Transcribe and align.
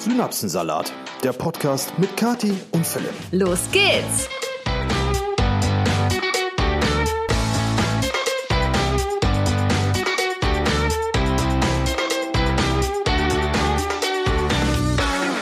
Synapsensalat, 0.00 0.94
der 1.22 1.34
Podcast 1.34 1.92
mit 1.98 2.16
Kati 2.16 2.54
und 2.70 2.86
Philipp. 2.86 3.12
Los 3.32 3.70
geht's! 3.70 4.30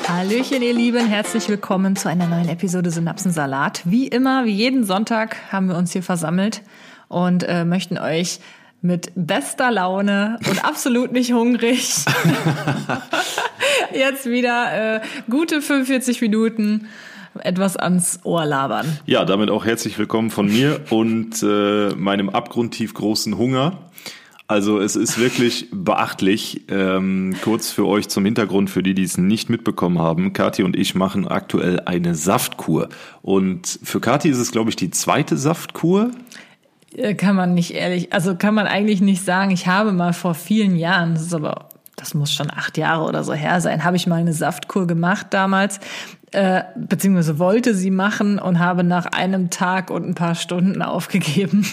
Hallöchen, 0.09 0.61
ihr 0.63 0.75
Lieben, 0.75 1.07
herzlich 1.07 1.49
willkommen 1.49 1.95
zu 1.95 2.09
einer 2.09 2.27
neuen 2.27 2.49
Episode 2.49 2.91
Synapsensalat. 2.91 3.83
Wie 3.85 4.09
immer, 4.09 4.45
wie 4.45 4.55
jeden 4.55 4.83
Sonntag 4.83 5.37
haben 5.53 5.69
wir 5.69 5.77
uns 5.77 5.93
hier 5.93 6.03
versammelt 6.03 6.63
und 7.07 7.45
äh, 7.45 7.65
möchten 7.65 7.97
euch 7.97 8.41
mit 8.81 9.13
bester 9.15 9.71
Laune 9.71 10.41
und 10.51 10.65
absolut 10.65 11.13
nicht 11.13 11.33
hungrig 11.33 11.95
jetzt 13.95 14.27
wieder 14.27 14.97
äh, 14.97 15.01
gute 15.31 15.63
45 15.63 16.21
Minuten 16.21 16.89
etwas 17.41 17.77
ans 17.77 18.21
Ohr 18.25 18.45
labern. 18.45 18.99
Ja, 19.07 19.25
damit 19.25 19.51
auch 19.51 19.65
herzlich 19.65 19.99
willkommen 19.99 20.31
von 20.31 20.47
mir 20.47 20.81
und 20.91 21.43
äh, 21.43 21.91
meinem 21.95 22.31
abgrundtief 22.31 22.95
großen 22.95 23.39
Hunger. 23.39 23.79
Also 24.49 24.81
es 24.81 24.97
ist 24.97 25.19
wirklich 25.19 25.69
beachtlich. 25.71 26.63
Ähm, 26.69 27.37
kurz 27.43 27.71
für 27.71 27.87
euch 27.87 28.09
zum 28.09 28.25
Hintergrund, 28.25 28.71
für 28.71 28.83
die, 28.83 28.95
die 28.95 29.03
es 29.03 29.19
nicht 29.19 29.51
mitbekommen 29.51 29.99
haben. 29.99 30.33
Kathi 30.33 30.63
und 30.63 30.75
ich 30.75 30.95
machen 30.95 31.29
aktuell 31.29 31.81
eine 31.81 32.15
Saftkur. 32.15 32.89
Und 33.21 33.79
für 33.83 34.01
Kathi 34.01 34.31
ist 34.31 34.39
es, 34.39 34.51
glaube 34.51 34.71
ich, 34.71 34.77
die 34.77 34.91
zweite 34.91 35.37
Saftkur. 35.37 36.13
Äh, 36.97 37.15
kann 37.15 37.37
man 37.37 37.53
nicht 37.53 37.75
ehrlich, 37.75 38.15
also 38.15 38.37
kann 38.37 38.55
man 38.55 38.67
eigentlich 38.67 39.03
nicht 39.03 39.23
sagen. 39.23 39.51
Ich 39.51 39.67
habe 39.67 39.93
mal 39.93 40.15
vor 40.15 40.35
vielen 40.35 40.77
Jahren, 40.77 41.13
das 41.13 41.25
ist 41.25 41.35
aber 41.35 41.68
das 41.99 42.15
muss 42.15 42.33
schon 42.33 42.51
acht 42.51 42.79
Jahre 42.79 43.05
oder 43.05 43.25
so 43.25 43.33
her 43.33 43.61
sein, 43.61 43.85
habe 43.85 43.97
ich 43.97 44.07
mal 44.07 44.17
eine 44.17 44.33
Saftkur 44.33 44.87
gemacht 44.87 45.29
damals, 45.31 45.81
äh, 46.33 46.63
beziehungsweise 46.77 47.39
wollte 47.39 47.75
sie 47.75 47.91
machen 47.91 48.39
und 48.39 48.59
habe 48.59 48.85
nach 48.85 49.07
einem 49.07 49.51
Tag 49.51 49.91
und 49.91 50.07
ein 50.07 50.15
paar 50.15 50.35
Stunden 50.35 50.83
aufgegeben. 50.83 51.67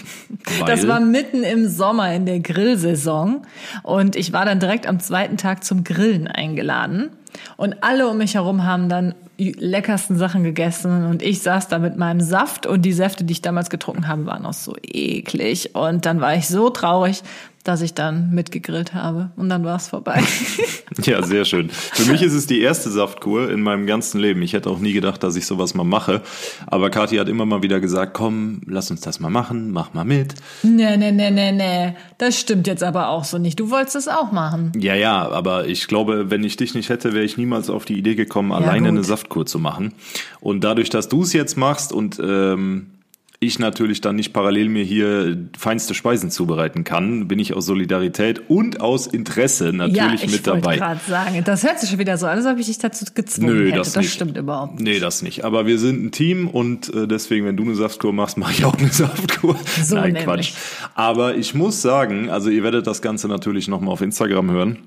Weil? 0.58 0.66
Das 0.66 0.88
war 0.88 1.00
mitten 1.00 1.42
im 1.42 1.68
Sommer 1.68 2.12
in 2.14 2.26
der 2.26 2.40
Grillsaison 2.40 3.42
und 3.82 4.16
ich 4.16 4.32
war 4.32 4.44
dann 4.44 4.58
direkt 4.58 4.86
am 4.86 4.98
zweiten 4.98 5.36
Tag 5.36 5.64
zum 5.64 5.84
Grillen 5.84 6.26
eingeladen. 6.26 7.10
Und 7.58 7.82
alle 7.82 8.08
um 8.08 8.16
mich 8.16 8.34
herum 8.34 8.64
haben 8.64 8.88
dann 8.88 9.14
leckersten 9.38 10.16
Sachen 10.16 10.42
gegessen 10.44 11.04
und 11.04 11.22
ich 11.22 11.42
saß 11.42 11.68
da 11.68 11.78
mit 11.78 11.98
meinem 11.98 12.22
Saft 12.22 12.64
und 12.64 12.82
die 12.82 12.94
Säfte, 12.94 13.24
die 13.24 13.32
ich 13.32 13.42
damals 13.42 13.68
getrunken 13.68 14.08
habe, 14.08 14.24
waren 14.24 14.46
auch 14.46 14.54
so 14.54 14.74
eklig. 14.82 15.74
Und 15.74 16.06
dann 16.06 16.22
war 16.22 16.34
ich 16.34 16.48
so 16.48 16.70
traurig, 16.70 17.22
dass 17.66 17.80
ich 17.80 17.94
dann 17.94 18.30
mitgegrillt 18.30 18.94
habe 18.94 19.30
und 19.36 19.48
dann 19.48 19.64
war 19.64 19.76
es 19.76 19.88
vorbei. 19.88 20.22
ja, 21.02 21.22
sehr 21.22 21.44
schön. 21.44 21.68
Für 21.70 22.10
mich 22.10 22.22
ist 22.22 22.32
es 22.32 22.46
die 22.46 22.60
erste 22.60 22.90
Saftkur 22.90 23.50
in 23.50 23.60
meinem 23.60 23.86
ganzen 23.86 24.20
Leben. 24.20 24.42
Ich 24.42 24.52
hätte 24.52 24.70
auch 24.70 24.78
nie 24.78 24.92
gedacht, 24.92 25.22
dass 25.22 25.34
ich 25.34 25.46
sowas 25.46 25.74
mal 25.74 25.84
mache. 25.84 26.22
Aber 26.66 26.90
Kathi 26.90 27.16
hat 27.16 27.28
immer 27.28 27.44
mal 27.44 27.62
wieder 27.62 27.80
gesagt, 27.80 28.14
komm, 28.14 28.60
lass 28.66 28.90
uns 28.90 29.00
das 29.00 29.18
mal 29.18 29.30
machen, 29.30 29.72
mach 29.72 29.94
mal 29.94 30.04
mit. 30.04 30.34
Nee, 30.62 30.96
nee, 30.96 31.10
nee, 31.10 31.30
nee, 31.30 31.52
nee. 31.52 31.96
Das 32.18 32.38
stimmt 32.38 32.66
jetzt 32.68 32.84
aber 32.84 33.08
auch 33.08 33.24
so 33.24 33.38
nicht. 33.38 33.58
Du 33.58 33.70
wolltest 33.70 33.96
es 33.96 34.08
auch 34.08 34.30
machen. 34.30 34.72
Ja, 34.78 34.94
ja, 34.94 35.28
aber 35.28 35.66
ich 35.66 35.88
glaube, 35.88 36.30
wenn 36.30 36.44
ich 36.44 36.56
dich 36.56 36.74
nicht 36.74 36.88
hätte, 36.88 37.14
wäre 37.14 37.24
ich 37.24 37.36
niemals 37.36 37.68
auf 37.68 37.84
die 37.84 37.98
Idee 37.98 38.14
gekommen, 38.14 38.50
ja, 38.50 38.58
alleine 38.58 38.88
gut. 38.88 38.98
eine 38.98 39.04
Saftkur 39.04 39.44
zu 39.44 39.58
machen. 39.58 39.92
Und 40.40 40.62
dadurch, 40.62 40.90
dass 40.90 41.08
du 41.08 41.22
es 41.22 41.32
jetzt 41.32 41.56
machst 41.56 41.92
und 41.92 42.20
ähm, 42.22 42.86
ich 43.38 43.58
natürlich 43.58 44.00
dann 44.00 44.16
nicht 44.16 44.32
parallel 44.32 44.68
mir 44.68 44.82
hier 44.82 45.36
feinste 45.58 45.94
Speisen 45.94 46.30
zubereiten 46.30 46.84
kann, 46.84 47.28
bin 47.28 47.38
ich 47.38 47.54
aus 47.54 47.66
Solidarität 47.66 48.48
und 48.48 48.80
aus 48.80 49.06
Interesse 49.06 49.72
natürlich 49.72 50.20
ja, 50.20 50.26
ich 50.26 50.32
mit 50.32 50.46
dabei. 50.46 50.74
Ich 50.74 50.80
gerade 50.80 51.00
sagen, 51.06 51.44
das 51.44 51.62
hört 51.62 51.78
sich 51.78 51.90
schon 51.90 51.98
wieder 51.98 52.16
so 52.16 52.26
an, 52.26 52.38
als 52.38 52.46
ob 52.46 52.58
ich 52.58 52.66
dich 52.66 52.78
dazu 52.78 53.04
gezwungen 53.14 53.54
Nö, 53.54 53.66
hätte. 53.66 53.78
Das, 53.78 53.92
das 53.92 54.06
stimmt 54.06 54.38
überhaupt 54.38 54.74
nicht. 54.74 54.82
Nee, 54.82 55.00
das 55.00 55.20
nicht. 55.20 55.44
Aber 55.44 55.66
wir 55.66 55.78
sind 55.78 56.02
ein 56.02 56.12
Team 56.12 56.48
und 56.48 56.92
äh, 56.94 57.06
deswegen, 57.06 57.44
wenn 57.44 57.56
du 57.56 57.64
eine 57.64 57.74
Saftkur 57.74 58.12
machst, 58.12 58.38
mache 58.38 58.52
ich 58.52 58.64
auch 58.64 58.76
eine 58.76 58.88
Saftkur. 58.92 59.56
So 59.82 59.96
Nein, 59.96 60.14
nämlich. 60.14 60.24
Quatsch. 60.24 60.52
Aber 60.94 61.36
ich 61.36 61.54
muss 61.54 61.82
sagen, 61.82 62.30
also 62.30 62.48
ihr 62.48 62.62
werdet 62.62 62.86
das 62.86 63.02
Ganze 63.02 63.28
natürlich 63.28 63.68
nochmal 63.68 63.92
auf 63.92 64.00
Instagram 64.00 64.50
hören. 64.50 64.78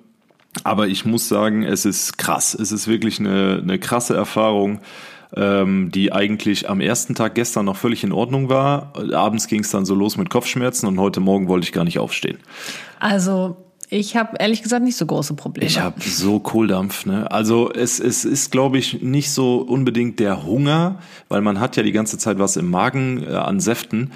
Aber 0.64 0.88
ich 0.88 1.06
muss 1.06 1.30
sagen, 1.30 1.64
es 1.64 1.86
ist 1.86 2.18
krass. 2.18 2.56
Es 2.56 2.72
ist 2.72 2.88
wirklich 2.88 3.20
eine, 3.20 3.60
eine 3.62 3.78
krasse 3.78 4.16
Erfahrung 4.16 4.80
ähm, 5.36 5.92
die 5.92 6.12
eigentlich 6.12 6.70
am 6.70 6.82
ersten 6.82 7.16
Tag 7.16 7.36
gestern 7.36 7.66
noch 7.66 7.78
völlig 7.78 8.04
in 8.04 8.12
Ordnung 8.12 8.50
war. 8.50 8.94
Abends 9.14 9.48
ging 9.48 9.62
es 9.62 9.70
dann 9.70 9.86
so 9.86 9.94
los 9.96 10.18
mit 10.18 10.30
Kopfschmerzen 10.30 10.88
und 10.88 11.00
heute 11.00 11.20
Morgen 11.20 11.48
wollte 11.48 11.66
ich 11.66 11.72
gar 11.72 11.84
nicht 11.84 12.00
aufstehen. 12.00 12.40
Also 13.00 13.58
ich 13.90 14.16
habe 14.16 14.38
ehrlich 14.40 14.62
gesagt 14.62 14.84
nicht 14.84 14.98
so 14.98 15.06
große 15.06 15.34
Probleme. 15.36 15.68
Ich 15.68 15.80
habe 15.80 16.02
so 16.02 16.40
Kohldampf. 16.40 17.06
Ne? 17.06 17.30
Also 17.32 17.72
es, 17.72 18.00
es 18.00 18.26
ist, 18.26 18.52
glaube 18.52 18.78
ich, 18.78 19.02
nicht 19.02 19.32
so 19.32 19.58
unbedingt 19.58 20.20
der 20.20 20.46
Hunger, 20.46 21.00
weil 21.28 21.42
man 21.42 21.60
hat 21.60 21.76
ja 21.76 21.84
die 21.84 21.92
ganze 21.92 22.18
Zeit 22.18 22.40
was 22.40 22.56
im 22.56 22.70
Magen 22.70 23.24
äh, 23.24 23.34
an 23.34 23.60
Säften, 23.60 24.12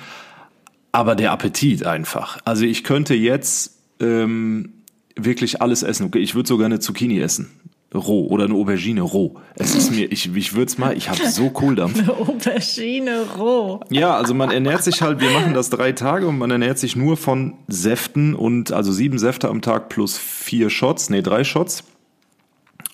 aber 0.91 1.15
der 1.15 1.31
Appetit 1.31 1.85
einfach. 1.85 2.37
Also 2.45 2.65
ich 2.65 2.83
könnte 2.83 3.15
jetzt 3.15 3.77
ähm, 3.99 4.73
wirklich 5.15 5.61
alles 5.61 5.83
essen. 5.83 6.11
Ich 6.15 6.35
würde 6.35 6.47
sogar 6.47 6.65
eine 6.65 6.79
Zucchini 6.79 7.19
essen 7.19 7.49
roh 7.93 8.27
oder 8.27 8.45
eine 8.45 8.53
Aubergine 8.53 9.01
roh. 9.01 9.35
Es 9.55 9.75
ist 9.75 9.91
mir, 9.91 10.11
ich, 10.11 10.35
ich 10.35 10.53
würde 10.53 10.65
es 10.65 10.77
mal, 10.77 10.95
ich 10.97 11.09
habe 11.09 11.27
so 11.27 11.49
Kohldampf. 11.49 11.99
Eine 11.99 12.13
Aubergine 12.13 13.25
roh. 13.37 13.79
Ja, 13.89 14.15
also 14.15 14.33
man 14.33 14.51
ernährt 14.51 14.83
sich 14.83 15.01
halt, 15.01 15.19
wir 15.21 15.31
machen 15.31 15.53
das 15.53 15.69
drei 15.69 15.91
Tage 15.91 16.27
und 16.27 16.37
man 16.37 16.51
ernährt 16.51 16.79
sich 16.79 16.95
nur 16.95 17.17
von 17.17 17.55
Säften 17.67 18.35
und 18.35 18.71
also 18.71 18.91
sieben 18.91 19.19
Säfte 19.19 19.49
am 19.49 19.61
Tag 19.61 19.89
plus 19.89 20.17
vier 20.17 20.69
Shots, 20.69 21.09
nee, 21.09 21.21
drei 21.21 21.43
Shots. 21.43 21.83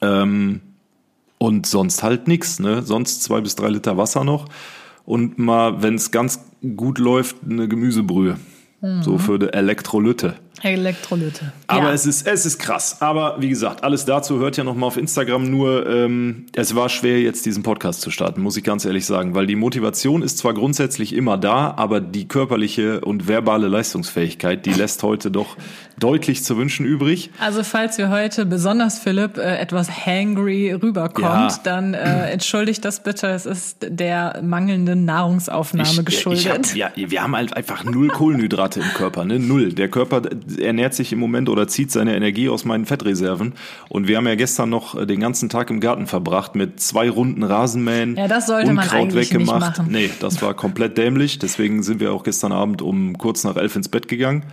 Ähm, 0.01 0.61
und 1.37 1.65
sonst 1.65 2.03
halt 2.03 2.27
nix, 2.27 2.59
ne? 2.59 2.81
Sonst 2.81 3.23
zwei 3.23 3.41
bis 3.41 3.55
drei 3.55 3.69
Liter 3.69 3.97
Wasser 3.97 4.23
noch 4.23 4.47
und 5.09 5.39
mal, 5.39 5.81
wenn 5.81 5.95
es 5.95 6.11
ganz 6.11 6.39
gut 6.75 6.99
läuft, 6.99 7.37
eine 7.49 7.67
Gemüsebrühe. 7.67 8.37
Mhm. 8.81 9.01
So 9.01 9.17
für 9.17 9.39
die 9.39 9.51
Elektrolyte. 9.51 10.35
Elektrolyte. 10.61 11.53
Aber 11.67 11.87
ja. 11.87 11.93
es, 11.93 12.05
ist, 12.05 12.27
es 12.27 12.45
ist 12.45 12.59
krass. 12.59 12.97
Aber 13.01 13.37
wie 13.39 13.49
gesagt, 13.49 13.83
alles 13.83 14.05
dazu 14.05 14.39
hört 14.39 14.57
ja 14.57 14.63
nochmal 14.63 14.87
auf 14.87 14.97
Instagram. 14.97 15.49
Nur 15.49 15.87
ähm, 15.87 16.47
es 16.53 16.75
war 16.75 16.89
schwer, 16.89 17.21
jetzt 17.21 17.45
diesen 17.45 17.63
Podcast 17.63 18.01
zu 18.01 18.11
starten, 18.11 18.41
muss 18.41 18.57
ich 18.57 18.63
ganz 18.63 18.85
ehrlich 18.85 19.05
sagen. 19.05 19.35
Weil 19.35 19.47
die 19.47 19.55
Motivation 19.55 20.21
ist 20.21 20.37
zwar 20.37 20.53
grundsätzlich 20.53 21.13
immer 21.13 21.37
da, 21.37 21.73
aber 21.77 22.01
die 22.01 22.27
körperliche 22.27 23.01
und 23.01 23.27
verbale 23.27 23.67
Leistungsfähigkeit, 23.67 24.65
die 24.65 24.73
lässt 24.73 25.03
heute 25.03 25.31
doch 25.31 25.55
deutlich 25.99 26.43
zu 26.43 26.57
wünschen 26.57 26.85
übrig. 26.85 27.29
Also 27.39 27.63
falls 27.63 27.97
wir 27.97 28.09
heute, 28.09 28.45
besonders 28.45 28.99
Philipp, 28.99 29.37
äh, 29.37 29.57
etwas 29.57 30.05
hangry 30.05 30.71
rüberkommt, 30.71 31.51
ja. 31.51 31.59
dann 31.63 31.93
äh, 31.93 32.29
entschuldigt 32.31 32.83
das 32.85 33.03
bitte. 33.03 33.27
Es 33.27 33.45
ist 33.45 33.77
der 33.81 34.41
mangelnden 34.41 35.05
Nahrungsaufnahme 35.05 35.89
ich, 35.89 36.05
geschuldet. 36.05 36.73
Ich 36.73 36.83
hab, 36.83 36.97
ja, 36.97 37.09
wir 37.09 37.21
haben 37.21 37.35
halt 37.35 37.55
einfach 37.55 37.83
null 37.83 38.07
Kohlenhydrate 38.09 38.79
im 38.79 38.93
Körper. 38.93 39.25
Ne? 39.25 39.39
Null. 39.39 39.73
Der 39.73 39.89
Körper 39.89 40.21
ernährt 40.59 40.93
sich 40.93 41.11
im 41.11 41.19
Moment 41.19 41.49
oder 41.49 41.67
zieht 41.67 41.91
seine 41.91 42.15
Energie 42.15 42.49
aus 42.49 42.65
meinen 42.65 42.85
Fettreserven. 42.85 43.53
Und 43.89 44.07
wir 44.07 44.17
haben 44.17 44.27
ja 44.27 44.35
gestern 44.35 44.69
noch 44.69 44.95
äh, 44.95 45.05
den 45.05 45.19
ganzen 45.19 45.49
Tag 45.49 45.69
im 45.69 45.79
Garten 45.79 46.07
verbracht 46.07 46.55
mit 46.55 46.79
zwei 46.79 47.09
Runden 47.09 47.43
Rasenmähen. 47.43 48.15
Ja, 48.15 48.27
das 48.27 48.47
sollte 48.47 48.69
Unkraut 48.69 48.91
man 48.91 49.01
eigentlich 49.01 49.33
weggemacht. 49.33 49.59
nicht 49.59 49.77
machen. 49.77 49.91
Nee, 49.91 50.09
das 50.19 50.41
war 50.41 50.53
komplett 50.53 50.97
dämlich. 50.97 51.39
Deswegen 51.39 51.83
sind 51.83 51.99
wir 51.99 52.11
auch 52.11 52.23
gestern 52.23 52.51
Abend 52.51 52.81
um 52.81 53.17
kurz 53.17 53.43
nach 53.43 53.57
elf 53.57 53.75
ins 53.75 53.89
Bett 53.89 54.07
gegangen. 54.07 54.43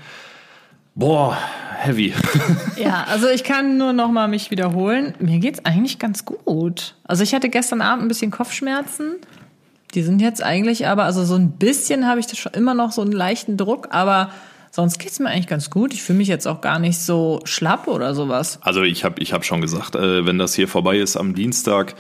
Boah, 0.94 1.36
heavy. 1.76 2.14
ja, 2.76 3.04
also 3.08 3.28
ich 3.28 3.44
kann 3.44 3.76
nur 3.76 3.92
noch 3.92 4.10
mal 4.10 4.28
mich 4.28 4.50
wiederholen. 4.50 5.14
Mir 5.18 5.41
geht's 5.41 5.62
eigentlich 5.64 5.98
ganz 5.98 6.24
gut. 6.24 6.94
Also 7.04 7.22
ich 7.22 7.34
hatte 7.34 7.50
gestern 7.50 7.82
Abend 7.82 8.06
ein 8.06 8.08
bisschen 8.08 8.30
Kopfschmerzen. 8.30 9.16
Die 9.94 10.03
sind 10.03 10.20
jetzt 10.22 10.42
eigentlich 10.42 10.86
aber, 10.86 11.04
also 11.04 11.24
so 11.24 11.34
ein 11.34 11.53
bisschen 11.53 12.06
habe 12.06 12.20
ich 12.20 12.26
das 12.26 12.38
schon 12.38 12.53
immer 12.54 12.74
noch 12.74 12.92
so 12.92 13.03
einen 13.03 13.12
leichten 13.12 13.56
Druck, 13.56 13.88
aber 13.91 14.30
Sonst 14.76 14.98
geht's 14.98 15.19
mir 15.20 15.31
eigentlich 15.31 15.47
ganz 15.47 15.70
gut. 15.70 15.94
Ich 15.94 16.03
fühle 16.03 16.19
mich 16.19 16.28
jetzt 16.28 16.47
auch 16.47 16.60
gar 16.60 16.78
nicht 16.78 16.98
so 16.98 17.41
schlapp 17.44 17.88
oder 17.88 18.14
sowas. 18.14 18.59
Also 18.60 18.82
ich 18.82 19.04
habe 19.04 19.22
ich 19.22 19.32
hab 19.32 19.42
schon 19.42 19.62
gesagt, 19.62 19.94
äh, 19.94 20.26
wenn 20.26 20.37
das 20.37 20.54
hier 20.54 20.69
vorbei 20.69 20.98
ist 20.98 21.16
am 21.16 21.34
Dienstag, 21.34 21.95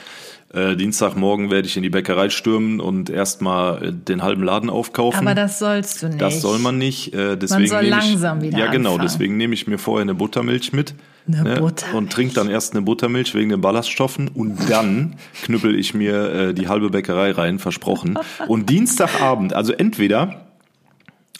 äh, 0.52 0.76
Dienstagmorgen 0.76 1.50
werde 1.50 1.66
ich 1.66 1.78
in 1.78 1.82
die 1.82 1.88
Bäckerei 1.88 2.28
stürmen 2.28 2.80
und 2.80 3.08
erstmal 3.08 3.82
äh, 3.82 3.92
den 3.94 4.22
halben 4.22 4.44
Laden 4.44 4.68
aufkaufen. 4.68 5.20
Aber 5.20 5.34
das 5.34 5.58
sollst 5.58 6.02
du 6.02 6.08
nicht. 6.08 6.20
Das 6.20 6.42
soll 6.42 6.58
man 6.58 6.76
nicht. 6.76 7.14
Äh, 7.14 7.38
deswegen 7.38 7.62
man 7.62 7.68
soll 7.70 7.86
langsam 7.86 8.38
ich, 8.40 8.48
wieder 8.48 8.58
Ja, 8.58 8.70
genau. 8.70 8.90
Anfangen. 8.90 9.08
Deswegen 9.08 9.36
nehme 9.38 9.54
ich 9.54 9.66
mir 9.66 9.78
vorher 9.78 10.02
eine 10.02 10.14
Buttermilch 10.14 10.74
mit. 10.74 10.92
Eine 11.26 11.44
ne, 11.44 11.56
Buttermilch. 11.56 11.96
Und 11.96 12.12
trinke 12.12 12.34
dann 12.34 12.50
erst 12.50 12.74
eine 12.74 12.82
Buttermilch 12.82 13.34
wegen 13.34 13.48
den 13.48 13.62
Ballaststoffen 13.62 14.28
und 14.28 14.58
dann 14.68 15.16
knüppel 15.44 15.74
ich 15.74 15.94
mir 15.94 16.30
äh, 16.30 16.52
die 16.52 16.68
halbe 16.68 16.90
Bäckerei 16.90 17.30
rein, 17.30 17.58
versprochen. 17.58 18.18
Und 18.48 18.68
Dienstagabend, 18.68 19.54
also 19.54 19.72
entweder 19.72 20.45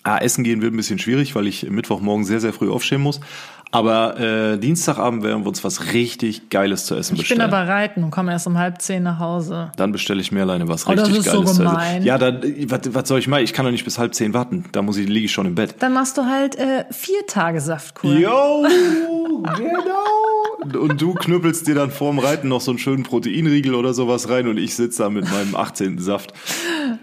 Ah, 0.07 0.19
essen 0.19 0.45
gehen 0.45 0.63
wird 0.63 0.73
ein 0.73 0.77
bisschen 0.77 1.01
schwierig, 1.01 1.35
weil 1.35 1.49
ich 1.49 1.69
Mittwochmorgen 1.69 2.25
sehr, 2.25 2.39
sehr 2.39 2.53
früh 2.53 2.71
aufstehen 2.71 3.01
muss. 3.01 3.19
Aber 3.73 4.19
äh, 4.19 4.59
Dienstagabend 4.59 5.23
werden 5.25 5.43
wir 5.45 5.49
uns 5.49 5.65
was 5.65 5.93
richtig 5.93 6.51
Geiles 6.51 6.87
zu 6.87 6.95
essen 6.95 7.17
bestellen. 7.17 7.41
Ich 7.41 7.47
bin 7.47 7.55
aber 7.55 7.69
reiten 7.69 8.05
und 8.05 8.11
komme 8.11 8.33
erst 8.33 8.47
um 8.47 8.57
halb 8.57 8.81
zehn 8.81 9.03
nach 9.03 9.19
Hause. 9.19 9.73
Dann 9.77 9.93
bestelle 9.93 10.21
ich 10.21 10.31
mir 10.31 10.43
alleine 10.43 10.69
was 10.69 10.89
richtig 10.89 11.05
oh, 11.05 11.09
das 11.09 11.19
ist 11.19 11.33
Geiles 11.33 11.51
so 11.57 11.63
gemein. 11.63 11.77
zu 11.77 11.97
essen. 11.97 12.07
Ja, 12.07 12.19
dann, 12.19 12.43
was, 12.71 12.81
was 12.95 13.09
soll 13.09 13.19
ich 13.19 13.29
machen? 13.29 13.43
Ich 13.43 13.53
kann 13.53 13.65
doch 13.65 13.73
nicht 13.73 13.85
bis 13.85 13.99
halb 13.99 14.15
zehn 14.15 14.33
warten. 14.35 14.67
Da 14.73 14.83
muss 14.83 14.97
ich, 14.97 15.09
liege 15.09 15.27
ich 15.27 15.33
schon 15.33 15.47
im 15.47 15.57
Bett. 15.57 15.75
Dann 15.81 15.93
machst 15.93 16.17
du 16.17 16.25
halt 16.25 16.57
äh, 16.57 16.85
vier 16.91 17.27
Tage 17.27 17.61
Saftkur. 17.61 18.15
Jo, 18.15 18.65
genau. 19.43 20.79
Und 20.81 21.01
du 21.01 21.15
knüppelst 21.15 21.67
dir 21.67 21.75
dann 21.75 21.91
vorm 21.91 22.19
Reiten 22.19 22.49
noch 22.49 22.61
so 22.61 22.71
einen 22.71 22.79
schönen 22.79 23.03
Proteinriegel 23.03 23.75
oder 23.75 23.95
sowas 23.95 24.29
rein 24.31 24.49
und 24.49 24.59
ich 24.59 24.75
sitze 24.75 25.03
da 25.03 25.11
mit 25.11 25.31
meinem 25.31 25.55
18. 25.55 25.99
Saft. 25.99 26.33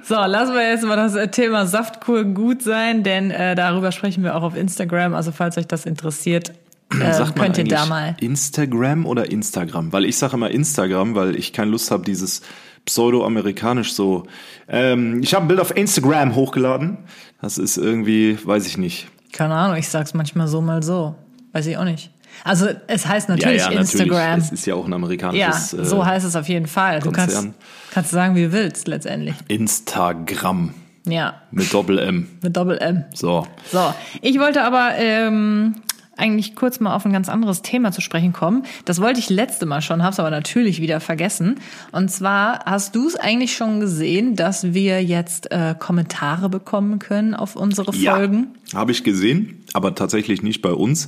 So, 0.03 0.15
lassen 0.15 0.53
wir 0.53 0.67
jetzt 0.67 0.83
mal 0.83 0.95
das 0.95 1.15
äh, 1.15 1.27
Thema 1.29 1.65
Saftkur 1.65 2.23
gut 2.23 2.61
sein, 2.61 3.03
denn 3.03 3.31
äh, 3.31 3.55
darüber 3.55 3.91
sprechen 3.91 4.23
wir 4.23 4.35
auch 4.35 4.43
auf 4.43 4.55
Instagram. 4.55 5.13
Also 5.13 5.31
falls 5.31 5.57
euch 5.57 5.67
das 5.67 5.85
interessiert, 5.85 6.53
äh, 7.01 7.19
man 7.19 7.35
könnt 7.35 7.57
ihr 7.57 7.65
da 7.65 7.85
mal. 7.85 8.15
Instagram 8.19 9.05
oder 9.05 9.31
Instagram? 9.31 9.91
Weil 9.91 10.05
ich 10.05 10.17
sage 10.17 10.35
immer 10.35 10.51
Instagram, 10.51 11.15
weil 11.15 11.35
ich 11.35 11.53
keine 11.53 11.71
Lust 11.71 11.91
habe, 11.91 12.03
dieses 12.03 12.41
pseudo-amerikanisch 12.85 13.93
so. 13.93 14.27
Ähm, 14.67 15.21
ich 15.21 15.33
habe 15.33 15.45
ein 15.45 15.47
Bild 15.47 15.59
auf 15.59 15.75
Instagram 15.75 16.35
hochgeladen. 16.35 16.97
Das 17.41 17.57
ist 17.57 17.77
irgendwie, 17.77 18.37
weiß 18.43 18.67
ich 18.67 18.77
nicht. 18.77 19.07
Keine 19.31 19.55
Ahnung, 19.55 19.77
ich 19.77 19.89
sag's 19.89 20.13
manchmal 20.13 20.47
so, 20.47 20.61
mal 20.61 20.83
so. 20.83 21.15
Weiß 21.51 21.65
ich 21.67 21.77
auch 21.77 21.85
nicht. 21.85 22.11
Also 22.43 22.67
es 22.87 23.05
heißt 23.05 23.29
natürlich 23.29 23.61
ja, 23.61 23.71
ja, 23.71 23.79
Instagram. 23.79 24.39
Es 24.39 24.51
ist 24.51 24.65
ja 24.65 24.75
auch 24.75 24.85
ein 24.85 24.93
amerikanisches. 24.93 25.71
Ja, 25.71 25.83
so 25.83 26.01
äh, 26.01 26.05
heißt 26.05 26.25
es 26.25 26.35
auf 26.35 26.47
jeden 26.49 26.67
Fall. 26.67 26.99
Du 26.99 27.11
kannst, 27.11 27.47
kannst 27.91 28.11
sagen, 28.11 28.35
wie 28.35 28.43
du 28.43 28.51
willst 28.51 28.87
letztendlich. 28.87 29.35
Instagram. 29.47 30.73
Ja. 31.05 31.41
Mit 31.51 31.73
Doppel 31.73 31.99
M. 31.99 32.27
Mit 32.41 32.55
Doppel 32.55 32.77
M. 32.77 33.05
So. 33.13 33.45
So. 33.71 33.93
Ich 34.21 34.39
wollte 34.39 34.63
aber 34.63 34.91
ähm, 34.97 35.75
eigentlich 36.17 36.55
kurz 36.55 36.79
mal 36.79 36.95
auf 36.95 37.05
ein 37.05 37.13
ganz 37.13 37.29
anderes 37.29 37.61
Thema 37.61 37.91
zu 37.91 38.01
sprechen 38.01 38.33
kommen. 38.33 38.63
Das 38.85 39.01
wollte 39.01 39.19
ich 39.19 39.29
letzte 39.29 39.65
Mal 39.65 39.81
schon, 39.81 40.03
habe 40.03 40.13
es 40.13 40.19
aber 40.19 40.29
natürlich 40.29 40.81
wieder 40.81 40.99
vergessen. 40.99 41.59
Und 41.91 42.09
zwar 42.11 42.65
hast 42.65 42.95
du 42.95 43.07
es 43.07 43.15
eigentlich 43.15 43.55
schon 43.55 43.79
gesehen, 43.79 44.35
dass 44.35 44.73
wir 44.73 45.03
jetzt 45.03 45.51
äh, 45.51 45.75
Kommentare 45.77 46.49
bekommen 46.49 46.99
können 46.99 47.33
auf 47.33 47.55
unsere 47.55 47.93
Folgen? 47.93 48.47
Ja, 48.71 48.79
habe 48.79 48.91
ich 48.91 49.03
gesehen, 49.03 49.63
aber 49.73 49.95
tatsächlich 49.95 50.43
nicht 50.43 50.61
bei 50.61 50.71
uns, 50.71 51.07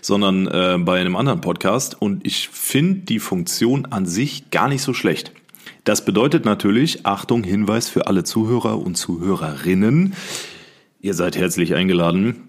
sondern 0.00 0.46
äh, 0.46 0.78
bei 0.78 1.00
einem 1.00 1.16
anderen 1.16 1.40
Podcast. 1.40 2.00
Und 2.00 2.26
ich 2.26 2.48
finde 2.48 3.00
die 3.00 3.18
Funktion 3.18 3.86
an 3.86 4.06
sich 4.06 4.50
gar 4.50 4.68
nicht 4.68 4.82
so 4.82 4.94
schlecht. 4.94 5.32
Das 5.84 6.04
bedeutet 6.04 6.44
natürlich, 6.44 7.06
Achtung, 7.06 7.44
Hinweis 7.44 7.88
für 7.88 8.06
alle 8.06 8.24
Zuhörer 8.24 8.78
und 8.78 8.96
Zuhörerinnen. 8.96 10.14
Ihr 11.00 11.14
seid 11.14 11.36
herzlich 11.36 11.74
eingeladen, 11.74 12.48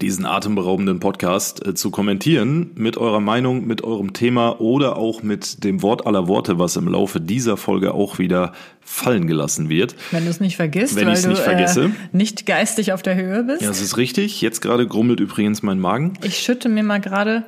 diesen 0.00 0.24
atemberaubenden 0.24 0.98
Podcast 0.98 1.64
äh, 1.64 1.74
zu 1.74 1.90
kommentieren 1.90 2.70
mit 2.74 2.96
eurer 2.96 3.20
Meinung, 3.20 3.66
mit 3.66 3.84
eurem 3.84 4.14
Thema 4.14 4.60
oder 4.60 4.96
auch 4.96 5.22
mit 5.22 5.62
dem 5.62 5.82
Wort 5.82 6.06
aller 6.06 6.26
Worte, 6.26 6.58
was 6.58 6.76
im 6.76 6.88
Laufe 6.88 7.20
dieser 7.20 7.58
Folge 7.58 7.92
auch 7.92 8.18
wieder 8.18 8.52
fallen 8.80 9.26
gelassen 9.26 9.68
wird. 9.68 9.94
Wenn 10.10 10.24
du 10.24 10.30
es 10.30 10.40
nicht 10.40 10.56
vergisst, 10.56 10.96
Wenn 10.96 11.06
weil 11.06 11.20
du 11.20 11.28
nicht, 11.28 11.42
vergesse. 11.42 11.84
Äh, 11.84 12.16
nicht 12.16 12.46
geistig 12.46 12.92
auf 12.94 13.02
der 13.02 13.14
Höhe 13.14 13.44
bist. 13.44 13.60
Ja, 13.60 13.68
das 13.68 13.82
ist 13.82 13.98
richtig. 13.98 14.40
Jetzt 14.40 14.62
gerade 14.62 14.86
grummelt 14.86 15.20
übrigens 15.20 15.62
mein 15.62 15.78
Magen. 15.78 16.14
Ich 16.22 16.38
schütte 16.38 16.70
mir 16.70 16.82
mal 16.82 17.00
gerade 17.00 17.44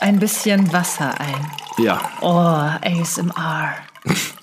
ein 0.00 0.18
bisschen 0.18 0.70
Wasser 0.72 1.18
ein. 1.18 1.50
Ja. 1.82 2.00
Oh, 2.20 2.28
ASMR. 2.28 3.72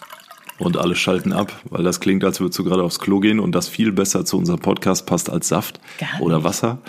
und 0.60 0.78
alle 0.78 0.96
schalten 0.96 1.34
ab, 1.34 1.52
weil 1.70 1.84
das 1.84 2.00
klingt, 2.00 2.24
als 2.24 2.40
würdest 2.40 2.60
du 2.60 2.64
gerade 2.64 2.84
aufs 2.84 3.00
Klo 3.00 3.20
gehen 3.20 3.40
und 3.40 3.54
das 3.54 3.68
viel 3.68 3.92
besser 3.92 4.26
zu 4.26 4.38
unserem 4.38 4.60
Podcast 4.60 5.06
passt 5.06 5.30
als 5.30 5.48
Saft 5.48 5.80
oder 6.20 6.44
Wasser. 6.44 6.80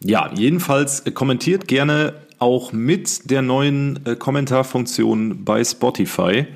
Ja, 0.00 0.30
jedenfalls 0.34 1.00
äh, 1.00 1.10
kommentiert 1.10 1.66
gerne 1.66 2.14
auch 2.38 2.72
mit 2.72 3.30
der 3.30 3.42
neuen 3.42 4.04
äh, 4.04 4.16
Kommentarfunktion 4.16 5.44
bei 5.44 5.64
Spotify, 5.64 6.46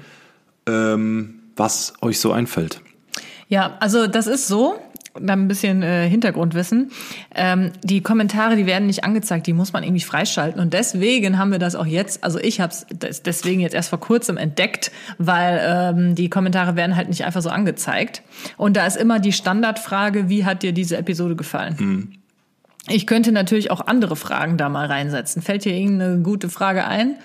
ähm, 0.67 1.41
was 1.57 1.95
euch 2.03 2.21
so 2.21 2.31
einfällt. 2.31 2.81
Ja, 3.49 3.79
also 3.81 4.07
das 4.07 4.27
ist 4.27 4.47
so 4.47 4.79
da 5.21 5.33
ein 5.33 5.49
bisschen 5.49 5.83
äh, 5.83 6.09
Hintergrundwissen. 6.09 6.91
Ähm, 7.35 7.73
die 7.83 8.03
Kommentare, 8.03 8.57
die 8.57 8.67
werden 8.67 8.87
nicht 8.87 9.05
angezeigt, 9.05 9.47
die 9.47 9.53
muss 9.53 9.73
man 9.73 9.83
irgendwie 9.83 10.03
freischalten. 10.03 10.61
Und 10.61 10.73
deswegen 10.73 11.39
haben 11.39 11.51
wir 11.51 11.59
das 11.59 11.75
auch 11.75 11.87
jetzt, 11.87 12.25
also 12.25 12.39
ich 12.39 12.61
habe 12.61 12.73
es 12.73 13.23
deswegen 13.23 13.61
jetzt 13.61 13.75
erst 13.75 13.91
vor 13.91 14.01
kurzem 14.01 14.37
entdeckt, 14.37 14.93
weil 15.19 15.61
ähm, 15.63 16.15
die 16.15 16.31
Kommentare 16.31 16.77
werden 16.77 16.97
halt 16.97 17.09
nicht 17.09 17.25
einfach 17.25 17.43
so 17.43 17.51
angezeigt. 17.51 18.23
Und 18.57 18.77
da 18.77 18.87
ist 18.87 18.97
immer 18.97 19.19
die 19.19 19.33
Standardfrage, 19.33 20.29
wie 20.29 20.45
hat 20.45 20.63
dir 20.63 20.73
diese 20.73 20.97
Episode 20.97 21.37
gefallen? 21.37 21.77
Mhm. 21.79 22.13
Ich 22.91 23.07
könnte 23.07 23.33
natürlich 23.33 23.71
auch 23.71 23.87
andere 23.87 24.17
Fragen 24.17 24.57
da 24.57 24.69
mal 24.69 24.87
reinsetzen. 24.87 25.43
Fällt 25.43 25.65
dir 25.65 25.75
irgendeine 25.75 26.23
gute 26.23 26.49
Frage 26.49 26.87
ein? 26.87 27.17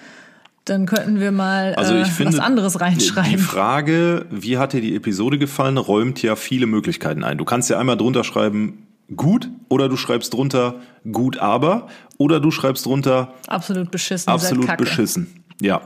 Dann 0.66 0.86
könnten 0.86 1.20
wir 1.20 1.32
mal 1.32 1.76
also 1.76 1.96
ich 1.96 2.08
äh, 2.08 2.12
finde, 2.12 2.34
was 2.34 2.40
anderes 2.40 2.80
reinschreiben. 2.80 3.32
Die 3.32 3.38
Frage, 3.38 4.26
wie 4.32 4.58
hat 4.58 4.74
dir 4.74 4.82
die 4.82 4.96
Episode 4.96 5.38
gefallen, 5.38 5.78
räumt 5.78 6.22
ja 6.22 6.36
viele 6.38 6.68
Möglichkeiten 6.68 7.24
ein. 7.24 7.38
Du 7.38 7.44
kannst 7.44 7.70
ja 7.70 7.78
einmal 7.80 7.98
drunter 7.98 8.24
schreiben, 8.24 8.88
gut, 9.16 9.50
oder 9.68 9.90
du 9.90 9.98
schreibst 9.98 10.34
drunter, 10.34 10.76
gut, 11.12 11.38
aber, 11.38 11.88
oder 12.18 12.40
du 12.40 12.50
schreibst 12.50 12.86
drunter, 12.86 13.34
absolut 13.48 13.92
beschissen. 13.92 14.32
Absolut 14.32 14.78
beschissen. 14.78 15.44
Ja. 15.62 15.82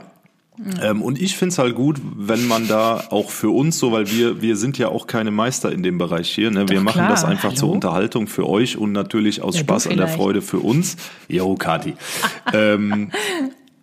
Ähm, 0.82 1.02
und 1.02 1.20
ich 1.20 1.36
find's 1.36 1.58
halt 1.58 1.74
gut, 1.76 2.00
wenn 2.16 2.48
man 2.48 2.66
da 2.66 3.04
auch 3.10 3.30
für 3.30 3.50
uns 3.50 3.78
so, 3.78 3.92
weil 3.92 4.10
wir, 4.10 4.42
wir 4.42 4.56
sind 4.56 4.76
ja 4.76 4.88
auch 4.88 5.06
keine 5.06 5.30
Meister 5.30 5.70
in 5.70 5.82
dem 5.84 5.98
Bereich 5.98 6.30
hier. 6.30 6.50
Ne? 6.50 6.68
Wir 6.68 6.78
Doch, 6.78 6.84
machen 6.84 6.98
klar. 6.98 7.10
das 7.10 7.24
einfach 7.24 7.50
Hallo? 7.50 7.56
zur 7.56 7.70
Unterhaltung 7.70 8.26
für 8.26 8.48
euch 8.48 8.76
und 8.76 8.92
natürlich 8.92 9.40
aus 9.40 9.54
ja, 9.54 9.60
Spaß 9.60 9.86
an 9.86 9.98
der 9.98 10.08
Freude 10.08 10.42
für 10.42 10.58
uns. 10.58 10.96
Jo, 11.28 11.54
Kati. 11.54 11.94
ähm, 12.52 13.12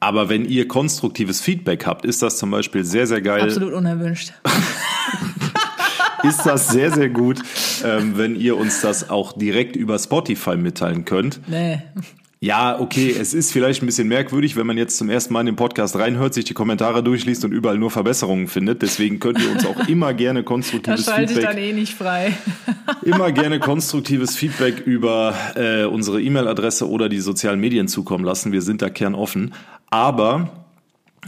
aber 0.05 0.29
wenn 0.29 0.45
ihr 0.45 0.67
konstruktives 0.67 1.41
Feedback 1.41 1.87
habt, 1.87 2.05
ist 2.05 2.21
das 2.21 2.37
zum 2.37 2.51
Beispiel 2.51 2.83
sehr, 2.83 3.07
sehr 3.07 3.21
geil. 3.21 3.41
Absolut 3.41 3.73
unerwünscht. 3.73 4.33
ist 6.23 6.45
das 6.45 6.69
sehr, 6.69 6.91
sehr 6.91 7.09
gut, 7.09 7.41
ähm, 7.83 8.15
wenn 8.15 8.35
ihr 8.35 8.55
uns 8.55 8.81
das 8.81 9.09
auch 9.09 9.33
direkt 9.33 9.75
über 9.75 9.97
Spotify 9.97 10.57
mitteilen 10.57 11.05
könnt. 11.05 11.39
Nee. 11.47 11.79
Ja, 12.39 12.79
okay, 12.79 13.15
es 13.19 13.33
ist 13.33 13.51
vielleicht 13.51 13.81
ein 13.81 13.87
bisschen 13.87 14.07
merkwürdig, 14.07 14.55
wenn 14.55 14.67
man 14.67 14.77
jetzt 14.77 14.97
zum 14.97 15.09
ersten 15.09 15.33
Mal 15.33 15.39
in 15.39 15.45
den 15.47 15.55
Podcast 15.55 15.95
reinhört, 15.95 16.35
sich 16.35 16.45
die 16.45 16.53
Kommentare 16.53 17.01
durchliest 17.01 17.43
und 17.43 17.51
überall 17.51 17.79
nur 17.79 17.89
Verbesserungen 17.89 18.47
findet. 18.47 18.83
Deswegen 18.83 19.19
könnt 19.19 19.41
ihr 19.41 19.49
uns 19.49 19.65
auch 19.65 19.87
immer 19.87 20.13
gerne 20.13 20.43
konstruktives 20.43 21.05
das 21.05 21.15
Feedback. 21.15 21.35
Das 21.37 21.45
dann 21.45 21.57
eh 21.57 21.73
nicht 21.73 21.95
frei. 21.95 22.37
immer 23.01 23.31
gerne 23.31 23.59
konstruktives 23.59 24.35
Feedback 24.35 24.81
über 24.85 25.33
äh, 25.55 25.85
unsere 25.85 26.21
E-Mail-Adresse 26.21 26.87
oder 26.87 27.09
die 27.09 27.19
sozialen 27.19 27.59
Medien 27.59 27.87
zukommen 27.87 28.23
lassen. 28.23 28.51
Wir 28.51 28.61
sind 28.61 28.83
da 28.83 28.91
kernoffen. 28.91 29.55
Aber 29.89 30.49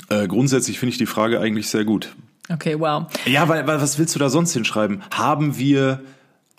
äh, 0.10 0.28
grundsätzlich 0.28 0.80
finde 0.80 0.92
ich 0.92 0.98
die 0.98 1.06
Frage 1.06 1.40
eigentlich 1.40 1.70
sehr 1.70 1.86
gut. 1.86 2.16
Okay, 2.50 2.80
wow. 2.80 3.06
Ja, 3.26 3.48
weil, 3.50 3.68
weil 3.68 3.82
was 3.82 4.00
willst 4.00 4.16
du 4.16 4.20
da 4.20 4.30
sonst 4.30 4.54
hinschreiben? 4.54 5.04
Haben 5.12 5.58
wir 5.58 6.02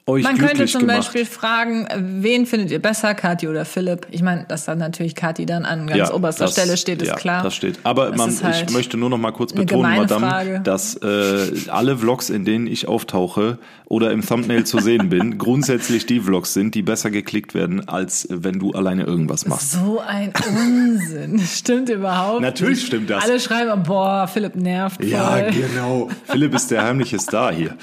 euch 0.08 0.24
Man 0.24 0.38
könnte 0.38 0.66
zum 0.66 0.80
gemacht. 0.80 0.98
Beispiel 0.98 1.26
fragen, 1.26 1.86
wen 1.96 2.46
findet 2.46 2.70
ihr 2.70 2.80
besser, 2.80 3.14
Kathi 3.14 3.46
oder 3.46 3.64
Philipp? 3.64 4.06
Ich 4.10 4.22
meine, 4.22 4.46
dass 4.48 4.64
dann 4.64 4.78
natürlich 4.78 5.14
Kathi 5.14 5.46
dann 5.46 5.64
an 5.64 5.86
ganz 5.86 5.98
ja, 5.98 6.14
oberster 6.14 6.46
das, 6.46 6.54
Stelle 6.54 6.76
steht, 6.76 7.02
ist 7.02 7.08
ja, 7.08 7.14
klar. 7.14 7.42
Das 7.42 7.54
steht. 7.54 7.78
Aber 7.84 8.16
man, 8.16 8.42
halt 8.42 8.68
ich 8.68 8.74
möchte 8.74 8.96
nur 8.96 9.10
noch 9.10 9.18
mal 9.18 9.32
kurz 9.32 9.52
betonen, 9.52 9.96
Madame, 9.96 10.28
Frage. 10.28 10.60
dass 10.64 10.96
äh, 10.96 11.68
alle 11.68 11.98
Vlogs, 11.98 12.30
in 12.30 12.44
denen 12.44 12.66
ich 12.66 12.88
auftauche 12.88 13.58
oder 13.84 14.10
im 14.12 14.26
Thumbnail 14.26 14.64
zu 14.64 14.78
sehen 14.78 15.08
bin, 15.08 15.38
grundsätzlich 15.38 16.06
die 16.06 16.20
Vlogs 16.20 16.54
sind, 16.54 16.74
die 16.74 16.82
besser 16.82 17.10
geklickt 17.10 17.54
werden, 17.54 17.88
als 17.88 18.26
wenn 18.30 18.58
du 18.58 18.72
alleine 18.72 19.04
irgendwas 19.04 19.46
machst. 19.46 19.72
So 19.72 20.00
ein 20.00 20.32
Unsinn. 20.48 21.38
stimmt 21.46 21.88
überhaupt 21.88 22.40
Natürlich 22.40 22.86
stimmt 22.86 23.10
das. 23.10 23.24
Alle 23.24 23.40
schreiben, 23.40 23.82
boah, 23.82 24.26
Philipp 24.26 24.56
nervt 24.56 25.02
voll. 25.02 25.10
Ja, 25.10 25.50
genau. 25.50 26.08
Philipp 26.24 26.54
ist 26.54 26.70
der 26.70 26.82
heimliche 26.84 27.18
Star 27.18 27.52
hier. 27.52 27.76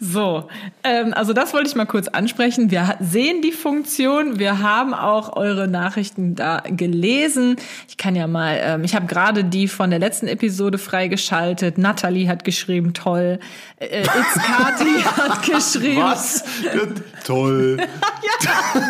So, 0.00 0.48
ähm, 0.84 1.07
ähm, 1.08 1.14
also 1.14 1.32
das 1.32 1.52
wollte 1.52 1.68
ich 1.68 1.74
mal 1.74 1.86
kurz 1.86 2.08
ansprechen. 2.08 2.70
Wir 2.70 2.96
sehen 3.00 3.42
die 3.42 3.52
Funktion. 3.52 4.38
Wir 4.38 4.60
haben 4.60 4.94
auch 4.94 5.36
eure 5.36 5.68
Nachrichten 5.68 6.34
da 6.34 6.62
gelesen. 6.66 7.56
Ich 7.88 7.96
kann 7.96 8.14
ja 8.16 8.26
mal, 8.26 8.58
ähm, 8.60 8.84
ich 8.84 8.94
habe 8.94 9.06
gerade 9.06 9.44
die 9.44 9.68
von 9.68 9.90
der 9.90 9.98
letzten 9.98 10.28
Episode 10.28 10.78
freigeschaltet. 10.78 11.78
Natalie 11.78 12.28
hat 12.28 12.44
geschrieben, 12.44 12.94
toll. 12.94 13.38
Äh, 13.78 14.02
It's 14.02 14.34
Kati 14.34 15.02
hat 15.16 15.42
geschrieben. 15.42 16.02
Was? 16.02 16.44
toll. 17.24 17.78
ja. 18.44 18.82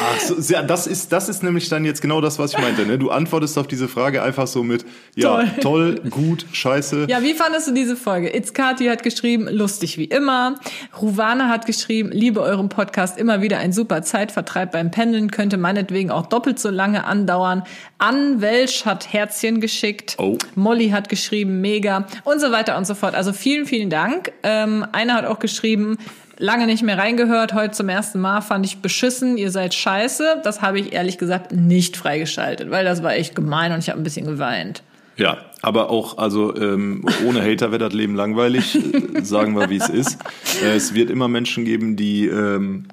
Ach 0.00 0.20
so, 0.20 0.52
ja, 0.52 0.62
das 0.62 0.86
ist, 0.86 1.12
das 1.12 1.28
ist 1.28 1.42
nämlich 1.42 1.68
dann 1.68 1.84
jetzt 1.84 2.02
genau 2.02 2.20
das, 2.20 2.38
was 2.38 2.52
ich 2.52 2.58
meinte. 2.58 2.86
Ne? 2.86 2.98
Du 2.98 3.10
antwortest 3.10 3.58
auf 3.58 3.66
diese 3.66 3.88
Frage 3.88 4.22
einfach 4.22 4.46
so 4.46 4.62
mit, 4.62 4.84
ja, 5.14 5.28
toll, 5.28 5.50
toll 5.60 6.00
gut, 6.10 6.46
scheiße. 6.52 7.06
Ja, 7.08 7.22
wie 7.22 7.34
fandest 7.34 7.68
du 7.68 7.72
diese 7.72 7.96
Folge? 7.96 8.34
Itzkati 8.34 8.86
hat 8.86 9.02
geschrieben, 9.02 9.48
lustig 9.48 9.98
wie 9.98 10.04
immer. 10.04 10.56
Ruwana 11.00 11.48
hat 11.48 11.66
geschrieben, 11.66 12.10
liebe 12.12 12.40
euren 12.40 12.68
Podcast, 12.68 13.18
immer 13.18 13.42
wieder 13.42 13.58
ein 13.58 13.72
super 13.72 14.02
Zeitvertreib 14.02 14.72
beim 14.72 14.90
Pendeln, 14.90 15.30
könnte 15.30 15.56
meinetwegen 15.56 16.10
auch 16.10 16.26
doppelt 16.26 16.58
so 16.58 16.70
lange 16.70 17.04
andauern. 17.04 17.62
Ann 17.98 18.40
Welsch 18.40 18.84
hat 18.84 19.12
Herzchen 19.12 19.60
geschickt. 19.60 20.16
Oh. 20.18 20.36
Molly 20.54 20.90
hat 20.90 21.08
geschrieben, 21.08 21.60
mega 21.60 22.06
und 22.24 22.40
so 22.40 22.52
weiter 22.52 22.76
und 22.76 22.86
so 22.86 22.94
fort. 22.94 23.14
Also 23.14 23.32
vielen, 23.32 23.66
vielen 23.66 23.90
Dank. 23.90 24.32
Ähm, 24.42 24.84
einer 24.92 25.14
hat 25.14 25.24
auch 25.24 25.38
geschrieben, 25.38 25.98
lange 26.38 26.66
nicht 26.66 26.82
mehr 26.82 26.98
reingehört, 26.98 27.54
heute 27.54 27.72
zum 27.72 27.88
ersten 27.88 28.20
Mal 28.20 28.40
fand 28.40 28.66
ich 28.66 28.78
beschissen, 28.78 29.36
ihr 29.36 29.50
seid 29.50 29.74
scheiße. 29.74 30.40
Das 30.44 30.62
habe 30.62 30.80
ich 30.80 30.92
ehrlich 30.92 31.18
gesagt 31.18 31.52
nicht 31.52 31.96
freigeschaltet, 31.96 32.70
weil 32.70 32.84
das 32.84 33.02
war 33.02 33.14
echt 33.14 33.34
gemein 33.34 33.72
und 33.72 33.78
ich 33.78 33.90
habe 33.90 34.00
ein 34.00 34.04
bisschen 34.04 34.26
geweint. 34.26 34.82
Ja, 35.16 35.38
aber 35.62 35.90
auch, 35.90 36.18
also 36.18 36.56
ähm, 36.56 37.04
ohne 37.24 37.40
Hater 37.42 37.70
wäre 37.70 37.78
das 37.78 37.92
Leben 37.92 38.16
langweilig, 38.16 38.78
sagen 39.22 39.56
wir, 39.56 39.70
wie 39.70 39.76
es 39.76 39.88
ist. 39.88 40.18
Äh, 40.62 40.74
es 40.74 40.94
wird 40.94 41.10
immer 41.10 41.28
Menschen 41.28 41.64
geben, 41.64 41.96
die 41.96 42.26
ähm, 42.26 42.86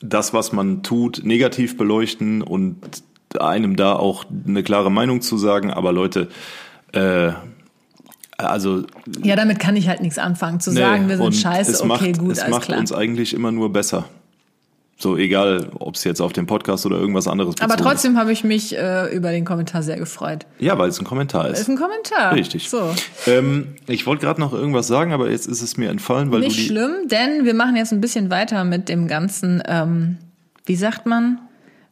das, 0.00 0.32
was 0.32 0.52
man 0.52 0.82
tut, 0.82 1.22
negativ 1.24 1.76
beleuchten 1.76 2.42
und 2.42 2.76
einem 3.38 3.76
da 3.76 3.94
auch 3.94 4.24
eine 4.46 4.62
klare 4.62 4.90
Meinung 4.90 5.20
zu 5.20 5.36
sagen. 5.36 5.70
Aber 5.70 5.92
Leute, 5.92 6.28
äh, 6.92 7.32
also 8.38 8.84
ja, 9.22 9.34
damit 9.34 9.58
kann 9.58 9.76
ich 9.76 9.88
halt 9.88 10.00
nichts 10.00 10.16
anfangen. 10.16 10.60
Zu 10.60 10.70
nee, 10.70 10.80
sagen, 10.80 11.08
wir 11.08 11.16
sind 11.16 11.34
scheiße, 11.34 11.82
okay, 11.82 11.86
macht, 11.86 12.18
gut, 12.18 12.32
es 12.32 12.48
macht 12.48 12.62
klar. 12.66 12.78
uns 12.78 12.92
eigentlich 12.92 13.34
immer 13.34 13.50
nur 13.50 13.72
besser. 13.72 14.04
So 15.00 15.16
egal, 15.16 15.70
ob 15.78 15.94
es 15.94 16.02
jetzt 16.02 16.20
auf 16.20 16.32
dem 16.32 16.46
Podcast 16.46 16.84
oder 16.84 16.98
irgendwas 16.98 17.28
anderes 17.28 17.54
Aber 17.60 17.76
trotzdem 17.76 18.18
habe 18.18 18.32
ich 18.32 18.42
mich 18.42 18.76
äh, 18.76 19.14
über 19.14 19.30
den 19.30 19.44
Kommentar 19.44 19.84
sehr 19.84 19.96
gefreut. 19.96 20.44
Ja, 20.58 20.76
weil 20.76 20.88
es 20.88 20.98
ein 20.98 21.04
Kommentar 21.04 21.48
ist. 21.48 21.60
Ist 21.60 21.68
ein 21.68 21.76
Kommentar. 21.76 22.34
Richtig. 22.34 22.68
So. 22.68 22.92
Ähm, 23.26 23.76
ich 23.86 24.06
wollte 24.06 24.26
gerade 24.26 24.40
noch 24.40 24.52
irgendwas 24.52 24.88
sagen, 24.88 25.12
aber 25.12 25.30
jetzt 25.30 25.46
ist 25.46 25.62
es 25.62 25.76
mir 25.76 25.90
entfallen, 25.90 26.32
weil 26.32 26.40
Nicht 26.40 26.56
du 26.56 26.62
die 26.62 26.66
schlimm, 26.66 26.92
denn 27.08 27.44
wir 27.44 27.54
machen 27.54 27.76
jetzt 27.76 27.92
ein 27.92 28.00
bisschen 28.00 28.28
weiter 28.30 28.64
mit 28.64 28.88
dem 28.88 29.06
ganzen, 29.06 29.62
ähm, 29.68 30.18
wie 30.66 30.74
sagt 30.76 31.06
man? 31.06 31.38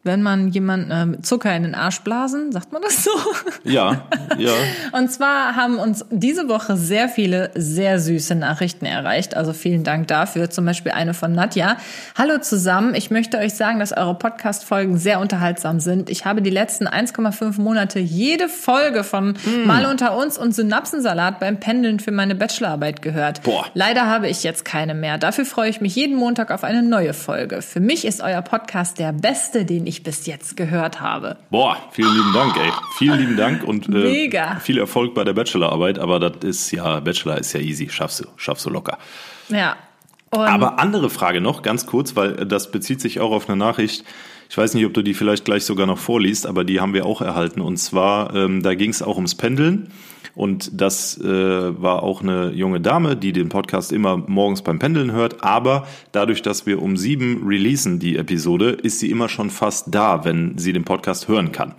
Wenn 0.06 0.22
man 0.22 0.48
jemanden 0.48 0.90
ähm, 0.92 1.22
Zucker 1.22 1.54
in 1.54 1.64
den 1.64 1.75
Arsch 1.75 2.00
blasen, 2.00 2.52
sagt 2.52 2.72
man 2.72 2.82
das 2.82 3.04
so? 3.04 3.10
Ja, 3.64 4.06
ja. 4.38 4.52
Und 4.92 5.10
zwar 5.10 5.56
haben 5.56 5.78
uns 5.78 6.04
diese 6.10 6.48
Woche 6.48 6.76
sehr 6.76 7.08
viele 7.08 7.50
sehr 7.56 7.98
süße 7.98 8.36
Nachrichten 8.36 8.86
erreicht. 8.86 9.36
Also 9.36 9.52
vielen 9.52 9.82
Dank 9.82 10.06
dafür. 10.06 10.50
Zum 10.50 10.64
Beispiel 10.64 10.92
eine 10.92 11.14
von 11.14 11.32
Nadja. 11.32 11.76
Hallo 12.16 12.38
zusammen. 12.38 12.94
Ich 12.94 13.10
möchte 13.10 13.38
euch 13.38 13.54
sagen, 13.54 13.80
dass 13.80 13.92
eure 13.92 14.14
Podcast-Folgen 14.14 14.98
sehr 14.98 15.18
unterhaltsam 15.18 15.80
sind. 15.80 16.10
Ich 16.10 16.25
habe 16.25 16.42
die 16.42 16.50
letzten 16.50 16.86
1,5 16.86 17.60
Monate 17.60 17.98
jede 17.98 18.48
Folge 18.48 19.02
von 19.02 19.30
mm. 19.30 19.66
Mal 19.66 19.86
unter 19.86 20.16
uns 20.16 20.38
und 20.38 20.54
Synapsensalat 20.54 21.40
beim 21.40 21.58
Pendeln 21.58 21.98
für 21.98 22.12
meine 22.12 22.36
Bachelorarbeit 22.36 23.02
gehört. 23.02 23.42
Boah. 23.42 23.66
Leider 23.75 24.06
habe 24.06 24.28
ich 24.28 24.44
jetzt 24.44 24.64
keine 24.64 24.94
mehr. 24.94 25.18
Dafür 25.18 25.44
freue 25.44 25.70
ich 25.70 25.80
mich 25.80 25.96
jeden 25.96 26.16
Montag 26.16 26.52
auf 26.52 26.62
eine 26.62 26.82
neue 26.82 27.14
Folge. 27.14 27.62
Für 27.62 27.80
mich 27.80 28.04
ist 28.04 28.20
euer 28.20 28.42
Podcast 28.42 29.00
der 29.00 29.12
beste, 29.12 29.64
den 29.64 29.86
ich 29.86 29.95
ich 29.96 30.02
bis 30.02 30.26
jetzt 30.26 30.56
gehört 30.56 31.00
habe. 31.00 31.38
Boah, 31.50 31.76
vielen 31.90 32.14
lieben 32.14 32.32
Dank, 32.32 32.56
ey. 32.56 32.70
Vielen 32.96 33.18
lieben 33.18 33.36
Dank 33.36 33.64
und 33.64 33.88
äh, 33.88 34.30
viel 34.60 34.78
Erfolg 34.78 35.14
bei 35.14 35.24
der 35.24 35.32
Bachelorarbeit. 35.32 35.98
Aber 35.98 36.20
das 36.20 36.44
ist 36.44 36.70
ja, 36.70 37.00
Bachelor 37.00 37.38
ist 37.38 37.52
ja 37.52 37.60
easy, 37.60 37.88
schaffst 37.88 38.20
du, 38.20 38.24
schaffst 38.36 38.66
du 38.66 38.70
locker. 38.70 38.98
Ja. 39.48 39.76
Und 40.30 40.40
aber 40.40 40.78
andere 40.78 41.08
Frage 41.08 41.40
noch, 41.40 41.62
ganz 41.62 41.86
kurz, 41.86 42.16
weil 42.16 42.34
das 42.46 42.70
bezieht 42.70 43.00
sich 43.00 43.20
auch 43.20 43.30
auf 43.30 43.48
eine 43.48 43.56
Nachricht. 43.56 44.04
Ich 44.50 44.58
weiß 44.58 44.74
nicht, 44.74 44.84
ob 44.84 44.94
du 44.94 45.02
die 45.02 45.14
vielleicht 45.14 45.44
gleich 45.44 45.64
sogar 45.64 45.86
noch 45.86 45.98
vorliest, 45.98 46.46
aber 46.46 46.64
die 46.64 46.80
haben 46.80 46.94
wir 46.94 47.06
auch 47.06 47.22
erhalten. 47.22 47.60
Und 47.60 47.78
zwar, 47.78 48.34
ähm, 48.34 48.62
da 48.62 48.74
ging 48.74 48.90
es 48.90 49.02
auch 49.02 49.16
ums 49.16 49.34
Pendeln. 49.34 49.90
Und 50.36 50.70
das 50.78 51.18
äh, 51.18 51.24
war 51.24 52.02
auch 52.02 52.20
eine 52.20 52.52
junge 52.52 52.78
Dame, 52.78 53.16
die 53.16 53.32
den 53.32 53.48
Podcast 53.48 53.90
immer 53.90 54.18
morgens 54.18 54.60
beim 54.60 54.78
Pendeln 54.78 55.10
hört. 55.10 55.42
Aber 55.42 55.86
dadurch, 56.12 56.42
dass 56.42 56.66
wir 56.66 56.82
um 56.82 56.98
sieben 56.98 57.46
releasen 57.46 57.98
die 57.98 58.18
Episode, 58.18 58.72
ist 58.72 59.00
sie 59.00 59.10
immer 59.10 59.30
schon 59.30 59.48
fast 59.48 59.94
da, 59.94 60.26
wenn 60.26 60.58
sie 60.58 60.74
den 60.74 60.84
Podcast 60.84 61.26
hören 61.26 61.52
kann. 61.52 61.74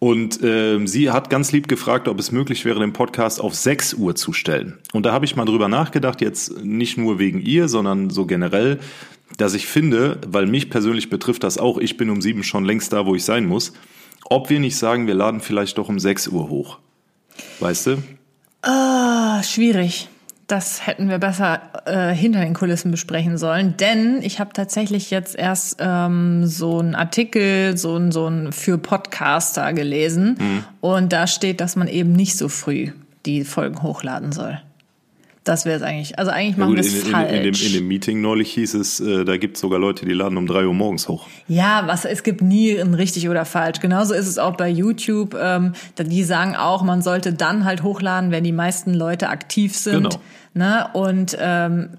Und 0.00 0.42
äh, 0.42 0.84
sie 0.86 1.12
hat 1.12 1.30
ganz 1.30 1.52
lieb 1.52 1.68
gefragt, 1.68 2.08
ob 2.08 2.18
es 2.18 2.32
möglich 2.32 2.64
wäre, 2.64 2.80
den 2.80 2.92
Podcast 2.92 3.40
auf 3.40 3.54
6 3.54 3.94
Uhr 3.94 4.16
zu 4.16 4.32
stellen. 4.32 4.78
Und 4.92 5.06
da 5.06 5.12
habe 5.12 5.24
ich 5.24 5.36
mal 5.36 5.44
drüber 5.44 5.68
nachgedacht, 5.68 6.20
jetzt 6.20 6.64
nicht 6.64 6.98
nur 6.98 7.20
wegen 7.20 7.40
ihr, 7.40 7.68
sondern 7.68 8.10
so 8.10 8.26
generell, 8.26 8.80
dass 9.36 9.54
ich 9.54 9.68
finde, 9.68 10.18
weil 10.26 10.46
mich 10.46 10.68
persönlich 10.68 11.10
betrifft 11.10 11.44
das 11.44 11.58
auch, 11.58 11.78
ich 11.78 11.96
bin 11.96 12.10
um 12.10 12.22
sieben 12.22 12.42
schon 12.42 12.64
längst 12.64 12.92
da, 12.92 13.06
wo 13.06 13.14
ich 13.14 13.22
sein 13.22 13.46
muss, 13.46 13.72
ob 14.24 14.50
wir 14.50 14.58
nicht 14.58 14.76
sagen, 14.76 15.06
wir 15.06 15.14
laden 15.14 15.38
vielleicht 15.38 15.78
doch 15.78 15.88
um 15.88 16.00
6 16.00 16.26
Uhr 16.28 16.48
hoch. 16.48 16.78
Weißt 17.60 17.86
du? 17.86 18.02
Ah, 18.62 19.42
schwierig. 19.42 20.08
Das 20.46 20.86
hätten 20.86 21.10
wir 21.10 21.18
besser 21.18 21.60
äh, 21.84 22.14
hinter 22.14 22.40
den 22.40 22.54
Kulissen 22.54 22.90
besprechen 22.90 23.36
sollen, 23.36 23.76
denn 23.76 24.22
ich 24.22 24.40
habe 24.40 24.54
tatsächlich 24.54 25.10
jetzt 25.10 25.36
erst 25.36 25.76
ähm, 25.78 26.46
so 26.46 26.78
einen 26.78 26.94
Artikel, 26.94 27.76
so 27.76 27.96
ein 27.96 28.12
so 28.12 28.26
ein 28.28 28.52
für 28.52 28.78
Podcaster 28.78 29.74
gelesen 29.74 30.36
mhm. 30.38 30.64
und 30.80 31.12
da 31.12 31.26
steht, 31.26 31.60
dass 31.60 31.76
man 31.76 31.86
eben 31.86 32.12
nicht 32.12 32.38
so 32.38 32.48
früh 32.48 32.92
die 33.26 33.44
Folgen 33.44 33.82
hochladen 33.82 34.32
soll. 34.32 34.58
Das 35.48 35.64
wäre 35.64 35.78
es 35.78 35.82
eigentlich. 35.82 36.18
Also 36.18 36.30
eigentlich 36.30 36.58
machen 36.58 36.74
wir 36.74 36.80
es 36.80 37.04
falsch. 37.04 37.30
In, 37.30 37.36
in, 37.36 37.52
dem, 37.54 37.66
in 37.66 37.72
dem 37.72 37.88
Meeting 37.88 38.20
neulich 38.20 38.52
hieß 38.52 38.74
es, 38.74 39.00
äh, 39.00 39.24
da 39.24 39.38
gibt 39.38 39.56
es 39.56 39.62
sogar 39.62 39.78
Leute, 39.78 40.04
die 40.04 40.12
laden 40.12 40.36
um 40.36 40.46
drei 40.46 40.66
Uhr 40.66 40.74
morgens 40.74 41.08
hoch. 41.08 41.26
Ja, 41.46 41.84
was 41.86 42.04
es 42.04 42.22
gibt 42.22 42.42
nie 42.42 42.78
ein 42.78 42.92
richtig 42.92 43.30
oder 43.30 43.46
falsch. 43.46 43.80
Genauso 43.80 44.12
ist 44.12 44.26
es 44.26 44.36
auch 44.36 44.58
bei 44.58 44.68
YouTube. 44.68 45.34
Ähm, 45.40 45.72
die 45.98 46.22
sagen 46.24 46.54
auch, 46.54 46.82
man 46.82 47.00
sollte 47.00 47.32
dann 47.32 47.64
halt 47.64 47.82
hochladen, 47.82 48.30
wenn 48.30 48.44
die 48.44 48.52
meisten 48.52 48.92
Leute 48.92 49.30
aktiv 49.30 49.74
sind. 49.74 50.10
Genau. 50.10 50.20
Ne? 50.52 50.86
Und 50.92 51.34
ähm, 51.40 51.92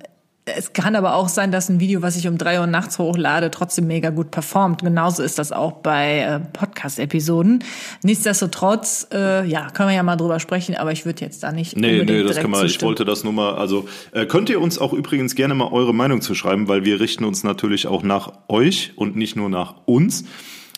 es 0.56 0.74
kann 0.74 0.96
aber 0.96 1.16
auch 1.16 1.30
sein, 1.30 1.52
dass 1.52 1.70
ein 1.70 1.80
Video, 1.80 2.02
was 2.02 2.16
ich 2.16 2.28
um 2.28 2.38
drei 2.38 2.60
Uhr 2.60 2.68
nachts 2.68 3.00
hochlade, 3.00 3.52
trotzdem 3.52 3.88
mega 3.88 4.10
gut 4.10 4.32
performt. 4.32 4.82
Genauso 4.82 5.24
ist 5.24 5.40
das 5.40 5.52
auch 5.52 5.74
bei 5.74 6.20
äh, 6.20 6.40
Podcast-Episoden. 6.40 7.64
Nichtsdestotrotz, 8.04 9.08
äh, 9.14 9.46
ja, 9.48 9.70
können 9.70 9.90
wir 9.90 9.96
ja 9.96 10.04
mal 10.04 10.16
drüber 10.16 10.40
sprechen, 10.40 10.76
aber 10.76 10.92
ich 10.92 11.06
würde 11.06 11.22
jetzt 11.22 11.44
da 11.44 11.52
nicht. 11.52 11.78
Nee, 11.78 12.04
nee, 12.04 12.24
das 12.24 12.38
kann 12.38 12.52
man. 12.52 12.66
Ich 12.66 12.82
wollte 12.82 13.06
das 13.06 13.24
nur 13.24 13.34
mal. 13.34 13.56
Also 13.56 13.88
äh, 14.12 14.26
könnt 14.26 14.50
ihr 14.50 14.62
uns 14.62 14.80
auch 14.80 14.94
übrigens 14.94 15.36
gerne 15.36 15.56
mal 15.56 15.72
eure 15.72 15.94
Meinung 15.94 16.22
zu 16.22 16.36
schreiben, 16.36 16.68
weil 16.68 16.86
wir 16.86 17.00
richten 17.00 17.24
uns 17.24 17.44
natürlich 17.44 17.88
auch 17.88 18.04
nach 18.04 18.34
euch 18.48 18.94
und 18.96 19.16
nicht 19.16 19.36
nur 19.36 19.50
nach 19.50 19.76
uns. 19.86 20.26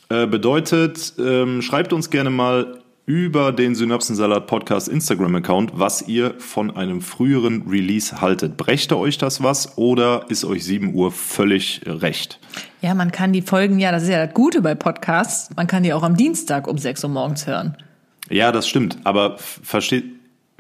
Äh, 0.10 0.28
bedeutet, 0.28 1.14
ähm, 1.20 1.62
schreibt 1.62 1.94
uns 1.94 2.10
gerne 2.10 2.30
mal 2.30 2.81
über 3.06 3.52
den 3.52 3.76
Synapsensalat 3.76 4.48
Podcast 4.48 4.88
Instagram 4.88 5.36
Account, 5.36 5.72
was 5.74 6.08
ihr 6.08 6.36
von 6.40 6.76
einem 6.76 7.02
früheren 7.02 7.68
Release 7.68 8.22
haltet. 8.22 8.58
Brächte 8.58 8.98
euch 8.98 9.18
das 9.18 9.42
was 9.42 9.78
oder 9.78 10.26
ist 10.30 10.46
euch 10.46 10.64
7 10.64 10.94
Uhr 10.94 11.12
völlig 11.12 11.82
recht? 11.86 12.40
Ja, 12.82 12.94
man 12.94 13.12
kann 13.12 13.34
die 13.34 13.42
Folgen 13.42 13.80
ja, 13.80 13.92
das 13.92 14.04
ist 14.04 14.10
ja 14.10 14.26
das 14.26 14.34
Gute 14.34 14.62
bei 14.62 14.76
Podcasts, 14.76 15.50
man 15.56 15.68
kann 15.68 15.84
die 15.84 15.94
auch 15.94 16.04
am 16.04 16.16
Dienstag 16.16 16.68
um 16.68 16.78
6 16.78 17.04
Uhr 17.04 17.10
morgens 17.10 17.48
hören. 17.48 17.76
Ja, 18.30 18.52
das 18.52 18.68
stimmt, 18.68 18.98
aber 19.04 19.38
versteht, 19.38 20.06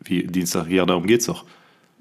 wie 0.03 0.23
Dienstag, 0.23 0.67
ja, 0.69 0.85
darum 0.85 1.05
geht's 1.05 1.27
doch. 1.27 1.45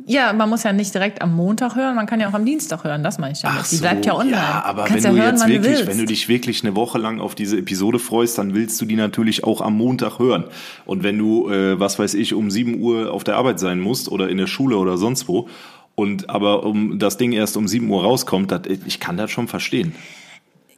Ja, 0.07 0.33
man 0.33 0.49
muss 0.49 0.63
ja 0.63 0.73
nicht 0.73 0.95
direkt 0.95 1.23
am 1.23 1.35
Montag 1.35 1.77
hören, 1.77 1.95
man 1.95 2.07
kann 2.07 2.21
ja 2.21 2.29
auch 2.29 2.35
am 2.35 2.45
Dienstag 2.45 2.85
hören, 2.85 3.03
das 3.03 3.19
meine 3.19 3.33
ich 3.33 3.41
damit. 3.41 3.59
Ach 3.61 3.65
so, 3.65 3.77
Die 3.77 3.83
bleibt 3.83 4.07
ja 4.07 4.15
online. 4.15 4.33
Ja, 4.33 4.65
aber 4.65 4.89
wenn 4.89 5.03
ja 5.03 5.11
du 5.11 5.17
hören, 5.17 5.37
jetzt 5.37 5.49
wirklich, 5.49 5.81
du 5.81 5.87
wenn 5.87 5.99
du 5.99 6.05
dich 6.07 6.29
wirklich 6.29 6.65
eine 6.65 6.75
Woche 6.75 6.99
lang 6.99 7.21
auf 7.21 7.35
diese 7.35 7.59
Episode 7.59 7.99
freust, 7.99 8.39
dann 8.39 8.55
willst 8.55 8.81
du 8.81 8.87
die 8.87 8.97
natürlich 8.97 9.45
auch 9.45 9.61
am 9.61 9.77
Montag 9.77 10.19
hören. 10.19 10.45
Und 10.87 11.03
wenn 11.03 11.19
du, 11.19 11.51
äh, 11.51 11.79
was 11.79 11.99
weiß 11.99 12.15
ich, 12.15 12.35
um 12.35 12.51
7 12.51 12.81
Uhr 12.81 13.13
auf 13.13 13.25
der 13.25 13.37
Arbeit 13.37 13.61
sein 13.61 13.81
musst 13.81 14.11
oder 14.11 14.29
in 14.29 14.39
der 14.39 14.47
Schule 14.47 14.77
oder 14.77 14.97
sonst 14.97 15.29
wo, 15.29 15.49
und 15.95 16.31
aber 16.31 16.65
um 16.65 16.99
das 16.99 17.19
Ding 17.19 17.33
erst 17.33 17.57
um 17.57 17.69
7 17.69 17.89
Uhr 17.91 18.03
rauskommt, 18.03 18.51
das, 18.51 18.63
ich 18.67 19.01
kann 19.01 19.17
das 19.17 19.31
schon 19.31 19.49
verstehen. 19.49 19.95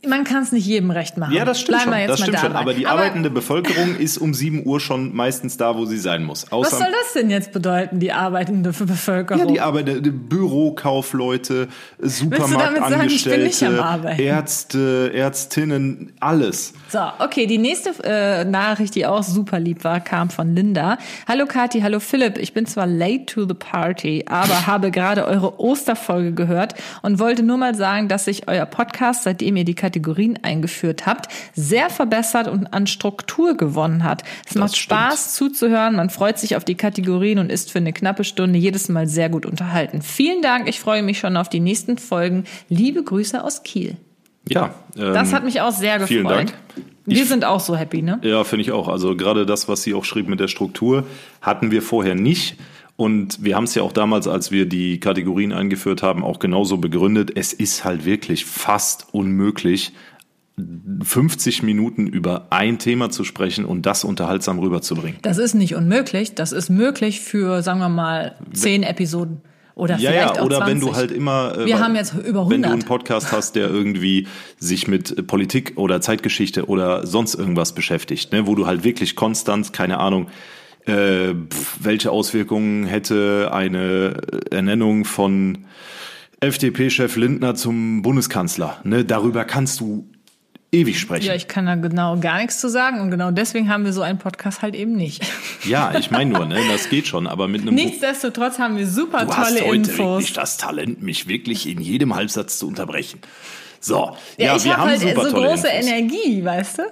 Man 0.05 0.25
kann 0.25 0.43
es 0.43 0.51
nicht 0.51 0.67
jedem 0.67 0.91
recht 0.91 1.17
machen. 1.17 1.33
Ja, 1.33 1.45
das 1.45 1.61
stimmt 1.61 1.85
Bleiben 1.85 1.93
schon. 1.93 2.09
das 2.09 2.21
stimmt 2.21 2.41
schon. 2.41 2.57
Aber 2.57 2.75
die 2.75 2.89
aber 2.89 3.03
arbeitende 3.03 3.31
Bevölkerung 3.31 3.95
ist 3.97 4.19
um 4.19 4.35
7 4.35 4.67
Uhr 4.67 4.81
schon 4.81 5.15
meistens 5.15 5.57
da, 5.57 5.77
wo 5.77 5.85
sie 5.85 5.99
sein 5.99 6.25
muss. 6.25 6.51
Außer 6.51 6.73
was 6.73 6.79
soll 6.79 6.91
das 6.91 7.13
denn 7.13 7.31
jetzt 7.31 7.53
bedeuten, 7.53 8.01
die 8.01 8.13
arbeitende 8.13 8.73
Bevölkerung? 8.73 9.47
Ja, 9.47 9.49
die 9.53 9.61
arbeitende 9.61 10.11
Bürokaufleute, 10.11 11.69
Supermarktangestellte, 12.01 14.17
Ärzte, 14.19 15.13
Ärztinnen, 15.15 16.13
alles. 16.19 16.73
So, 16.89 16.99
okay, 17.21 17.47
die 17.47 17.59
nächste 17.59 17.91
äh, 18.03 18.45
Nachricht, 18.45 18.97
die 18.97 19.07
auch 19.07 19.23
super 19.23 19.61
lieb 19.61 19.85
war, 19.85 20.01
kam 20.01 20.31
von 20.31 20.57
Linda. 20.57 20.99
Hallo 21.29 21.47
Kathi, 21.47 21.81
hallo 21.81 22.01
Philipp. 22.01 22.39
Ich 22.39 22.55
bin 22.55 22.67
zwar 22.67 22.89
late 22.89 23.27
to 23.27 23.47
the 23.47 23.55
party, 23.55 24.25
aber 24.29 24.53
habe 24.67 24.91
gerade 24.91 25.27
eure 25.27 25.61
Osterfolge 25.61 26.33
gehört 26.33 26.75
und 27.03 27.21
wollte 27.21 27.45
nur 27.45 27.57
mal 27.57 27.77
sagen, 27.77 28.09
dass 28.09 28.25
sich 28.25 28.49
euer 28.49 28.67
Podcast, 28.67 29.23
seitdem 29.23 29.57
ihr 29.57 29.65
die 29.65 29.77
Kategorien 29.93 30.39
eingeführt 30.43 31.05
habt, 31.05 31.31
sehr 31.55 31.91
verbessert 31.91 32.49
und 32.49 32.69
an 32.69 32.87
Struktur 32.87 33.59
gewonnen 33.59 34.05
hat. 34.05 34.23
Es 34.47 34.55
das 34.55 34.57
macht 34.57 34.77
stimmt. 34.77 35.01
Spaß 35.01 35.35
zuzuhören, 35.35 35.97
man 35.97 36.09
freut 36.09 36.39
sich 36.39 36.57
auf 36.57 36.65
die 36.65 36.77
Kategorien 36.77 37.39
und 37.39 37.53
ist 37.53 37.71
für 37.71 37.79
eine 37.79 37.93
knappe 37.93 38.25
Stunde 38.25 38.59
jedes 38.59 38.89
Mal 38.89 39.07
sehr 39.07 39.29
gut 39.29 39.45
unterhalten. 39.45 40.01
Vielen 40.01 40.41
Dank, 40.41 40.67
ich 40.67 40.81
freue 40.81 41.03
mich 41.03 41.19
schon 41.19 41.37
auf 41.37 41.51
die 41.51 41.61
nächsten 41.61 41.99
Folgen. 41.99 42.45
Liebe 42.71 43.03
Grüße 43.03 43.45
aus 43.45 43.65
Kiel. 43.65 43.97
Ja. 44.49 44.75
Ähm, 44.97 45.13
das 45.13 45.35
hat 45.35 45.45
mich 45.45 45.61
auch 45.61 45.73
sehr 45.73 45.99
gefreut. 45.99 46.09
Vielen 46.09 46.27
Dank. 46.27 46.55
Wir 47.05 47.23
ich, 47.23 47.29
sind 47.29 47.45
auch 47.45 47.61
so 47.61 47.77
happy, 47.77 48.01
ne? 48.01 48.19
Ja, 48.23 48.45
finde 48.45 48.63
ich 48.63 48.73
auch. 48.73 48.89
Also 48.89 49.15
gerade 49.15 49.45
das, 49.45 49.69
was 49.69 49.83
sie 49.83 49.93
auch 49.93 50.05
schrieb 50.05 50.29
mit 50.29 50.41
der 50.41 50.49
Struktur, 50.49 51.05
hatten 51.43 51.71
wir 51.71 51.83
vorher 51.83 52.15
nicht. 52.15 52.57
Und 53.03 53.43
wir 53.43 53.57
haben 53.57 53.65
es 53.65 53.75
ja 53.75 53.83
auch 53.83 53.91
damals, 53.91 54.29
als 54.29 54.53
wir 54.53 54.65
die 54.65 55.01
Kategorien 55.01 55.53
eingeführt 55.53 56.05
haben, 56.05 56.23
auch 56.23 56.39
genauso 56.39 56.77
begründet. 56.77 57.33
Es 57.35 57.53
ist 57.53 57.85
halt 57.85 58.05
wirklich 58.05 58.45
fast 58.45 59.09
unmöglich, 59.11 59.93
50 61.03 61.65
Minuten 61.65 62.07
über 62.07 62.47
ein 62.51 62.79
Thema 62.79 63.11
zu 63.11 63.25
sprechen 63.25 63.65
und 63.65 63.87
das 63.87 64.05
unterhaltsam 64.05 64.61
rüberzubringen. 64.61 65.19
Das 65.23 65.39
ist 65.39 65.55
nicht 65.55 65.75
unmöglich. 65.75 66.37
Das 66.37 66.53
ist 66.53 66.71
möglich 66.71 67.19
für, 67.19 67.61
sagen 67.63 67.81
wir 67.81 67.89
mal, 67.89 68.37
zehn 68.53 68.85
Episoden. 68.85 69.41
Oder 69.75 69.97
ja, 69.97 70.13
vielleicht 70.13 70.37
ja, 70.37 70.43
oder 70.45 70.59
20. 70.59 70.73
wenn 70.73 70.81
du 70.81 70.95
halt 70.95 71.11
immer. 71.11 71.67
Wir 71.67 71.81
haben 71.81 71.97
jetzt 71.97 72.15
über 72.15 72.43
100. 72.43 72.51
Wenn 72.51 72.63
du 72.63 72.71
einen 72.71 72.85
Podcast 72.85 73.33
hast, 73.33 73.57
der 73.57 73.69
irgendwie 73.69 74.29
sich 74.61 74.87
mit 74.87 75.27
Politik 75.27 75.73
oder 75.75 76.01
Zeitgeschichte 76.01 76.67
oder 76.67 77.05
sonst 77.05 77.35
irgendwas 77.35 77.75
beschäftigt, 77.75 78.31
ne, 78.33 78.47
wo 78.47 78.55
du 78.55 78.69
halt 78.69 78.85
wirklich 78.85 79.17
konstant, 79.17 79.73
keine 79.73 79.99
Ahnung, 79.99 80.29
äh, 80.87 81.35
welche 81.81 82.11
Auswirkungen 82.11 82.85
hätte 82.85 83.51
eine 83.53 84.21
Ernennung 84.51 85.05
von 85.05 85.67
FDP-Chef 86.41 87.17
Lindner 87.17 87.55
zum 87.55 88.03
Bundeskanzler. 88.03 88.79
Ne, 88.85 89.05
darüber 89.05 89.45
kannst 89.45 89.81
du 89.81 90.09
ewig 90.73 90.99
sprechen. 90.99 91.27
Ja, 91.27 91.35
ich 91.35 91.47
kann 91.49 91.67
da 91.67 91.75
genau 91.77 92.19
gar 92.19 92.39
nichts 92.39 92.59
zu 92.61 92.69
sagen 92.69 93.01
und 93.01 93.11
genau 93.11 93.31
deswegen 93.31 93.69
haben 93.69 93.85
wir 93.85 93.93
so 93.93 94.01
einen 94.03 94.19
Podcast 94.19 94.63
halt 94.63 94.75
eben 94.75 94.97
nicht. 94.97 95.23
Ja, 95.65 95.95
ich 95.97 96.11
meine 96.11 96.31
nur, 96.33 96.47
ne, 96.47 96.59
das 96.71 96.89
geht 96.89 97.07
schon, 97.07 97.27
aber 97.27 97.47
mit 97.47 97.61
einem 97.61 97.75
Nichtsdestotrotz 97.75 98.59
haben 98.59 98.77
wir 98.77 98.87
super 98.89 99.21
Du 99.21 99.27
tolle 99.27 99.37
hast 99.37 99.61
heute 99.61 99.91
Infos. 99.91 99.99
wirklich 99.99 100.33
das 100.33 100.57
Talent, 100.57 101.03
mich 101.03 101.29
wirklich 101.29 101.69
in 101.69 101.81
jedem 101.81 102.15
Halbsatz 102.17 102.59
zu 102.59 102.67
unterbrechen. 102.67 103.21
So, 103.79 104.17
ja, 104.39 104.47
ja, 104.47 104.57
ich 104.57 104.65
wir 104.65 104.73
habe 104.73 104.83
haben 104.83 104.91
halt 104.91 105.01
super 105.01 105.25
so 105.25 105.31
tolle 105.31 105.49
große 105.49 105.69
Infos. 105.69 105.89
Energie, 105.89 106.45
weißt 106.45 106.79
du? 106.79 106.83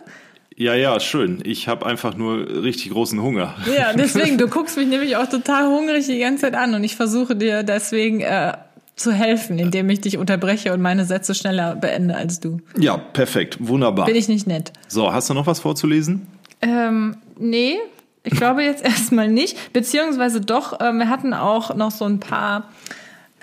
Ja, 0.60 0.74
ja, 0.74 1.00
schön. 1.00 1.40
Ich 1.44 1.68
habe 1.68 1.86
einfach 1.86 2.18
nur 2.18 2.62
richtig 2.62 2.90
großen 2.90 3.22
Hunger. 3.22 3.54
Ja, 3.74 3.92
deswegen, 3.96 4.36
du 4.36 4.46
guckst 4.46 4.76
mich 4.76 4.86
nämlich 4.86 5.16
auch 5.16 5.26
total 5.26 5.66
hungrig 5.68 6.04
die 6.04 6.18
ganze 6.18 6.42
Zeit 6.42 6.54
an 6.54 6.74
und 6.74 6.84
ich 6.84 6.96
versuche 6.96 7.34
dir 7.34 7.62
deswegen 7.62 8.20
äh, 8.20 8.52
zu 8.94 9.10
helfen, 9.10 9.58
indem 9.58 9.88
ich 9.88 10.02
dich 10.02 10.18
unterbreche 10.18 10.74
und 10.74 10.82
meine 10.82 11.06
Sätze 11.06 11.34
schneller 11.34 11.76
beende 11.76 12.14
als 12.14 12.40
du. 12.40 12.60
Ja, 12.76 12.98
perfekt, 12.98 13.56
wunderbar. 13.58 14.04
Bin 14.04 14.16
ich 14.16 14.28
nicht 14.28 14.46
nett? 14.46 14.74
So, 14.86 15.10
hast 15.10 15.30
du 15.30 15.34
noch 15.34 15.46
was 15.46 15.60
vorzulesen? 15.60 16.26
Ähm, 16.60 17.16
nee, 17.38 17.78
ich 18.22 18.34
glaube 18.34 18.62
jetzt 18.62 18.84
erstmal 18.84 19.28
nicht. 19.28 19.72
Beziehungsweise 19.72 20.42
doch, 20.42 20.78
ähm, 20.82 20.98
wir 20.98 21.08
hatten 21.08 21.32
auch 21.32 21.74
noch 21.74 21.90
so 21.90 22.04
ein 22.04 22.20
paar 22.20 22.68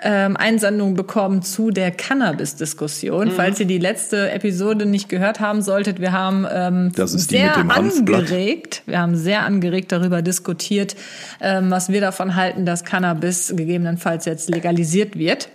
ähm, 0.02 0.36
Einsendungen 0.36 0.94
bekommen 0.94 1.42
zu 1.42 1.70
der 1.70 1.90
Cannabis-Diskussion. 1.90 3.32
Falls 3.32 3.58
ihr 3.60 3.66
die 3.66 3.78
letzte 3.78 4.30
Episode 4.30 4.86
nicht 4.86 5.08
gehört 5.08 5.40
haben 5.40 5.62
solltet, 5.62 6.00
wir 6.00 6.12
haben 6.12 6.46
ähm, 6.50 6.92
sehr 6.94 7.56
angeregt, 7.56 8.82
wir 8.86 9.00
haben 9.00 9.16
sehr 9.16 9.44
angeregt 9.44 9.90
darüber 9.92 10.22
diskutiert, 10.22 10.96
ähm, 11.40 11.70
was 11.70 11.88
wir 11.88 12.00
davon 12.00 12.36
halten, 12.36 12.64
dass 12.64 12.84
Cannabis 12.84 13.52
gegebenenfalls 13.56 14.24
jetzt 14.24 14.48
legalisiert 14.48 15.18
wird. 15.18 15.48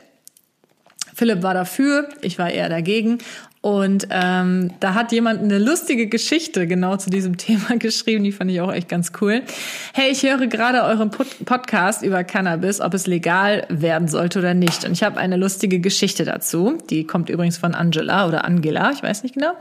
Philipp 1.13 1.43
war 1.43 1.53
dafür, 1.53 2.09
ich 2.21 2.39
war 2.39 2.50
eher 2.50 2.69
dagegen. 2.69 3.19
Und 3.63 4.08
ähm, 4.10 4.72
da 4.82 4.93
hat 4.93 5.13
jemand 5.13 5.41
eine 5.41 5.58
lustige 5.58 6.08
Geschichte 6.08 6.67
genau 6.67 6.98
zu 6.98 7.10
diesem 7.10 7.38
Thema 7.38 7.77
geschrieben, 7.77 8.25
die 8.25 8.34
fand 8.34 8.51
ich 8.51 8.60
auch 8.60 8.74
echt 8.74 8.89
ganz 8.89 9.13
cool. 9.22 9.41
Hey, 9.93 10.12
ich 10.12 10.24
höre 10.24 10.48
gerade 10.48 10.84
euren 10.84 11.12
Pod 11.12 11.27
Podcast 11.46 12.03
über 12.03 12.25
Cannabis, 12.25 12.82
ob 12.82 12.93
es 12.93 13.08
legal 13.08 13.65
werden 13.70 14.10
sollte 14.10 14.39
oder 14.39 14.53
nicht. 14.53 14.84
Und 14.84 14.91
ich 14.91 15.01
habe 15.01 15.17
eine 15.17 15.38
lustige 15.38 15.79
Geschichte 15.79 16.25
dazu. 16.25 16.77
Die 16.89 17.08
kommt 17.08 17.29
übrigens 17.29 17.58
von 17.58 17.74
Angela 17.74 18.27
oder 18.27 18.43
Angela, 18.43 18.91
ich 18.91 19.01
weiß 19.01 19.24
nicht 19.24 19.36
genau. 19.36 19.53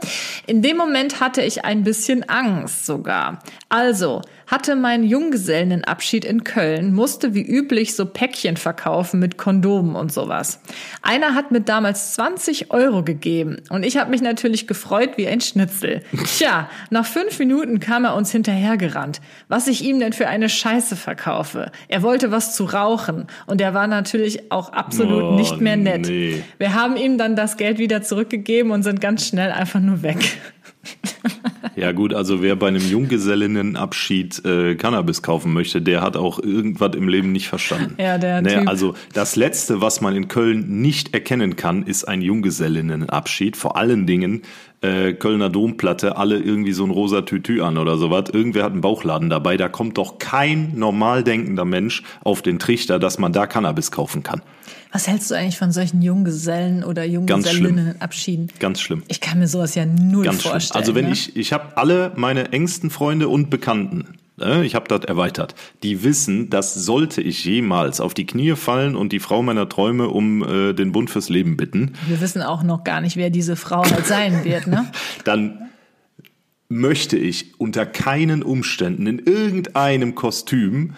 In 0.47 0.61
dem 0.61 0.75
Moment 0.75 1.21
hatte 1.21 1.41
ich 1.41 1.63
ein 1.63 1.85
bisschen 1.85 2.27
Angst 2.27 2.85
sogar. 2.85 3.41
Also, 3.69 4.21
hatte 4.47 4.75
meinen 4.75 5.03
Junggesellenabschied 5.03 6.25
in 6.25 6.43
Köln, 6.43 6.93
musste 6.93 7.33
wie 7.33 7.41
üblich 7.41 7.95
so 7.95 8.05
Päckchen 8.05 8.57
verkaufen 8.57 9.19
mit 9.19 9.37
Kondomen 9.37 9.95
und 9.95 10.11
sowas. 10.11 10.59
Einer 11.01 11.35
hat 11.35 11.51
mir 11.51 11.61
damals 11.61 12.13
20 12.13 12.71
Euro 12.71 13.03
gegeben 13.03 13.57
und 13.69 13.83
ich 13.85 13.97
habe 13.97 14.09
mich 14.11 14.21
natürlich 14.21 14.67
gefreut 14.67 15.11
wie 15.17 15.27
ein 15.27 15.41
Schnitzel. 15.41 16.01
Tja, 16.37 16.69
nach 16.89 17.05
fünf 17.05 17.39
Minuten 17.39 17.79
kam 17.79 18.05
er 18.05 18.15
uns 18.15 18.31
hinterhergerannt, 18.31 19.21
was 19.47 19.67
ich 19.67 19.83
ihm 19.83 19.99
denn 19.99 20.13
für 20.13 20.27
eine 20.27 20.49
Scheiße 20.49 20.95
verkaufe. 20.95 21.71
Er 21.87 22.01
wollte 22.03 22.31
was 22.31 22.55
zu 22.55 22.65
rauchen 22.65 23.27
und 23.47 23.61
er 23.61 23.73
war 23.73 23.87
natürlich 23.87 24.51
auch 24.51 24.71
absolut 24.73 25.23
Oh, 25.23 25.35
nicht 25.35 25.61
mehr 25.61 25.77
nett. 25.77 26.07
nee. 26.07 26.43
Wir 26.57 26.73
haben 26.73 26.95
ihm 26.97 27.17
dann 27.17 27.35
das 27.35 27.57
Geld 27.57 27.77
wieder 27.77 28.01
zurückgegeben 28.01 28.71
und 28.71 28.83
sind 28.83 28.99
ganz 29.01 29.27
schnell 29.27 29.51
einfach 29.51 29.79
nur 29.79 30.01
weg. 30.03 30.17
Ja 31.75 31.91
gut, 31.91 32.13
also 32.13 32.41
wer 32.41 32.55
bei 32.55 32.67
einem 32.67 32.85
Junggesellinnenabschied 32.85 34.45
äh, 34.45 34.75
Cannabis 34.75 35.21
kaufen 35.21 35.53
möchte, 35.53 35.81
der 35.81 36.01
hat 36.01 36.17
auch 36.17 36.39
irgendwas 36.39 36.95
im 36.95 37.07
Leben 37.07 37.31
nicht 37.31 37.47
verstanden. 37.47 37.95
Ja, 37.97 38.17
der 38.17 38.41
ne, 38.41 38.59
Typ. 38.59 38.69
Also 38.69 38.93
das 39.13 39.35
Letzte, 39.35 39.81
was 39.81 40.01
man 40.01 40.15
in 40.15 40.27
Köln 40.27 40.81
nicht 40.81 41.13
erkennen 41.13 41.55
kann, 41.55 41.83
ist 41.83 42.03
ein 42.03 42.21
Junggesellinnenabschied. 42.21 43.57
Vor 43.57 43.77
allen 43.77 44.05
Dingen 44.05 44.43
äh, 44.83 45.13
Kölner 45.13 45.49
Domplatte, 45.49 46.17
alle 46.17 46.37
irgendwie 46.39 46.73
so 46.73 46.83
ein 46.83 46.91
rosa 46.91 47.21
Tütü 47.21 47.61
an 47.61 47.77
oder 47.77 47.97
sowas. 47.97 48.29
Irgendwer 48.31 48.63
hat 48.63 48.73
einen 48.73 48.81
Bauchladen 48.81 49.29
dabei. 49.29 49.57
Da 49.57 49.69
kommt 49.69 49.97
doch 49.97 50.19
kein 50.19 50.73
normal 50.75 51.23
denkender 51.23 51.65
Mensch 51.65 52.03
auf 52.23 52.41
den 52.41 52.59
Trichter, 52.59 52.99
dass 52.99 53.17
man 53.17 53.33
da 53.33 53.47
Cannabis 53.47 53.91
kaufen 53.91 54.23
kann. 54.23 54.41
Was 54.91 55.07
hältst 55.07 55.31
du 55.31 55.35
eigentlich 55.35 55.57
von 55.57 55.71
solchen 55.71 56.03
Junggesellen 56.03 56.83
oder 56.83 57.03
schlimm. 57.03 57.13
Junggesellinnenabschieden? 57.13 58.49
Ganz 58.59 58.79
schlimm. 58.79 59.03
Ich 59.07 59.21
kann 59.21 59.39
mir 59.39 59.47
sowas 59.47 59.73
ja 59.73 59.85
null 59.85 60.25
Ganz 60.25 60.41
schlimm. 60.41 60.51
vorstellen. 60.51 60.79
Also 60.79 60.93
wenn 60.93 61.05
ne? 61.05 61.13
ich, 61.13 61.35
ich 61.35 61.51
habe 61.51 61.77
alle 61.77 62.11
meine 62.15 62.51
engsten 62.51 62.91
Freunde 62.91 63.27
und 63.27 63.49
Bekannten, 63.49 64.05
ich 64.37 64.75
habe 64.75 64.87
das 64.87 65.01
erweitert, 65.05 65.53
die 65.83 66.03
wissen, 66.03 66.49
dass 66.49 66.73
sollte 66.73 67.21
ich 67.21 67.45
jemals 67.45 68.01
auf 68.01 68.13
die 68.13 68.25
Knie 68.25 68.55
fallen 68.55 68.95
und 68.95 69.11
die 69.11 69.19
Frau 69.19 69.43
meiner 69.43 69.69
Träume 69.69 70.09
um 70.09 70.43
äh, 70.43 70.73
den 70.73 70.91
Bund 70.91 71.09
fürs 71.09 71.29
Leben 71.29 71.55
bitten, 71.55 71.93
Wir 72.07 72.19
wissen 72.19 72.41
auch 72.41 72.63
noch 72.63 72.83
gar 72.83 73.01
nicht, 73.01 73.15
wer 73.15 73.29
diese 73.29 73.55
Frau 73.55 73.83
halt 73.83 74.07
sein 74.07 74.43
wird, 74.43 74.67
ne? 74.67 74.91
dann 75.23 75.69
möchte 76.67 77.17
ich 77.17 77.59
unter 77.59 77.85
keinen 77.85 78.41
Umständen 78.41 79.05
in 79.05 79.19
irgendeinem 79.19 80.15
Kostüm 80.15 80.93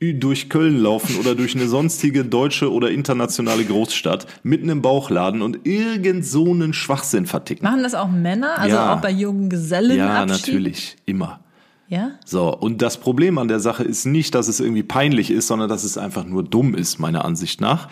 durch 0.00 0.48
Köln 0.48 0.78
laufen 0.78 1.16
oder 1.18 1.34
durch 1.34 1.54
eine 1.54 1.68
sonstige 1.68 2.24
deutsche 2.24 2.72
oder 2.72 2.90
internationale 2.90 3.64
Großstadt 3.64 4.26
mit 4.42 4.62
einem 4.62 4.80
Bauchladen 4.80 5.42
und 5.42 5.66
irgend 5.66 6.24
so 6.24 6.50
einen 6.50 6.72
Schwachsinn 6.72 7.26
verticken. 7.26 7.64
Machen 7.64 7.82
das 7.82 7.94
auch 7.94 8.08
Männer? 8.08 8.58
Also 8.58 8.76
Ja. 8.76 8.94
auch 8.94 9.02
bei 9.02 9.10
Junggesellen? 9.10 9.98
Ja, 9.98 10.24
natürlich, 10.24 10.96
immer. 11.04 11.40
Ja? 11.90 12.12
So, 12.24 12.56
und 12.56 12.80
das 12.82 12.96
Problem 12.98 13.36
an 13.36 13.48
der 13.48 13.60
Sache 13.60 13.82
ist 13.84 14.06
nicht, 14.06 14.34
dass 14.34 14.48
es 14.48 14.60
irgendwie 14.60 14.84
peinlich 14.84 15.30
ist, 15.30 15.48
sondern 15.48 15.68
dass 15.68 15.84
es 15.84 15.98
einfach 15.98 16.24
nur 16.24 16.42
dumm 16.44 16.74
ist, 16.74 16.98
meiner 17.00 17.24
Ansicht 17.24 17.60
nach. 17.60 17.88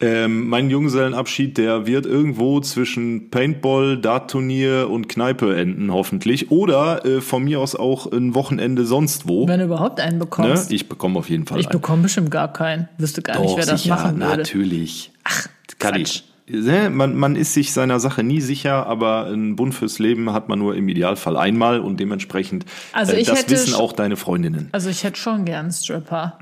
Ähm, 0.00 0.48
mein 0.48 0.70
Junggesellenabschied, 0.70 1.58
der 1.58 1.86
wird 1.86 2.06
irgendwo 2.06 2.60
zwischen 2.60 3.30
Paintball, 3.30 3.98
Dartturnier 3.98 4.88
und 4.90 5.08
Kneipe 5.08 5.54
enden, 5.56 5.92
hoffentlich. 5.92 6.50
Oder 6.50 7.04
äh, 7.04 7.20
von 7.20 7.44
mir 7.44 7.60
aus 7.60 7.76
auch 7.76 8.10
ein 8.10 8.34
Wochenende 8.34 8.84
sonst 8.84 9.28
wo. 9.28 9.46
Wenn 9.46 9.60
du 9.60 9.66
überhaupt 9.66 10.00
einen 10.00 10.18
Ne? 10.18 10.24
bekommst. 10.24 10.72
Ich 10.72 10.88
bekomme 10.88 11.18
auf 11.18 11.28
jeden 11.30 11.46
Fall 11.46 11.60
Ich 11.60 11.66
einen. 11.66 11.72
bekomme 11.80 12.02
bestimmt 12.02 12.30
gar 12.32 12.52
keinen. 12.52 12.88
Wüsste 12.98 13.22
gar 13.22 13.38
nicht, 13.40 13.50
Doch, 13.50 13.58
wer 13.58 13.66
das 13.66 13.82
sicher, 13.82 13.94
machen 13.96 14.20
würde. 14.20 14.36
natürlich. 14.38 15.12
Ach. 15.24 15.46
Quatsch. 15.78 16.22
Ne, 16.22 16.31
Man, 16.48 17.14
man 17.16 17.36
ist 17.36 17.54
sich 17.54 17.72
seiner 17.72 18.00
Sache 18.00 18.22
nie 18.22 18.40
sicher, 18.40 18.86
aber 18.86 19.26
ein 19.26 19.54
Bund 19.56 19.74
fürs 19.74 19.98
Leben 19.98 20.32
hat 20.32 20.48
man 20.48 20.58
nur 20.58 20.74
im 20.74 20.88
Idealfall 20.88 21.36
einmal 21.36 21.80
und 21.80 22.00
dementsprechend, 22.00 22.64
Also 22.92 23.12
äh, 23.12 23.22
das 23.22 23.38
hätte 23.38 23.50
wissen 23.52 23.74
auch 23.74 23.92
deine 23.92 24.16
Freundinnen. 24.16 24.68
Also 24.72 24.90
ich 24.90 25.04
hätte 25.04 25.18
schon 25.18 25.44
gern 25.44 25.70
Stripper. 25.70 26.38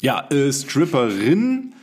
Ja, 0.00 0.28
äh, 0.30 0.52
Stripperin 0.52 1.74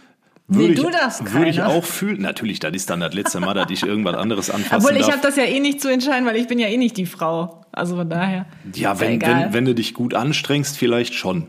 würde 0.49 0.67
Nee, 0.67 0.73
ich, 0.73 0.81
du 0.81 0.89
darfst 0.89 1.33
würde 1.33 1.49
ich 1.49 1.62
auch 1.62 1.83
fühlen. 1.83 2.21
Natürlich, 2.21 2.59
das 2.59 2.73
ist 2.73 2.89
dann 2.89 2.99
das 2.99 3.13
letzte 3.13 3.39
Mal, 3.39 3.53
dass 3.53 3.69
ich 3.69 3.83
irgendwas 3.83 4.15
anderes 4.15 4.49
anfassen 4.49 4.85
Obwohl 4.85 4.99
ich 4.99 5.12
habe 5.12 5.21
das 5.21 5.35
ja 5.35 5.43
eh 5.43 5.59
nicht 5.59 5.79
zu 5.81 5.89
entscheiden, 5.89 6.25
weil 6.25 6.35
ich 6.35 6.47
bin 6.47 6.59
ja 6.59 6.67
eh 6.67 6.77
nicht 6.77 6.97
die 6.97 7.05
Frau. 7.05 7.55
Also 7.71 7.95
von 7.95 8.09
daher. 8.09 8.47
ja, 8.65 8.71
Ist 8.71 8.79
ja 8.79 8.99
wenn, 8.99 9.21
wenn, 9.21 9.53
wenn 9.53 9.65
du 9.65 9.75
dich 9.75 9.93
gut 9.93 10.15
anstrengst, 10.15 10.75
vielleicht 10.75 11.13
schon. 11.13 11.45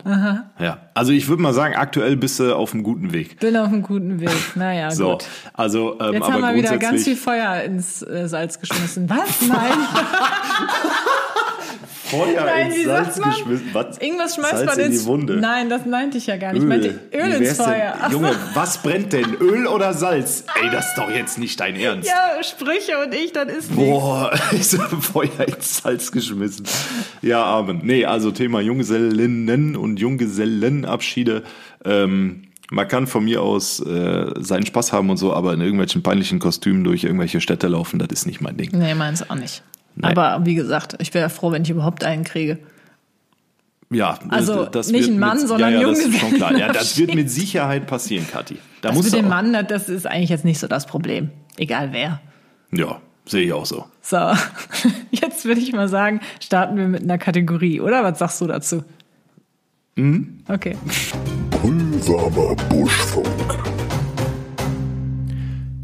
Ja, 0.59 0.77
also 0.93 1.11
ich 1.11 1.27
würde 1.27 1.41
mal 1.41 1.53
sagen, 1.53 1.75
aktuell 1.75 2.15
bist 2.15 2.39
du 2.39 2.55
auf 2.55 2.73
einem 2.73 2.83
guten 2.83 3.11
Weg. 3.11 3.39
Bin 3.39 3.57
auf 3.57 3.67
einem 3.67 3.81
guten 3.81 4.19
Weg. 4.19 4.29
Naja, 4.55 4.91
So, 5.01 5.13
gut. 5.13 5.25
also 5.53 5.99
ähm, 5.99 6.13
Jetzt 6.13 6.29
haben 6.31 6.41
wir 6.41 6.53
wieder 6.53 6.77
ganz 6.77 7.05
viel 7.05 7.15
Feuer 7.15 7.63
ins 7.63 8.03
äh, 8.03 8.27
Salz 8.27 8.59
geschmissen. 8.59 9.09
Was? 9.09 9.41
Nein. 9.41 9.71
Feuer 12.11 12.45
Nein, 12.45 12.71
ins 12.71 12.83
Salz 12.83 13.21
geschmissen. 13.21 13.69
Was? 13.73 13.97
Irgendwas 13.97 14.35
schmeißt 14.35 14.57
Salz 14.57 14.65
man 14.65 14.79
in 14.79 14.91
die 14.91 15.05
Wunde. 15.05 15.37
Nein, 15.37 15.69
das 15.69 15.85
meinte 15.85 16.17
ich 16.17 16.27
ja 16.27 16.37
gar 16.37 16.53
nicht. 16.53 16.63
Öl. 16.63 16.71
Ich 16.71 16.83
meinte 16.83 16.99
Öl 17.13 17.41
ins 17.41 17.57
denn? 17.57 17.65
Feuer. 17.65 17.95
So. 18.09 18.11
Junge, 18.17 18.35
was 18.53 18.77
brennt 18.81 19.13
denn? 19.13 19.33
Öl 19.39 19.67
oder 19.67 19.93
Salz? 19.93 20.43
Ey, 20.61 20.69
das 20.69 20.89
ist 20.89 20.97
doch 20.97 21.09
jetzt 21.09 21.37
nicht 21.37 21.59
dein 21.59 21.75
Ernst. 21.75 22.09
Ja, 22.09 22.43
Sprüche 22.43 22.99
und 23.03 23.13
ich, 23.13 23.31
das 23.31 23.51
ist. 23.51 23.75
Boah, 23.75 24.31
ist 24.51 24.75
Feuer 24.75 25.47
ins 25.47 25.77
Salz 25.77 26.11
geschmissen. 26.11 26.65
Ja, 27.21 27.43
Amen. 27.45 27.81
Nee, 27.83 28.05
also 28.05 28.31
Thema 28.31 28.61
Junggesellinnen 28.61 29.75
und 29.75 29.99
Junggesellenabschiede. 29.99 31.43
Ähm, 31.85 32.43
man 32.71 32.87
kann 32.87 33.05
von 33.05 33.25
mir 33.25 33.41
aus 33.41 33.79
äh, 33.81 34.31
seinen 34.39 34.65
Spaß 34.65 34.93
haben 34.93 35.09
und 35.09 35.17
so, 35.17 35.33
aber 35.33 35.53
in 35.53 35.61
irgendwelchen 35.61 36.03
peinlichen 36.03 36.39
Kostümen 36.39 36.83
durch 36.83 37.03
irgendwelche 37.03 37.41
Städte 37.41 37.67
laufen, 37.67 37.99
das 37.99 38.07
ist 38.11 38.25
nicht 38.25 38.39
mein 38.41 38.55
Ding. 38.55 38.69
Nee, 38.71 38.95
meins 38.95 39.29
auch 39.29 39.35
nicht. 39.35 39.61
Nein. 39.95 40.17
Aber 40.17 40.45
wie 40.45 40.55
gesagt, 40.55 40.95
ich 40.99 41.13
wäre 41.13 41.29
froh, 41.29 41.51
wenn 41.51 41.63
ich 41.63 41.69
überhaupt 41.69 42.03
einen 42.03 42.23
kriege. 42.23 42.57
Ja, 43.89 44.17
Also, 44.29 44.65
das 44.65 44.89
nicht 44.89 45.01
wird 45.07 45.17
ein 45.17 45.19
Mann, 45.19 45.37
mit, 45.39 45.47
sondern 45.49 45.73
ja, 45.73 45.81
ja, 45.81 45.87
das 45.89 45.99
ist 45.99 46.17
schon 46.17 46.31
klar. 46.31 46.57
Ja, 46.57 46.71
das 46.71 46.97
wird 46.97 47.13
mit 47.13 47.29
Sicherheit 47.29 47.87
passieren, 47.87 48.25
Kathi. 48.31 48.57
Da 48.81 48.89
Das 48.91 49.03
mit 49.03 49.13
dem 49.13 49.27
Mann, 49.27 49.51
das- 49.51 49.67
das 49.67 49.89
ist 49.89 50.07
eigentlich 50.07 50.29
jetzt 50.29 50.45
nicht 50.45 50.59
so 50.59 50.67
das 50.67 50.85
Problem. 50.85 51.29
Egal 51.57 51.89
wer. 51.91 52.21
Ja, 52.71 53.01
sehe 53.25 53.43
ich 53.43 53.51
auch 53.53 53.65
so. 53.65 53.85
So, 54.01 54.17
jetzt 55.11 55.43
würde 55.43 55.59
ich 55.59 55.73
mal 55.73 55.89
sagen, 55.89 56.21
starten 56.39 56.77
wir 56.77 56.87
mit 56.87 57.03
einer 57.03 57.17
Kategorie, 57.17 57.81
oder? 57.81 58.01
Was 58.03 58.19
sagst 58.19 58.39
du 58.39 58.47
dazu? 58.47 58.83
Mhm. 59.97 60.39
Okay. 60.47 60.77
Brühwarmer 61.49 62.55
Buschfunk. 62.69 63.27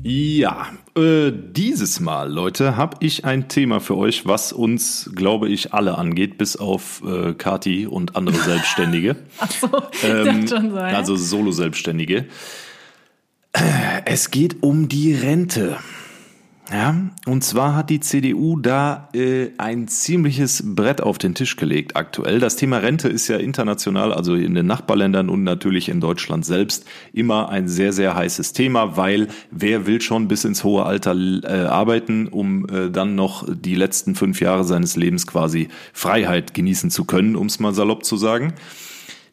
Ja, 0.03 0.67
äh, 0.97 1.31
dieses 1.31 1.99
Mal, 1.99 2.31
Leute, 2.31 2.75
habe 2.75 2.97
ich 2.99 3.25
ein 3.25 3.47
Thema 3.47 3.79
für 3.79 3.95
euch, 3.97 4.25
was 4.25 4.51
uns, 4.51 5.09
glaube 5.15 5.47
ich, 5.49 5.73
alle 5.73 5.97
angeht, 5.97 6.37
bis 6.37 6.57
auf 6.57 7.01
äh, 7.05 7.33
Kati 7.33 7.87
und 7.87 8.15
andere 8.15 8.37
Selbstständige. 8.37 9.15
Ach 9.37 9.51
so, 9.51 9.69
ähm, 10.03 10.47
schon 10.47 10.73
sein. 10.73 10.95
Also 10.95 11.15
Solo-Selbstständige. 11.15 12.25
Äh, 13.53 13.61
es 14.05 14.31
geht 14.31 14.63
um 14.63 14.89
die 14.89 15.13
Rente. 15.13 15.77
Ja, 16.69 16.97
und 17.25 17.45
zwar 17.45 17.75
hat 17.75 17.89
die 17.89 18.01
CDU 18.01 18.59
da 18.59 19.07
äh, 19.13 19.51
ein 19.57 19.87
ziemliches 19.87 20.63
Brett 20.65 20.99
auf 20.99 21.17
den 21.17 21.33
Tisch 21.33 21.55
gelegt 21.55 21.95
aktuell. 21.95 22.39
Das 22.39 22.57
Thema 22.57 22.79
Rente 22.79 23.07
ist 23.07 23.29
ja 23.29 23.37
international, 23.37 24.13
also 24.13 24.35
in 24.35 24.53
den 24.53 24.65
Nachbarländern 24.65 25.29
und 25.29 25.43
natürlich 25.43 25.87
in 25.87 26.01
Deutschland 26.01 26.45
selbst 26.45 26.85
immer 27.13 27.47
ein 27.49 27.69
sehr, 27.69 27.93
sehr 27.93 28.15
heißes 28.15 28.51
Thema, 28.51 28.97
weil 28.97 29.29
wer 29.49 29.87
will 29.87 30.01
schon 30.01 30.27
bis 30.27 30.43
ins 30.43 30.65
hohe 30.65 30.85
Alter 30.85 31.15
äh, 31.15 31.67
arbeiten, 31.67 32.27
um 32.27 32.67
äh, 32.67 32.89
dann 32.89 33.15
noch 33.15 33.47
die 33.49 33.75
letzten 33.75 34.15
fünf 34.15 34.41
Jahre 34.41 34.65
seines 34.65 34.97
Lebens 34.97 35.25
quasi 35.25 35.69
Freiheit 35.93 36.53
genießen 36.53 36.91
zu 36.91 37.05
können, 37.05 37.37
um 37.37 37.47
es 37.47 37.61
mal 37.61 37.73
salopp 37.73 38.03
zu 38.03 38.17
sagen. 38.17 38.53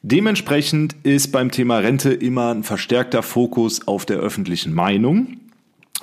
Dementsprechend 0.02 0.94
ist 1.02 1.32
beim 1.32 1.50
Thema 1.50 1.78
Rente 1.78 2.12
immer 2.12 2.54
ein 2.54 2.62
verstärkter 2.62 3.22
Fokus 3.22 3.88
auf 3.88 4.04
der 4.04 4.18
öffentlichen 4.18 4.72
Meinung. 4.74 5.38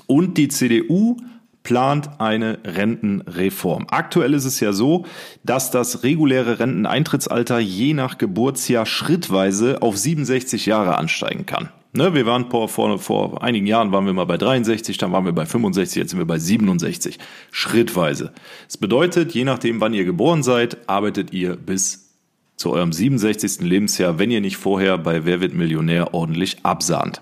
Und 0.08 0.38
die 0.38 0.48
CDU 0.48 1.18
plant 1.64 2.10
eine 2.20 2.60
Rentenreform. 2.64 3.88
Aktuell 3.90 4.34
ist 4.34 4.46
es 4.46 4.60
ja 4.60 4.74
so, 4.74 5.06
dass 5.44 5.72
das 5.72 6.04
reguläre 6.04 6.60
Renteneintrittsalter 6.60 7.60
je 7.60 7.94
nach 7.94 8.18
Geburtsjahr 8.18 8.86
schrittweise 8.86 9.82
auf 9.82 9.98
67 9.98 10.66
Jahre 10.66 10.98
ansteigen 10.98 11.46
kann. 11.46 11.70
Ne, 11.94 12.14
wir 12.14 12.26
waren 12.26 12.50
vor, 12.50 12.70
vor, 12.70 13.00
vor 13.00 13.44
einigen 13.44 13.68
Jahren 13.68 13.92
waren 13.92 14.06
wir 14.06 14.14
mal 14.14 14.26
bei 14.26 14.38
63, 14.38 14.98
dann 14.98 15.12
waren 15.12 15.26
wir 15.26 15.34
bei 15.34 15.46
65, 15.46 15.98
jetzt 15.98 16.12
sind 16.12 16.20
wir 16.20 16.26
bei 16.26 16.40
67. 16.40 17.20
Schrittweise. 17.52 18.32
Das 18.66 18.78
bedeutet, 18.78 19.34
je 19.34 19.44
nachdem, 19.44 19.82
wann 19.82 19.94
ihr 19.94 20.06
geboren 20.06 20.42
seid, 20.42 20.90
arbeitet 20.90 21.34
ihr 21.34 21.58
bis 21.58 22.12
zu 22.56 22.72
eurem 22.72 22.94
67. 22.94 23.60
Lebensjahr, 23.60 24.20
wenn 24.20 24.32
ihr 24.32 24.40
nicht 24.40 24.56
vorher 24.56 24.98
bei 24.98 25.26
Wer 25.26 25.42
wird 25.42 25.54
Millionär 25.54 26.14
ordentlich 26.14 26.60
absahnt. 26.64 27.22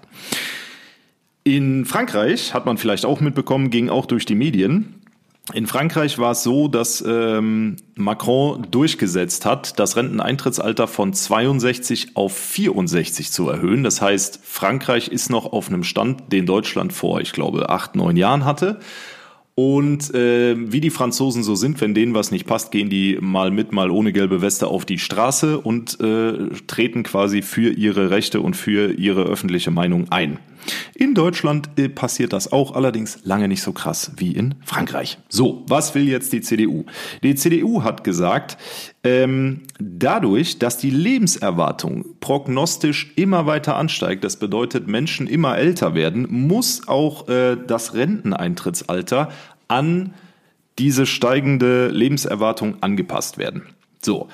In 1.50 1.86
Frankreich, 1.86 2.54
hat 2.54 2.68
man 2.68 2.78
vielleicht 2.78 3.08
auch 3.08 3.22
mitbekommen, 3.22 3.72
ging 3.72 3.90
auch 3.90 4.06
durch 4.06 4.28
die 4.28 4.36
Medien. 4.36 4.94
In 5.56 5.66
Frankreich 5.66 6.20
war 6.20 6.34
es 6.34 6.44
so, 6.44 6.68
dass 6.68 7.04
ähm, 7.08 7.78
Macron 7.96 8.68
durchgesetzt 8.70 9.48
hat, 9.48 9.80
das 9.80 9.98
Renteneintrittsalter 9.98 10.88
von 10.88 11.12
62 11.12 12.16
auf 12.16 12.38
64 12.38 13.32
zu 13.32 13.50
erhöhen. 13.50 13.84
Das 13.84 14.00
heißt, 14.00 14.42
Frankreich 14.44 15.08
ist 15.08 15.32
noch 15.32 15.52
auf 15.52 15.70
einem 15.70 15.84
Stand, 15.84 16.32
den 16.32 16.46
Deutschland 16.46 16.94
vor, 16.94 17.20
ich 17.20 17.32
glaube, 17.32 17.70
acht, 17.70 17.96
neun 17.96 18.16
Jahren 18.16 18.46
hatte. 18.46 18.78
Und 19.56 20.14
äh, 20.14 20.56
wie 20.56 20.82
die 20.82 20.92
Franzosen 20.92 21.42
so 21.42 21.56
sind, 21.56 21.82
wenn 21.82 21.96
denen 21.96 22.14
was 22.14 22.30
nicht 22.30 22.46
passt, 22.46 22.70
gehen 22.72 22.92
die 22.92 23.18
mal 23.20 23.50
mit, 23.50 23.72
mal 23.72 23.90
ohne 23.90 24.14
gelbe 24.14 24.44
Weste 24.44 24.68
auf 24.68 24.86
die 24.86 25.00
Straße 25.00 25.60
und 25.60 26.00
äh, 26.00 26.34
treten 26.68 27.02
quasi 27.02 27.42
für 27.42 27.72
ihre 27.72 28.12
Rechte 28.12 28.40
und 28.40 28.56
für 28.56 28.94
ihre 28.94 29.24
öffentliche 29.24 29.72
Meinung 29.72 30.12
ein. 30.12 30.38
In 30.96 31.14
Deutschland 31.14 31.70
äh, 31.78 31.90
passiert 31.90 32.34
das 32.34 32.52
auch, 32.52 32.76
allerdings 32.76 33.20
lange 33.24 33.48
nicht 33.48 33.62
so 33.62 33.72
krass 33.72 34.12
wie 34.18 34.32
in 34.32 34.56
Frankreich. 34.64 35.18
So, 35.30 35.64
was 35.68 35.96
will 35.96 36.08
jetzt 36.08 36.34
die 36.34 36.42
CDU? 36.42 36.86
Die 37.24 37.36
CDU 37.36 37.84
hat 37.84 38.04
gesagt, 38.04 38.58
ähm, 39.04 39.62
dadurch, 39.80 40.60
dass 40.60 40.78
die 40.78 40.90
Lebenserwartung 40.90 42.06
prognostisch 42.20 43.14
immer 43.16 43.46
weiter 43.46 43.76
ansteigt, 43.76 44.24
das 44.24 44.38
bedeutet 44.38 44.88
Menschen 44.88 45.28
immer 45.28 45.58
älter 45.58 45.96
werden, 45.96 46.28
muss 46.30 46.88
auch 46.88 47.28
äh, 47.30 47.56
das 47.56 47.94
Renteneintrittsalter 47.94 49.30
an 49.68 50.14
diese 50.78 51.06
steigende 51.06 51.90
Lebenserwartung 51.90 52.82
angepasst 52.82 53.38
werden. 53.38 53.64
So, 54.02 54.30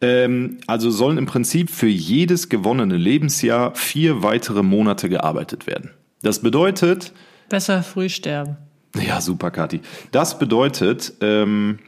ähm, 0.00 0.58
also 0.66 0.90
sollen 0.90 1.18
im 1.18 1.26
Prinzip 1.26 1.70
für 1.70 1.88
jedes 1.88 2.48
gewonnene 2.48 2.96
Lebensjahr 2.96 3.74
vier 3.74 4.22
weitere 4.22 4.62
Monate 4.62 5.08
gearbeitet 5.08 5.66
werden. 5.66 5.90
Das 6.22 6.40
bedeutet. 6.40 7.12
Besser 7.48 7.82
früh 7.82 8.08
sterben. 8.08 8.56
Ja, 8.96 9.20
super, 9.20 9.50
Kathi. 9.50 9.80
Das 10.10 10.38
bedeutet, 10.38 11.12
ähm, 11.20 11.78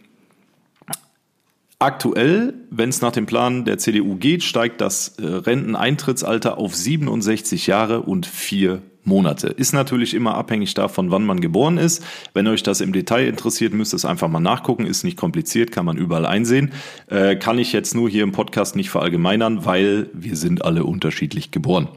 aktuell, 1.79 2.55
wenn 2.71 2.89
es 2.89 3.01
nach 3.01 3.13
dem 3.13 3.27
Plan 3.27 3.65
der 3.65 3.79
CDU 3.79 4.17
geht, 4.17 4.43
steigt 4.45 4.81
das 4.81 5.19
äh, 5.19 5.27
Renteneintrittsalter 5.27 6.59
auf 6.59 6.75
67 6.75 7.67
Jahre 7.67 8.03
und 8.03 8.27
vier 8.27 8.83
Monate. 9.05 9.49
Ist 9.49 9.73
natürlich 9.73 10.15
immer 10.15 10.35
abhängig 10.37 10.75
davon, 10.75 11.11
wann 11.11 11.25
man 11.25 11.41
geboren 11.41 11.79
ist. 11.79 12.05
Wenn 12.35 12.47
euch 12.47 12.63
das 12.63 12.81
im 12.81 12.93
Detail 12.93 13.27
interessiert, 13.27 13.73
müsst 13.75 13.93
ihr 13.95 13.97
es 13.97 14.05
einfach 14.05 14.29
mal 14.29 14.41
nachgucken. 14.41 14.87
Ist 14.87 15.03
nicht 15.03 15.17
kompliziert, 15.17 15.73
kann 15.73 15.85
man 15.85 15.97
überall 15.97 16.27
einsehen. 16.27 16.73
Äh, 17.09 17.37
kann 17.37 17.59
ich 17.59 17.73
jetzt 17.73 17.95
nur 17.95 18.09
hier 18.09 18.23
im 18.23 18.33
Podcast 18.33 18.77
nicht 18.77 18.91
verallgemeinern, 18.91 19.65
weil 19.65 20.09
wir 20.13 20.37
sind 20.37 20.65
alle 20.65 20.85
unterschiedlich 20.85 21.51
geboren. 21.51 21.89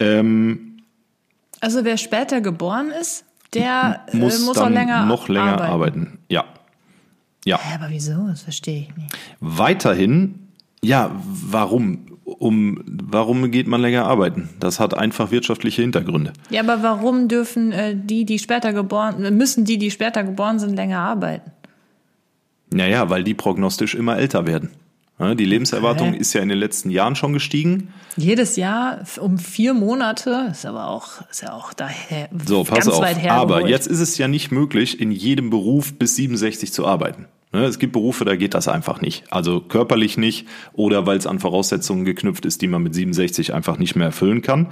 Ähm, 0.00 0.82
also 1.60 1.84
wer 1.84 1.96
später 1.96 2.40
geboren 2.40 2.90
ist, 3.00 3.24
der 3.54 4.04
muss, 4.12 4.42
äh, 4.42 4.44
muss 4.44 4.58
auch 4.58 4.68
länger 4.68 5.06
noch 5.06 5.28
länger 5.28 5.62
arbeiten. 5.62 5.72
arbeiten. 5.72 6.18
Ja. 6.28 6.44
Ja. 7.44 7.60
Aber 7.74 7.90
wieso? 7.90 8.26
Das 8.26 8.42
verstehe 8.42 8.80
ich 8.88 8.96
nicht. 8.96 9.16
Weiterhin, 9.40 10.48
ja, 10.82 11.10
warum? 11.24 12.13
Um 12.24 12.82
warum 12.86 13.50
geht 13.50 13.66
man 13.66 13.80
länger 13.80 14.06
arbeiten? 14.06 14.48
Das 14.60 14.80
hat 14.80 14.96
einfach 14.96 15.30
wirtschaftliche 15.30 15.82
Hintergründe. 15.82 16.32
Ja, 16.50 16.62
aber 16.62 16.82
warum 16.82 17.28
dürfen 17.28 17.72
äh, 17.72 17.94
die, 17.96 18.24
die 18.24 18.38
später 18.38 18.72
geboren, 18.72 19.36
müssen 19.36 19.64
die, 19.64 19.78
die 19.78 19.90
später 19.90 20.24
geboren 20.24 20.58
sind, 20.58 20.74
länger 20.74 21.00
arbeiten? 21.00 21.50
Naja, 22.72 23.08
weil 23.10 23.24
die 23.24 23.34
prognostisch 23.34 23.94
immer 23.94 24.16
älter 24.16 24.46
werden. 24.46 24.70
Die 25.16 25.44
Lebenserwartung 25.44 26.08
okay. 26.08 26.18
ist 26.18 26.32
ja 26.32 26.42
in 26.42 26.48
den 26.48 26.58
letzten 26.58 26.90
Jahren 26.90 27.14
schon 27.14 27.32
gestiegen. 27.32 27.94
Jedes 28.16 28.56
Jahr 28.56 29.04
um 29.20 29.38
vier 29.38 29.72
Monate 29.72 30.48
ist 30.50 30.66
aber 30.66 30.88
auch, 30.88 31.28
ist 31.30 31.42
ja 31.42 31.52
auch 31.52 31.72
daher. 31.72 32.28
So, 32.44 32.64
pass 32.64 32.88
auf. 32.88 33.04
aber 33.28 33.68
jetzt 33.68 33.86
ist 33.86 34.00
es 34.00 34.18
ja 34.18 34.26
nicht 34.26 34.50
möglich, 34.50 35.00
in 35.00 35.12
jedem 35.12 35.50
Beruf 35.50 35.94
bis 35.96 36.16
67 36.16 36.72
zu 36.72 36.84
arbeiten. 36.84 37.26
Ne, 37.54 37.66
es 37.66 37.78
gibt 37.78 37.92
Berufe, 37.92 38.24
da 38.24 38.34
geht 38.34 38.52
das 38.54 38.66
einfach 38.66 39.00
nicht. 39.00 39.32
Also 39.32 39.60
körperlich 39.60 40.18
nicht 40.18 40.48
oder 40.72 41.06
weil 41.06 41.16
es 41.18 41.28
an 41.28 41.38
Voraussetzungen 41.38 42.04
geknüpft 42.04 42.44
ist, 42.46 42.62
die 42.62 42.66
man 42.66 42.82
mit 42.82 42.96
67 42.96 43.54
einfach 43.54 43.78
nicht 43.78 43.94
mehr 43.94 44.06
erfüllen 44.06 44.42
kann. 44.42 44.70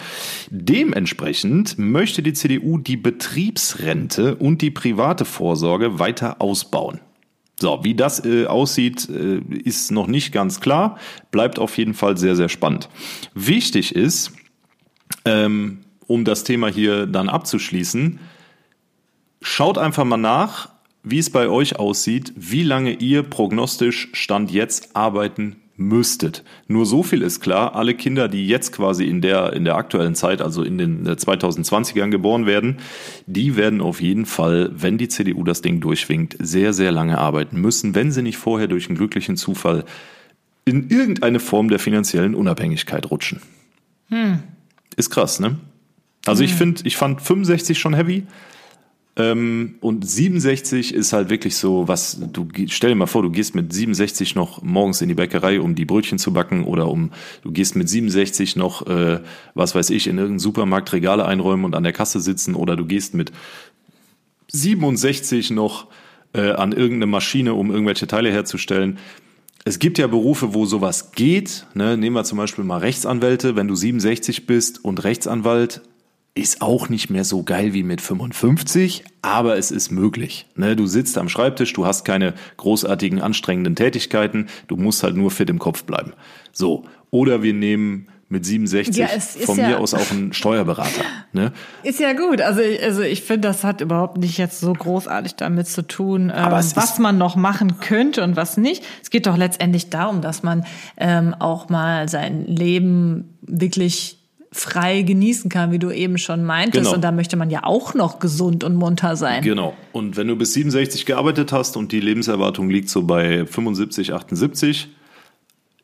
Dementsprechend 0.51 1.79
möchte 1.79 2.25
die 2.25 2.33
CDU 2.33 2.79
die 2.79 2.97
Betriebsrente 2.97 4.35
und 4.35 4.63
die 4.63 4.73
private 4.73 5.25
Vorsorge 5.25 6.01
weiter 6.01 6.43
ausbauen. 6.43 6.99
So, 7.61 7.79
wie 7.85 7.95
das 7.95 8.25
äh, 8.25 8.47
aussieht, 8.47 9.09
äh, 9.09 9.39
ist 9.63 9.93
noch 9.93 10.09
nicht 10.09 10.33
ganz 10.33 10.61
klar, 10.61 10.99
bleibt 11.31 11.61
auf 11.61 11.79
jeden 11.79 11.95
Fall 11.95 12.17
sehr, 12.17 12.35
sehr 12.35 12.49
spannend. 12.49 12.89
Wichtig 13.33 13.95
ist, 13.95 14.33
ähm, 15.25 15.85
um 16.09 16.25
das 16.25 16.43
Thema 16.43 16.67
hier 16.67 17.07
dann 17.07 17.29
abzuschließen, 17.29 18.19
schaut 19.41 19.79
einfach 19.79 20.03
mal 20.03 20.17
nach, 20.17 20.72
wie 21.03 21.19
es 21.19 21.31
bei 21.31 21.49
euch 21.49 21.79
aussieht, 21.79 22.33
wie 22.37 22.63
lange 22.63 22.93
ihr 22.93 23.23
prognostisch 23.23 24.09
Stand 24.13 24.51
jetzt 24.51 24.95
arbeiten 24.95 25.57
müsstet. 25.77 26.45
Nur 26.69 26.87
so 26.87 27.03
viel 27.03 27.23
ist 27.23 27.41
klar, 27.41 27.75
alle 27.75 27.95
Kinder, 27.95 28.29
die 28.29 28.47
jetzt 28.47 28.73
quasi 28.73 29.05
in 29.05 29.21
der, 29.21 29.53
in 29.53 29.65
der 29.65 29.77
aktuellen 29.77 30.15
Zeit, 30.15 30.41
also 30.41 30.63
in 30.63 30.79
den 30.79 31.07
2020ern 31.07 32.11
geboren 32.11 32.47
werden, 32.47 32.79
die 33.27 33.57
werden 33.57 33.81
auf 33.81 34.01
jeden 34.01 34.27
Fall, 34.27 34.71
wenn 34.75 34.99
die 34.99 35.09
CDU 35.09 35.45
das 35.45 35.63
Ding 35.63 35.81
durchwinkt, 35.81 36.37
sehr, 36.39 36.73
sehr 36.73 36.93
lange 36.93 37.19
arbeiten 37.19 37.61
müssen, 37.61 37.95
wenn 37.95 38.13
sie 38.13 38.23
nicht 38.23 38.37
vorher 38.37 38.69
durch 38.69 38.89
einen 38.89 38.99
glücklichen 38.99 39.37
Zufall 39.37 39.85
in 40.65 40.89
irgendeine 40.91 41.41
Form 41.41 41.69
der 41.69 41.79
finanziellen 41.79 42.35
Unabhängigkeit 42.35 43.11
rutschen. 43.11 43.41
Hm. 44.09 44.41
Ist 44.97 45.11
krass, 45.11 45.41
ne? 45.41 45.57
Also 46.27 46.43
hm. 46.43 46.45
ich 46.45 46.55
finde, 46.55 46.83
ich 46.85 46.97
fand 46.97 47.21
65 47.21 47.79
schon 47.79 47.95
heavy. 47.95 48.25
Ähm, 49.15 49.75
und 49.81 50.09
67 50.09 50.95
ist 50.95 51.13
halt 51.13 51.29
wirklich 51.29 51.57
so, 51.57 51.87
was 51.87 52.19
du 52.33 52.49
stell 52.69 52.91
dir 52.91 52.97
mal 52.97 53.07
vor, 53.07 53.23
du 53.23 53.31
gehst 53.31 53.55
mit 53.55 53.71
67 53.73 54.35
noch 54.35 54.63
morgens 54.63 55.03
in 55.03 55.09
die 55.09 55.15
Bäckerei, 55.15 55.61
um 55.61 55.75
die 55.75 55.85
Brötchen 55.85 56.19
zu 56.19 56.33
backen, 56.33 56.65
oder 56.65 56.89
um 56.89 57.11
du 57.43 57.53
gehst 57.53 57.77
mit 57.77 57.89
67 57.89 58.57
noch, 58.57 58.87
äh, 58.87 59.21
was 59.55 59.75
weiß 59.75 59.91
ich, 59.91 60.07
in 60.07 60.17
irgendeinen 60.17 60.39
Supermarkt 60.39 60.93
Regale 60.95 61.27
einräumen 61.27 61.67
und 61.67 61.75
an 61.75 61.83
der 61.83 61.93
Kasse 61.93 62.21
sitzen, 62.21 62.55
oder 62.55 62.75
du 62.75 62.87
gehst 62.87 63.13
mit 63.13 63.33
67 64.49 65.51
noch 65.51 65.89
äh, 66.33 66.53
an 66.53 66.73
irgendeine 66.73 67.07
Maschine, 67.07 67.53
um 67.53 67.71
irgendwelche 67.71 68.07
Teile 68.07 68.31
herzustellen. 68.31 68.99
Es 69.65 69.79
gibt 69.79 69.99
ja 69.99 70.07
Berufe, 70.07 70.55
wo 70.55 70.65
sowas 70.65 71.13
geht. 71.13 71.67
Ne? 71.75 71.97
Nehmen 71.97 72.17
wir 72.17 72.25
zum 72.25 72.39
Beispiel 72.39 72.65
mal 72.65 72.79
Rechtsanwälte. 72.79 73.55
Wenn 73.57 73.69
du 73.69 73.75
67 73.75 74.47
bist 74.47 74.85
und 74.85 75.05
Rechtsanwalt, 75.05 75.83
ist 76.35 76.63
auch 76.63 76.89
nicht 76.89 77.11
mehr 77.11 77.25
so 77.25 77.43
geil 77.43 77.75
wie 77.75 77.83
mit 77.83 78.01
55, 78.01 79.05
aber 79.21 79.59
es 79.59 79.71
ist 79.71 79.91
möglich. 79.91 80.47
Ne, 80.55 80.77
du 80.77 80.87
sitzt 80.87 81.19
am 81.19 81.29
Schreibtisch, 81.29 81.73
du 81.75 81.85
hast 81.85 82.05
keine 82.05 82.35
großartigen, 82.57 83.21
anstrengenden 83.21 83.77
Tätigkeiten, 83.77 84.47
du 84.67 84.77
musst 84.77 85.03
halt 85.03 85.17
nur 85.17 85.31
fit 85.31 85.51
im 85.51 85.59
Kopf 85.59 85.85
bleiben. 85.85 86.15
So, 86.53 86.85
oder 87.11 87.43
wir 87.43 87.53
nehmen 87.53 88.09
mit 88.33 88.47
67 88.47 88.97
ja, 88.97 89.09
von 89.45 89.59
mir 89.59 89.79
aus 89.79 89.93
auch 89.93 90.11
ein 90.11 90.33
Steuerberater. 90.33 91.05
Ne? 91.35 91.53
Ist 91.83 92.01
ja 92.01 92.15
gut. 92.15 92.41
Also, 92.41 92.63
also 92.83 93.03
ich 93.03 93.23
finde, 93.23 93.49
das 93.49 93.63
hat 93.63 93.83
überhaupt 93.83 94.17
nicht 94.17 94.39
jetzt 94.39 94.61
so 94.61 94.73
großartig 94.73 95.35
damit 95.35 95.69
zu 95.69 95.87
tun, 95.87 96.33
ähm, 96.35 96.51
was 96.51 96.99
man 96.99 97.19
noch 97.19 97.37
machen 97.37 97.79
könnte 97.81 98.25
und 98.25 98.35
was 98.35 98.57
nicht. 98.57 98.83
Es 99.03 99.11
geht 99.11 99.27
doch 99.27 99.37
letztendlich 99.37 99.91
darum, 99.91 100.23
dass 100.23 100.43
man 100.43 100.65
ähm, 100.97 101.35
auch 101.39 101.69
mal 101.69 102.09
sein 102.09 102.47
Leben 102.47 103.37
wirklich 103.43 104.22
frei 104.53 105.01
genießen 105.01 105.51
kann, 105.51 105.73
wie 105.73 105.79
du 105.79 105.91
eben 105.91 106.19
schon 106.19 106.45
meintest. 106.45 106.85
Genau. 106.85 106.95
Und 106.95 107.03
da 107.03 107.11
möchte 107.11 107.37
man 107.37 107.49
ja 107.51 107.65
auch 107.65 107.95
noch 107.95 108.19
gesund 108.19 108.63
und 108.65 108.77
munter 108.77 109.17
sein. 109.17 109.43
Genau. 109.43 109.75
Und 109.93 110.17
wenn 110.17 110.29
du 110.29 110.37
bis 110.37 110.53
67 110.53 111.07
gearbeitet 111.07 111.53
hast 111.53 111.77
und 111.77 111.91
die 111.91 112.01
Lebenserwartung 112.01 112.69
liegt 112.69 112.91
so 112.91 113.03
bei 113.03 113.47
75, 113.47 114.13
78, 114.13 114.89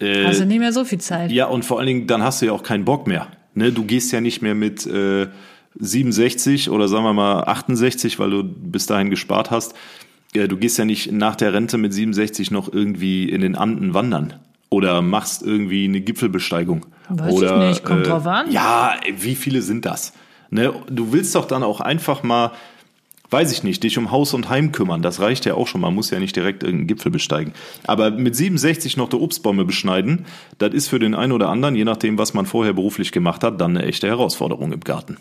äh, 0.00 0.24
also 0.24 0.44
nicht 0.44 0.58
mehr 0.58 0.72
so 0.72 0.84
viel 0.84 0.98
Zeit. 0.98 1.32
Ja, 1.32 1.46
und 1.46 1.64
vor 1.64 1.78
allen 1.78 1.86
Dingen, 1.86 2.06
dann 2.06 2.22
hast 2.22 2.42
du 2.42 2.46
ja 2.46 2.52
auch 2.52 2.62
keinen 2.62 2.84
Bock 2.84 3.06
mehr. 3.06 3.28
Ne? 3.54 3.72
Du 3.72 3.84
gehst 3.84 4.12
ja 4.12 4.20
nicht 4.20 4.42
mehr 4.42 4.54
mit 4.54 4.86
äh, 4.86 5.28
67 5.78 6.68
oder 6.68 6.88
sagen 6.88 7.04
wir 7.04 7.14
mal 7.14 7.44
68, 7.44 8.18
weil 8.18 8.30
du 8.30 8.44
bis 8.44 8.86
dahin 8.86 9.08
gespart 9.08 9.50
hast. 9.50 9.74
Äh, 10.34 10.46
du 10.46 10.58
gehst 10.58 10.76
ja 10.76 10.84
nicht 10.84 11.10
nach 11.10 11.36
der 11.36 11.54
Rente 11.54 11.78
mit 11.78 11.94
67 11.94 12.50
noch 12.50 12.70
irgendwie 12.70 13.30
in 13.30 13.40
den 13.40 13.56
Anden 13.56 13.94
wandern 13.94 14.34
oder 14.70 15.02
machst 15.02 15.42
irgendwie 15.42 15.84
eine 15.84 16.00
Gipfelbesteigung. 16.00 16.86
Weiß 17.08 17.32
oder, 17.32 17.62
ich 17.62 17.68
nicht, 17.68 17.84
kommt 17.84 18.06
äh, 18.06 18.10
drauf 18.10 18.26
an. 18.26 18.50
Ja, 18.50 18.96
wie 19.16 19.34
viele 19.34 19.62
sind 19.62 19.84
das? 19.84 20.12
Ne? 20.50 20.72
Du 20.90 21.12
willst 21.12 21.34
doch 21.34 21.46
dann 21.46 21.62
auch 21.62 21.80
einfach 21.80 22.22
mal 22.22 22.52
weiß 23.30 23.52
ich 23.52 23.62
nicht, 23.62 23.82
dich 23.82 23.98
um 23.98 24.10
Haus 24.10 24.32
und 24.34 24.48
Heim 24.48 24.72
kümmern, 24.72 25.02
das 25.02 25.20
reicht 25.20 25.44
ja 25.44 25.54
auch 25.54 25.66
schon, 25.66 25.80
man 25.80 25.94
muss 25.94 26.10
ja 26.10 26.18
nicht 26.18 26.34
direkt 26.34 26.62
irgendeinen 26.62 26.86
Gipfel 26.86 27.12
besteigen. 27.12 27.52
Aber 27.86 28.10
mit 28.10 28.34
67 28.34 28.96
noch 28.96 29.08
der 29.08 29.20
Obstbäume 29.20 29.64
beschneiden, 29.64 30.24
das 30.58 30.72
ist 30.72 30.88
für 30.88 30.98
den 30.98 31.14
einen 31.14 31.32
oder 31.32 31.48
anderen, 31.48 31.76
je 31.76 31.84
nachdem, 31.84 32.18
was 32.18 32.34
man 32.34 32.46
vorher 32.46 32.72
beruflich 32.72 33.12
gemacht 33.12 33.44
hat, 33.44 33.60
dann 33.60 33.76
eine 33.76 33.86
echte 33.86 34.06
Herausforderung 34.06 34.72
im 34.72 34.80
Garten. 34.80 35.18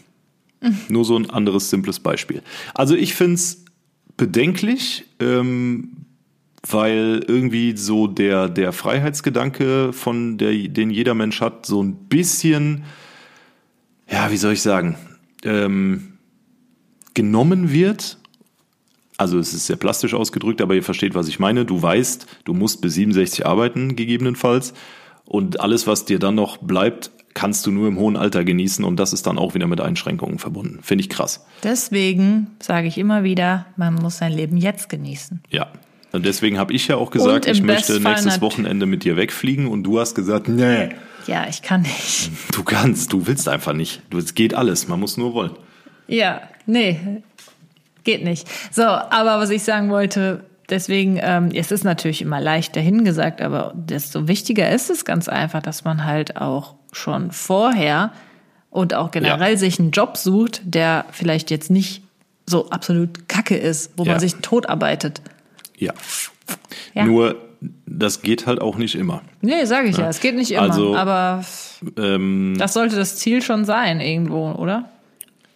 Mhm. 0.62 0.78
Nur 0.90 1.06
so 1.06 1.18
ein 1.18 1.30
anderes 1.30 1.70
simples 1.70 2.00
Beispiel. 2.00 2.42
Also 2.74 2.96
ich 2.96 3.14
find's 3.14 3.66
bedenklich, 4.16 5.06
ähm, 5.20 6.07
weil 6.72 7.24
irgendwie 7.28 7.76
so 7.76 8.08
der, 8.08 8.50
der 8.50 8.72
Freiheitsgedanke, 8.72 9.94
von 9.94 10.38
der, 10.38 10.52
den 10.68 10.90
jeder 10.90 11.14
Mensch 11.14 11.42
hat, 11.42 11.66
so 11.66 11.82
ein 11.82 11.96
bisschen, 12.08 12.84
ja, 14.10 14.32
wie 14.32 14.38
soll 14.38 14.54
ich 14.54 14.62
sagen, 14.62 14.98
ähm, 15.44 16.18
genommen 17.14 17.72
wird. 17.72 18.18
Also 19.18 19.40
es 19.40 19.54
ist 19.54 19.66
sehr 19.66 19.78
plastisch 19.78 20.14
ausgedrückt, 20.14 20.62
aber 20.62 20.76
ihr 20.76 20.84
versteht, 20.84 21.16
was 21.16 21.28
ich 21.28 21.40
meine. 21.40 21.66
Du 21.66 21.82
weißt, 21.82 22.28
du 22.44 22.54
musst 22.54 22.82
bis 22.82 22.94
67 22.94 23.46
arbeiten, 23.46 23.96
gegebenenfalls. 23.96 24.74
Und 25.26 25.60
alles, 25.60 25.88
was 25.88 26.06
dir 26.06 26.20
dann 26.20 26.36
noch 26.36 26.58
bleibt, 26.58 27.12
kannst 27.34 27.66
du 27.66 27.72
nur 27.72 27.88
im 27.88 28.00
hohen 28.00 28.16
Alter 28.18 28.44
genießen 28.44 28.84
und 28.84 28.98
das 29.00 29.14
ist 29.14 29.28
dann 29.28 29.38
auch 29.38 29.54
wieder 29.54 29.68
mit 29.68 29.80
Einschränkungen 29.80 30.40
verbunden. 30.40 30.80
Finde 30.82 31.04
ich 31.04 31.10
krass. 31.10 31.46
Deswegen 31.64 32.48
sage 32.60 32.88
ich 32.88 32.98
immer 32.98 33.24
wieder, 33.24 33.68
man 33.76 33.94
muss 33.94 34.18
sein 34.18 34.32
Leben 34.32 34.58
jetzt 34.58 34.90
genießen. 34.90 35.42
Ja. 35.50 35.68
Und 36.12 36.26
deswegen 36.26 36.58
habe 36.58 36.74
ich 36.74 36.88
ja 36.88 36.96
auch 36.96 37.12
gesagt, 37.12 37.48
ich 37.48 37.62
möchte 37.62 38.00
nächstes 38.00 38.42
Wochenende 38.42 38.86
mit 38.86 39.04
dir 39.04 39.18
wegfliegen 39.18 39.68
und 39.68 39.84
du 39.84 40.00
hast 40.00 40.16
gesagt, 40.16 40.48
nee. 40.48 40.90
Ja, 41.28 41.46
ich 41.50 41.62
kann 41.62 41.82
nicht. 41.82 42.32
Du 42.54 42.64
kannst, 42.64 43.12
du 43.12 43.28
willst 43.28 43.50
einfach 43.50 43.74
nicht. 43.74 44.02
Es 44.18 44.34
geht 44.34 44.54
alles, 44.54 44.88
man 44.88 45.00
muss 45.00 45.18
nur 45.18 45.34
wollen. 45.34 45.52
Ja, 46.08 46.42
nee, 46.66 47.22
geht 48.06 48.24
nicht. 48.24 48.48
So, 48.72 48.84
aber 48.84 49.40
was 49.40 49.50
ich 49.50 49.64
sagen 49.64 49.90
wollte, 49.90 50.46
deswegen, 50.70 51.20
ähm, 51.22 51.50
es 51.54 51.72
ist 51.72 51.84
natürlich 51.84 52.22
immer 52.22 52.40
leicht 52.40 52.76
dahingesagt, 52.76 53.42
aber 53.42 53.74
desto 53.76 54.28
wichtiger 54.28 54.72
ist 54.72 54.90
es 54.90 55.06
ganz 55.06 55.28
einfach, 55.28 55.62
dass 55.62 55.84
man 55.84 56.06
halt 56.06 56.38
auch 56.38 56.76
schon 56.94 57.32
vorher 57.32 58.14
und 58.70 58.94
auch 58.94 59.12
generell 59.12 59.52
ja. 59.52 59.58
sich 59.58 59.80
einen 59.80 59.92
Job 59.92 60.18
sucht, 60.18 60.62
der 60.64 61.06
vielleicht 61.12 61.52
jetzt 61.52 61.70
nicht 61.70 62.02
so 62.46 62.70
absolut 62.70 63.28
kacke 63.28 63.58
ist, 63.58 63.92
wo 63.98 64.04
ja. 64.04 64.12
man 64.12 64.20
sich 64.22 64.36
tot 64.36 64.70
arbeitet. 64.70 65.22
Ja. 65.78 65.94
ja. 66.94 67.06
Nur, 67.06 67.36
das 67.86 68.22
geht 68.22 68.46
halt 68.46 68.62
auch 68.62 68.78
nicht 68.78 68.96
immer. 68.96 69.22
Nee, 69.42 69.66
sage 69.66 69.90
ich 69.90 69.98
ja, 69.98 70.10
es 70.10 70.20
geht 70.20 70.36
nicht 70.36 70.52
immer. 70.52 70.62
Also, 70.62 70.96
aber 70.96 71.44
ähm, 71.98 72.56
das 72.58 72.74
sollte 72.74 72.96
das 72.96 73.18
Ziel 73.18 73.42
schon 73.42 73.66
sein, 73.66 74.00
irgendwo, 74.00 74.52
oder? 74.52 74.90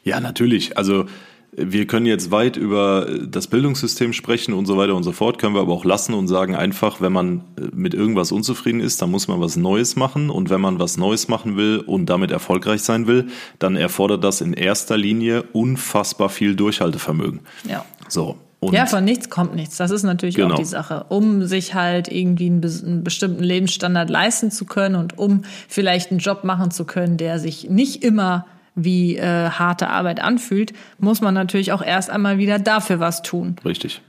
Ja, 0.03 0.19
natürlich. 0.19 0.77
Also 0.77 1.05
wir 1.53 1.85
können 1.85 2.05
jetzt 2.05 2.31
weit 2.31 2.55
über 2.55 3.07
das 3.27 3.47
Bildungssystem 3.47 4.13
sprechen 4.13 4.53
und 4.53 4.65
so 4.65 4.77
weiter 4.77 4.95
und 4.95 5.03
so 5.03 5.11
fort, 5.11 5.37
können 5.37 5.53
wir 5.53 5.61
aber 5.61 5.73
auch 5.73 5.83
lassen 5.83 6.13
und 6.13 6.27
sagen 6.27 6.55
einfach, 6.55 7.01
wenn 7.01 7.11
man 7.11 7.43
mit 7.73 7.93
irgendwas 7.93 8.31
unzufrieden 8.31 8.79
ist, 8.79 9.01
dann 9.01 9.11
muss 9.11 9.27
man 9.27 9.41
was 9.41 9.57
Neues 9.57 9.97
machen 9.97 10.29
und 10.29 10.49
wenn 10.49 10.61
man 10.61 10.79
was 10.79 10.97
Neues 10.97 11.27
machen 11.27 11.57
will 11.57 11.79
und 11.79 12.05
damit 12.05 12.31
erfolgreich 12.31 12.83
sein 12.83 13.05
will, 13.05 13.27
dann 13.59 13.75
erfordert 13.75 14.23
das 14.23 14.39
in 14.39 14.53
erster 14.53 14.97
Linie 14.97 15.43
unfassbar 15.51 16.29
viel 16.29 16.55
Durchhaltevermögen. 16.55 17.41
Ja. 17.67 17.85
So. 18.07 18.37
Und 18.63 18.73
ja, 18.73 18.85
von 18.85 19.03
nichts 19.03 19.31
kommt 19.31 19.55
nichts. 19.55 19.77
Das 19.77 19.89
ist 19.89 20.03
natürlich 20.03 20.35
genau. 20.35 20.53
auch 20.53 20.59
die 20.59 20.65
Sache. 20.65 21.05
Um 21.09 21.47
sich 21.47 21.73
halt 21.73 22.07
irgendwie 22.07 22.45
einen, 22.45 22.63
einen, 22.63 23.03
bestimmten 23.03 23.43
Lebensstandard 23.43 24.11
leisten 24.11 24.51
zu 24.51 24.65
können 24.65 24.95
und 24.95 25.17
um 25.17 25.41
vielleicht 25.67 26.11
einen 26.11 26.19
Job 26.19 26.43
machen 26.43 26.69
zu 26.69 26.85
können, 26.85 27.17
der 27.17 27.39
sich 27.39 27.71
nicht 27.71 28.03
immer 28.03 28.45
wie 28.75 29.17
äh, 29.17 29.49
harte 29.49 29.89
Arbeit 29.89 30.21
anfühlt, 30.21 30.73
muss 30.99 31.21
man 31.21 31.33
natürlich 31.33 31.71
auch 31.71 31.81
erst 31.81 32.11
einmal 32.11 32.37
wieder 32.37 32.59
dafür 32.59 32.99
was 32.99 33.23
tun. 33.23 33.55
Richtig. 33.65 34.01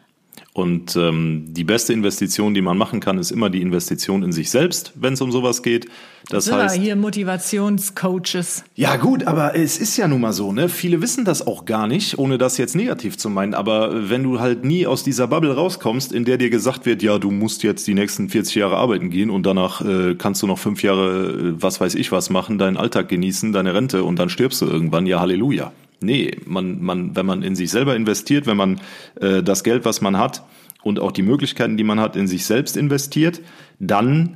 Und 0.55 0.97
ähm, 0.97 1.47
die 1.49 1.65
beste 1.65 1.95
Investition, 1.95 2.53
die 2.53 2.61
man 2.61 2.77
machen 2.77 3.01
kann, 3.01 3.17
ist 3.17 3.31
immer 3.31 3.49
die 3.49 3.63
Investition 3.63 4.23
in 4.23 4.33
sich 4.33 4.51
selbst, 4.51 4.93
wenn 4.97 5.15
es 5.15 5.23
um 5.23 5.33
sowas 5.33 5.63
geht. 5.63 5.87
Das 6.29 6.45
sind 6.45 6.57
heißt, 6.57 6.77
hier 6.77 6.95
Motivationscoaches. 6.95 8.65
Ja 8.75 8.97
gut, 8.97 9.25
aber 9.25 9.57
es 9.57 9.79
ist 9.79 9.97
ja 9.97 10.07
nun 10.09 10.21
mal 10.21 10.35
so, 10.35 10.53
ne? 10.53 10.69
Viele 10.69 11.01
wissen 11.01 11.25
das 11.25 11.47
auch 11.47 11.65
gar 11.65 11.87
nicht, 11.87 12.19
ohne 12.19 12.37
das 12.37 12.59
jetzt 12.59 12.77
negativ 12.77 13.17
zu 13.17 13.31
meinen. 13.31 13.55
Aber 13.55 14.11
wenn 14.11 14.23
du 14.23 14.41
halt 14.41 14.63
nie 14.63 14.87
aus 14.87 15.03
dieser 15.03 15.27
Bubble 15.27 15.55
rauskommst, 15.55 16.13
in 16.13 16.27
der 16.27 16.37
dir 16.37 16.51
gesagt 16.51 16.85
wird, 16.85 17.03
ja, 17.03 17.19
du 17.19 17.31
musst 17.31 17.63
jetzt 17.63 17.87
die 17.87 17.95
nächsten 17.95 18.29
40 18.29 18.57
Jahre 18.57 18.77
arbeiten 18.77 19.09
gehen 19.09 19.31
und 19.31 19.45
danach 19.47 19.81
äh, 19.81 20.17
kannst 20.17 20.43
du 20.43 20.47
noch 20.47 20.59
fünf 20.59 20.83
Jahre, 20.83 21.31
äh, 21.31 21.63
was 21.63 21.81
weiß 21.81 21.95
ich 21.95 22.13
was 22.13 22.29
machen, 22.29 22.59
deinen 22.59 22.77
Alltag 22.77 23.09
genießen, 23.09 23.53
deine 23.53 23.73
Rente 23.73 24.05
und 24.05 24.19
dann 24.19 24.29
stirbst 24.29 24.61
du 24.61 24.67
irgendwann, 24.67 25.07
ja 25.07 25.19
Halleluja. 25.19 25.73
Nee, 26.03 26.37
man, 26.47 26.83
man, 26.83 27.17
wenn 27.17 27.27
man 27.27 27.43
in 27.43 27.55
sich 27.55 27.71
selber 27.71 27.97
investiert, 27.97 28.47
wenn 28.47 28.57
man 28.57 28.81
äh, 29.21 29.43
das 29.43 29.65
Geld, 29.65 29.85
was 29.85 30.01
man 30.01 30.19
hat 30.19 30.45
und 30.83 30.99
auch 30.99 31.13
die 31.13 31.23
Möglichkeiten, 31.23 31.77
die 31.77 31.85
man 31.85 32.01
hat, 32.01 32.17
in 32.17 32.27
sich 32.27 32.45
selbst 32.45 32.77
investiert, 32.77 33.41
dann 33.79 34.35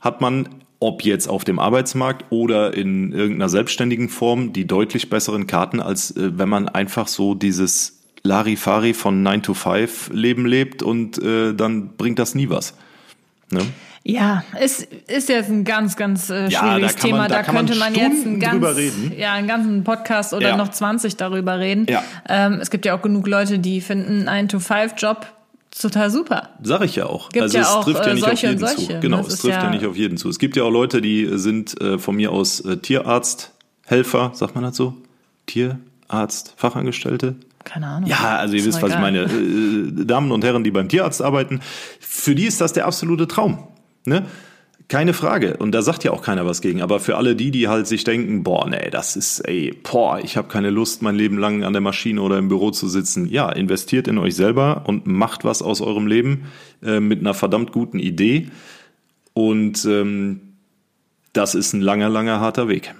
hat 0.00 0.20
man, 0.20 0.48
ob 0.80 1.02
jetzt 1.02 1.28
auf 1.28 1.44
dem 1.44 1.58
Arbeitsmarkt 1.58 2.26
oder 2.30 2.74
in 2.74 3.12
irgendeiner 3.12 3.48
selbstständigen 3.48 4.08
Form, 4.08 4.52
die 4.52 4.66
deutlich 4.66 5.10
besseren 5.10 5.46
Karten, 5.46 5.80
als 5.80 6.16
äh, 6.16 6.38
wenn 6.38 6.48
man 6.48 6.68
einfach 6.68 7.08
so 7.08 7.34
dieses 7.34 8.02
Larifari 8.22 8.94
von 8.94 9.22
9 9.22 9.42
to 9.42 9.54
5 9.54 10.10
Leben 10.12 10.46
lebt 10.46 10.82
und 10.82 11.18
äh, 11.18 11.54
dann 11.54 11.96
bringt 11.96 12.18
das 12.18 12.34
nie 12.34 12.48
was. 12.48 12.74
Ne? 13.50 13.60
Ja, 14.10 14.42
es 14.58 14.88
ist 15.06 15.28
jetzt 15.28 15.50
ein 15.50 15.64
ganz, 15.64 15.94
ganz 15.94 16.30
äh, 16.30 16.50
schwieriges 16.50 16.94
ja, 16.94 16.98
Thema. 16.98 17.18
Man, 17.18 17.28
da, 17.28 17.42
da 17.42 17.42
könnte 17.42 17.74
man, 17.74 17.92
man 17.92 17.94
jetzt 17.94 18.24
einen, 18.24 18.40
ganz, 18.40 18.64
ja, 19.14 19.34
einen 19.34 19.46
ganzen 19.46 19.84
Podcast 19.84 20.32
oder 20.32 20.48
ja. 20.48 20.56
noch 20.56 20.70
20 20.70 21.18
darüber 21.18 21.58
reden. 21.58 21.84
Ja. 21.90 22.02
Ähm, 22.26 22.54
es 22.54 22.70
gibt 22.70 22.86
ja 22.86 22.96
auch 22.96 23.02
genug 23.02 23.26
Leute, 23.26 23.58
die 23.58 23.82
finden 23.82 24.26
einen 24.26 24.48
9-to-5-Job 24.48 25.26
total 25.78 26.10
super. 26.10 26.48
Sag 26.62 26.84
ich 26.84 26.96
ja 26.96 27.04
auch. 27.04 27.28
Gibt 27.28 27.42
also 27.42 27.58
ja 27.58 27.64
es 27.64 27.68
auch, 27.68 27.84
trifft 27.84 28.06
ja 28.06 28.12
äh, 28.12 28.14
nicht 28.14 28.26
auf 28.26 28.42
jeden 28.42 28.66
zu. 28.66 29.00
Genau, 29.00 29.18
das 29.18 29.34
es 29.34 29.40
trifft 29.40 29.58
ja, 29.58 29.64
ja, 29.64 29.70
nicht 29.70 29.84
auf 29.84 29.96
jeden 29.96 30.16
zu. 30.16 30.30
Es 30.30 30.38
gibt 30.38 30.56
ja 30.56 30.62
auch 30.62 30.70
Leute, 30.70 31.02
die 31.02 31.28
sind 31.34 31.78
äh, 31.82 31.98
von 31.98 32.16
mir 32.16 32.32
aus 32.32 32.60
äh, 32.60 32.78
Tierarzt, 32.78 33.52
Helfer, 33.84 34.30
sagt 34.32 34.54
man 34.54 34.64
das 34.64 34.74
so? 34.74 34.94
Tierarzt, 35.44 36.54
Fachangestellte? 36.56 37.36
Keine 37.64 37.86
Ahnung. 37.86 38.08
Ja, 38.08 38.38
also 38.38 38.54
ihr 38.54 38.64
wisst, 38.64 38.80
was 38.80 38.90
ich 38.90 38.98
meine. 38.98 39.24
Äh, 39.24 40.06
Damen 40.06 40.32
und 40.32 40.44
Herren, 40.44 40.64
die 40.64 40.70
beim 40.70 40.88
Tierarzt 40.88 41.20
arbeiten, 41.20 41.60
für 42.00 42.34
die 42.34 42.46
ist 42.46 42.62
das 42.62 42.72
der 42.72 42.86
absolute 42.86 43.28
Traum. 43.28 43.68
Ne? 44.08 44.26
Keine 44.88 45.12
Frage. 45.12 45.58
Und 45.58 45.72
da 45.72 45.82
sagt 45.82 46.02
ja 46.04 46.12
auch 46.12 46.22
keiner 46.22 46.46
was 46.46 46.62
gegen. 46.62 46.80
Aber 46.80 46.98
für 46.98 47.18
alle 47.18 47.36
die, 47.36 47.50
die 47.50 47.68
halt 47.68 47.86
sich 47.86 48.04
denken, 48.04 48.42
boah, 48.42 48.66
nee, 48.68 48.88
das 48.90 49.16
ist, 49.16 49.40
ey, 49.40 49.78
boah, 49.82 50.18
ich 50.18 50.38
habe 50.38 50.48
keine 50.48 50.70
Lust, 50.70 51.02
mein 51.02 51.14
Leben 51.14 51.36
lang 51.36 51.62
an 51.62 51.74
der 51.74 51.82
Maschine 51.82 52.22
oder 52.22 52.38
im 52.38 52.48
Büro 52.48 52.70
zu 52.70 52.88
sitzen. 52.88 53.28
Ja, 53.28 53.50
investiert 53.50 54.08
in 54.08 54.16
euch 54.16 54.34
selber 54.34 54.84
und 54.86 55.06
macht 55.06 55.44
was 55.44 55.60
aus 55.60 55.82
eurem 55.82 56.06
Leben 56.06 56.46
äh, 56.82 57.00
mit 57.00 57.20
einer 57.20 57.34
verdammt 57.34 57.72
guten 57.72 57.98
Idee. 57.98 58.48
Und 59.34 59.84
ähm, 59.84 60.40
das 61.34 61.54
ist 61.54 61.74
ein 61.74 61.82
langer, 61.82 62.08
langer, 62.08 62.40
harter 62.40 62.68
Weg. 62.68 62.94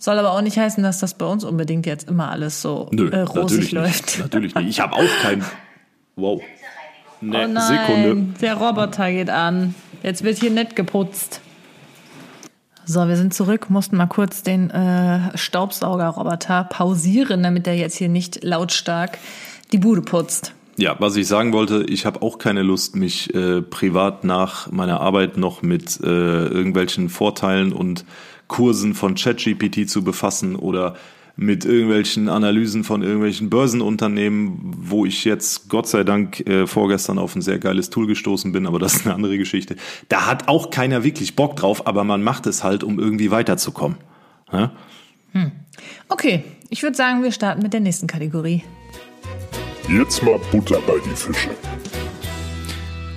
Soll 0.00 0.18
aber 0.18 0.32
auch 0.32 0.40
nicht 0.40 0.58
heißen, 0.58 0.82
dass 0.82 0.98
das 0.98 1.14
bei 1.14 1.26
uns 1.26 1.44
unbedingt 1.44 1.84
jetzt 1.84 2.08
immer 2.08 2.30
alles 2.30 2.62
so 2.62 2.88
Nö, 2.90 3.10
äh, 3.10 3.20
rosig 3.20 3.34
natürlich 3.40 3.72
läuft. 3.72 4.06
Nicht, 4.06 4.18
natürlich 4.18 4.54
nicht. 4.54 4.68
Ich 4.68 4.80
habe 4.80 4.94
auch 4.94 5.22
kein. 5.22 5.44
Wow. 6.16 6.42
Ne, 7.22 7.44
oh 7.44 7.48
nein, 7.48 7.62
Sekunde. 7.62 8.38
Der 8.40 8.54
Roboter 8.56 9.10
geht 9.10 9.30
an. 9.30 9.74
Jetzt 10.02 10.24
wird 10.24 10.38
hier 10.38 10.50
nett 10.50 10.76
geputzt. 10.76 11.40
So, 12.86 13.06
wir 13.06 13.16
sind 13.16 13.34
zurück, 13.34 13.70
mussten 13.70 13.96
mal 13.96 14.06
kurz 14.06 14.42
den 14.42 14.70
äh, 14.70 15.36
Staubsaugerroboter 15.36 16.64
pausieren, 16.64 17.42
damit 17.42 17.66
er 17.66 17.74
jetzt 17.74 17.96
hier 17.96 18.08
nicht 18.08 18.42
lautstark 18.42 19.18
die 19.72 19.78
Bude 19.78 20.02
putzt. 20.02 20.54
Ja, 20.76 20.96
was 20.98 21.14
ich 21.16 21.28
sagen 21.28 21.52
wollte, 21.52 21.84
ich 21.88 22.06
habe 22.06 22.22
auch 22.22 22.38
keine 22.38 22.62
Lust, 22.62 22.96
mich 22.96 23.34
äh, 23.34 23.60
privat 23.60 24.24
nach 24.24 24.70
meiner 24.72 25.00
Arbeit 25.00 25.36
noch 25.36 25.62
mit 25.62 26.00
äh, 26.02 26.06
irgendwelchen 26.06 27.10
Vorteilen 27.10 27.72
und 27.72 28.04
Kursen 28.48 28.94
von 28.94 29.14
ChatGPT 29.14 29.88
zu 29.88 30.02
befassen 30.02 30.56
oder 30.56 30.96
mit 31.36 31.64
irgendwelchen 31.64 32.28
Analysen 32.28 32.84
von 32.84 33.02
irgendwelchen 33.02 33.50
Börsenunternehmen, 33.50 34.58
wo 34.62 35.06
ich 35.06 35.24
jetzt 35.24 35.68
Gott 35.68 35.86
sei 35.88 36.04
Dank 36.04 36.40
äh, 36.40 36.66
vorgestern 36.66 37.18
auf 37.18 37.34
ein 37.34 37.42
sehr 37.42 37.58
geiles 37.58 37.90
Tool 37.90 38.06
gestoßen 38.06 38.52
bin, 38.52 38.66
aber 38.66 38.78
das 38.78 38.94
ist 38.94 39.06
eine 39.06 39.14
andere 39.14 39.38
Geschichte. 39.38 39.76
Da 40.08 40.26
hat 40.26 40.48
auch 40.48 40.70
keiner 40.70 41.04
wirklich 41.04 41.36
Bock 41.36 41.56
drauf, 41.56 41.86
aber 41.86 42.04
man 42.04 42.22
macht 42.22 42.46
es 42.46 42.64
halt, 42.64 42.84
um 42.84 42.98
irgendwie 42.98 43.30
weiterzukommen. 43.30 43.98
Ja? 44.52 44.72
Hm. 45.32 45.52
Okay, 46.08 46.44
ich 46.68 46.82
würde 46.82 46.96
sagen, 46.96 47.22
wir 47.22 47.32
starten 47.32 47.62
mit 47.62 47.72
der 47.72 47.80
nächsten 47.80 48.06
Kategorie. 48.06 48.64
Jetzt 49.88 50.22
mal 50.22 50.38
Butter 50.52 50.80
bei 50.86 50.94
die 51.04 51.16
Fische. 51.16 51.50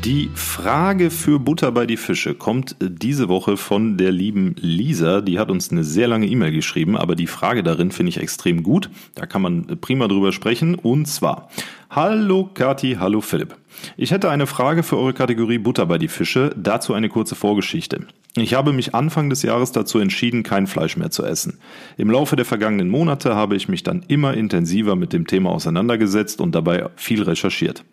Die 0.06 0.30
Frage 0.36 1.10
für 1.10 1.40
Butter 1.40 1.72
bei 1.72 1.86
die 1.86 1.96
Fische 1.96 2.36
kommt 2.36 2.76
diese 2.82 3.30
Woche 3.30 3.56
von 3.56 3.96
der 3.96 4.12
lieben 4.12 4.54
Lisa. 4.60 5.22
Die 5.22 5.40
hat 5.40 5.50
uns 5.50 5.72
eine 5.72 5.86
sehr 5.86 6.10
lange 6.10 6.28
E-Mail 6.28 6.52
geschrieben, 6.52 6.98
aber 6.98 7.16
die 7.16 7.26
Frage 7.26 7.64
darin 7.64 7.90
finde 7.90 8.10
ich 8.10 8.20
extrem 8.20 8.64
gut. 8.64 8.90
Da 9.16 9.26
kann 9.26 9.42
man 9.42 9.66
prima 9.80 10.10
drüber 10.10 10.34
sprechen. 10.34 10.76
Und 10.76 11.06
zwar, 11.06 11.48
hallo 11.90 12.50
Kati, 12.54 12.98
hallo 13.00 13.22
Philipp. 13.22 13.56
Ich 13.96 14.12
hätte 14.12 14.30
eine 14.30 14.46
Frage 14.46 14.84
für 14.84 14.98
eure 14.98 15.14
Kategorie 15.14 15.58
Butter 15.58 15.86
bei 15.86 15.98
die 15.98 16.10
Fische, 16.10 16.54
dazu 16.58 16.94
eine 16.94 17.08
kurze 17.08 17.36
Vorgeschichte. 17.36 18.06
Ich 18.36 18.54
habe 18.56 18.74
mich 18.74 18.94
Anfang 18.94 19.30
des 19.30 19.42
Jahres 19.42 19.72
dazu 19.72 20.00
entschieden, 20.00 20.44
kein 20.44 20.68
Fleisch 20.68 20.98
mehr 20.98 21.12
zu 21.12 21.24
essen. 21.24 21.60
Im 21.96 22.12
Laufe 22.12 22.36
der 22.36 22.44
vergangenen 22.46 22.90
Monate 22.90 23.36
habe 23.36 23.56
ich 23.56 23.70
mich 23.70 23.84
dann 23.84 24.04
immer 24.10 24.34
intensiver 24.34 24.98
mit 24.98 25.14
dem 25.14 25.28
Thema 25.28 25.52
auseinandergesetzt 25.52 26.42
und 26.42 26.54
dabei 26.54 26.90
viel 26.98 27.24
recherchiert. 27.24 27.86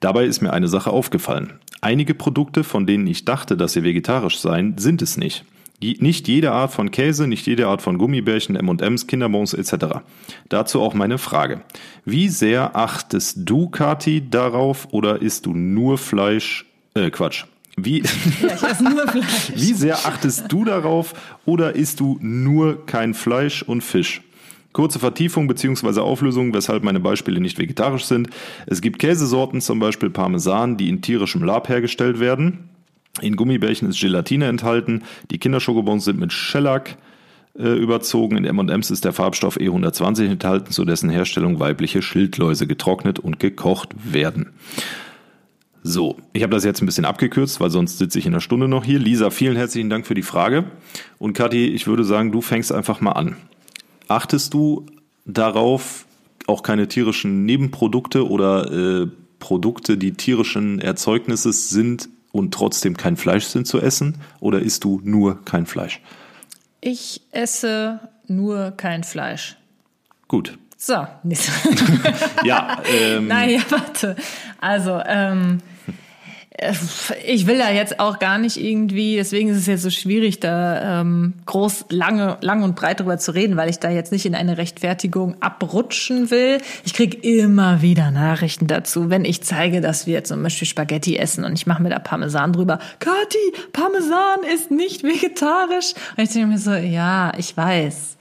Dabei 0.00 0.24
ist 0.24 0.40
mir 0.40 0.52
eine 0.52 0.68
Sache 0.68 0.90
aufgefallen. 0.90 1.60
Einige 1.82 2.14
Produkte, 2.14 2.64
von 2.64 2.86
denen 2.86 3.06
ich 3.06 3.24
dachte, 3.24 3.56
dass 3.56 3.74
sie 3.74 3.84
vegetarisch 3.84 4.38
seien, 4.38 4.76
sind 4.78 5.02
es 5.02 5.16
nicht. 5.16 5.44
Nicht 5.82 6.28
jede 6.28 6.52
Art 6.52 6.72
von 6.72 6.90
Käse, 6.90 7.26
nicht 7.26 7.46
jede 7.46 7.66
Art 7.66 7.80
von 7.80 7.96
Gummibärchen, 7.96 8.54
M&M's, 8.54 9.06
Kinderbons 9.06 9.54
etc. 9.54 10.00
Dazu 10.50 10.82
auch 10.82 10.92
meine 10.92 11.16
Frage. 11.16 11.62
Wie 12.04 12.28
sehr 12.28 12.76
achtest 12.76 13.38
du, 13.48 13.68
Kati, 13.70 14.28
darauf 14.28 14.88
oder 14.90 15.22
isst 15.22 15.46
du 15.46 15.54
nur 15.54 15.96
Fleisch, 15.96 16.66
äh, 16.94 17.10
Quatsch. 17.10 17.44
Wie, 17.76 18.02
ja, 18.42 18.82
nur 18.82 19.08
Fleisch. 19.08 19.52
Wie 19.54 19.72
sehr 19.72 19.96
achtest 19.96 20.52
du 20.52 20.66
darauf 20.66 21.14
oder 21.46 21.74
isst 21.74 22.00
du 22.00 22.18
nur 22.20 22.84
kein 22.84 23.14
Fleisch 23.14 23.62
und 23.62 23.80
Fisch? 23.82 24.20
Kurze 24.72 24.98
Vertiefung 24.98 25.48
bzw. 25.48 26.00
Auflösung, 26.00 26.54
weshalb 26.54 26.84
meine 26.84 27.00
Beispiele 27.00 27.40
nicht 27.40 27.58
vegetarisch 27.58 28.04
sind. 28.04 28.30
Es 28.66 28.80
gibt 28.80 28.98
Käsesorten, 28.98 29.60
zum 29.60 29.80
Beispiel 29.80 30.10
Parmesan, 30.10 30.76
die 30.76 30.88
in 30.88 31.02
tierischem 31.02 31.42
Lab 31.42 31.68
hergestellt 31.68 32.20
werden. 32.20 32.70
In 33.20 33.36
Gummibärchen 33.36 33.88
ist 33.88 34.00
Gelatine 34.00 34.46
enthalten. 34.46 35.02
Die 35.30 35.38
Kinderschokobons 35.38 36.04
sind 36.04 36.20
mit 36.20 36.32
Shellac 36.32 36.96
äh, 37.58 37.68
überzogen. 37.68 38.36
In 38.36 38.44
M&M's 38.44 38.90
ist 38.90 39.04
der 39.04 39.12
Farbstoff 39.12 39.56
E120 39.56 40.26
enthalten, 40.26 40.70
zu 40.70 40.84
dessen 40.84 41.10
Herstellung 41.10 41.58
weibliche 41.58 42.02
Schildläuse 42.02 42.66
getrocknet 42.66 43.18
und 43.18 43.40
gekocht 43.40 43.90
werden. 44.04 44.52
So, 45.82 46.18
ich 46.32 46.42
habe 46.42 46.54
das 46.54 46.64
jetzt 46.64 46.82
ein 46.82 46.86
bisschen 46.86 47.06
abgekürzt, 47.06 47.58
weil 47.58 47.70
sonst 47.70 47.98
sitze 47.98 48.18
ich 48.18 48.26
in 48.26 48.34
einer 48.34 48.40
Stunde 48.40 48.68
noch 48.68 48.84
hier. 48.84 48.98
Lisa, 48.98 49.30
vielen 49.30 49.56
herzlichen 49.56 49.90
Dank 49.90 50.06
für 50.06 50.14
die 50.14 50.22
Frage. 50.22 50.64
Und 51.18 51.32
Kathi, 51.32 51.66
ich 51.68 51.86
würde 51.86 52.04
sagen, 52.04 52.32
du 52.32 52.42
fängst 52.42 52.70
einfach 52.70 53.00
mal 53.00 53.12
an. 53.12 53.36
Achtest 54.10 54.54
du 54.54 54.86
darauf, 55.24 56.04
auch 56.48 56.64
keine 56.64 56.88
tierischen 56.88 57.44
Nebenprodukte 57.44 58.28
oder 58.28 59.02
äh, 59.02 59.06
Produkte, 59.38 59.96
die 59.96 60.14
tierischen 60.14 60.80
Erzeugnisses 60.80 61.70
sind 61.70 62.08
und 62.32 62.52
trotzdem 62.52 62.96
kein 62.96 63.16
Fleisch 63.16 63.44
sind 63.44 63.68
zu 63.68 63.80
essen? 63.80 64.16
Oder 64.40 64.58
isst 64.58 64.82
du 64.82 65.00
nur 65.04 65.44
kein 65.44 65.64
Fleisch? 65.64 66.00
Ich 66.80 67.20
esse 67.30 68.00
nur 68.26 68.72
kein 68.72 69.04
Fleisch. 69.04 69.56
Gut. 70.26 70.58
So. 70.76 70.94
ja. 72.42 72.82
Ähm, 72.92 73.28
Nein, 73.28 73.50
ja, 73.50 73.60
warte. 73.68 74.16
Also, 74.60 75.00
ähm, 75.06 75.58
ich 77.24 77.46
will 77.46 77.58
da 77.58 77.70
jetzt 77.70 78.00
auch 78.00 78.18
gar 78.18 78.38
nicht 78.38 78.58
irgendwie, 78.58 79.16
deswegen 79.16 79.48
ist 79.48 79.56
es 79.56 79.66
jetzt 79.66 79.82
so 79.82 79.90
schwierig, 79.90 80.40
da 80.40 81.00
ähm, 81.00 81.34
groß, 81.46 81.86
lange, 81.88 82.36
lang 82.42 82.62
und 82.62 82.76
breit 82.76 83.00
drüber 83.00 83.18
zu 83.18 83.32
reden, 83.32 83.56
weil 83.56 83.70
ich 83.70 83.78
da 83.78 83.90
jetzt 83.90 84.12
nicht 84.12 84.26
in 84.26 84.34
eine 84.34 84.58
Rechtfertigung 84.58 85.36
abrutschen 85.40 86.30
will. 86.30 86.58
Ich 86.84 86.92
kriege 86.92 87.16
immer 87.16 87.80
wieder 87.80 88.10
Nachrichten 88.10 88.66
dazu, 88.66 89.08
wenn 89.08 89.24
ich 89.24 89.42
zeige, 89.42 89.80
dass 89.80 90.06
wir 90.06 90.24
zum 90.24 90.42
Beispiel 90.42 90.68
Spaghetti 90.68 91.16
essen 91.16 91.44
und 91.44 91.54
ich 91.54 91.66
mache 91.66 91.82
mir 91.82 91.90
da 91.90 91.98
Parmesan 91.98 92.52
drüber. 92.52 92.78
Kathi, 92.98 93.52
Parmesan 93.72 94.40
ist 94.54 94.70
nicht 94.70 95.02
vegetarisch. 95.02 95.94
Und 96.16 96.24
ich 96.24 96.30
denke 96.30 96.48
mir 96.48 96.58
so, 96.58 96.72
ja, 96.72 97.32
ich 97.38 97.56
weiß. 97.56 98.18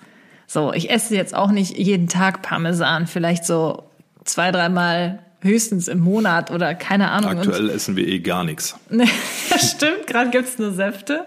So, 0.47 0.73
ich 0.73 0.89
esse 0.89 1.15
jetzt 1.15 1.35
auch 1.35 1.51
nicht 1.51 1.77
jeden 1.77 2.07
Tag 2.07 2.41
Parmesan, 2.41 3.05
vielleicht 3.05 3.45
so 3.45 3.83
zwei, 4.23 4.51
dreimal 4.51 5.19
höchstens 5.41 5.87
im 5.87 5.99
Monat 5.99 6.51
oder 6.51 6.75
keine 6.75 7.11
Ahnung. 7.11 7.31
Aktuell 7.31 7.69
essen 7.69 7.95
wir 7.95 8.07
eh 8.07 8.19
gar 8.19 8.43
nichts. 8.43 8.77
das 9.49 9.71
stimmt, 9.71 10.07
gerade 10.07 10.29
gibt's 10.31 10.57
nur 10.59 10.73
Säfte. 10.73 11.25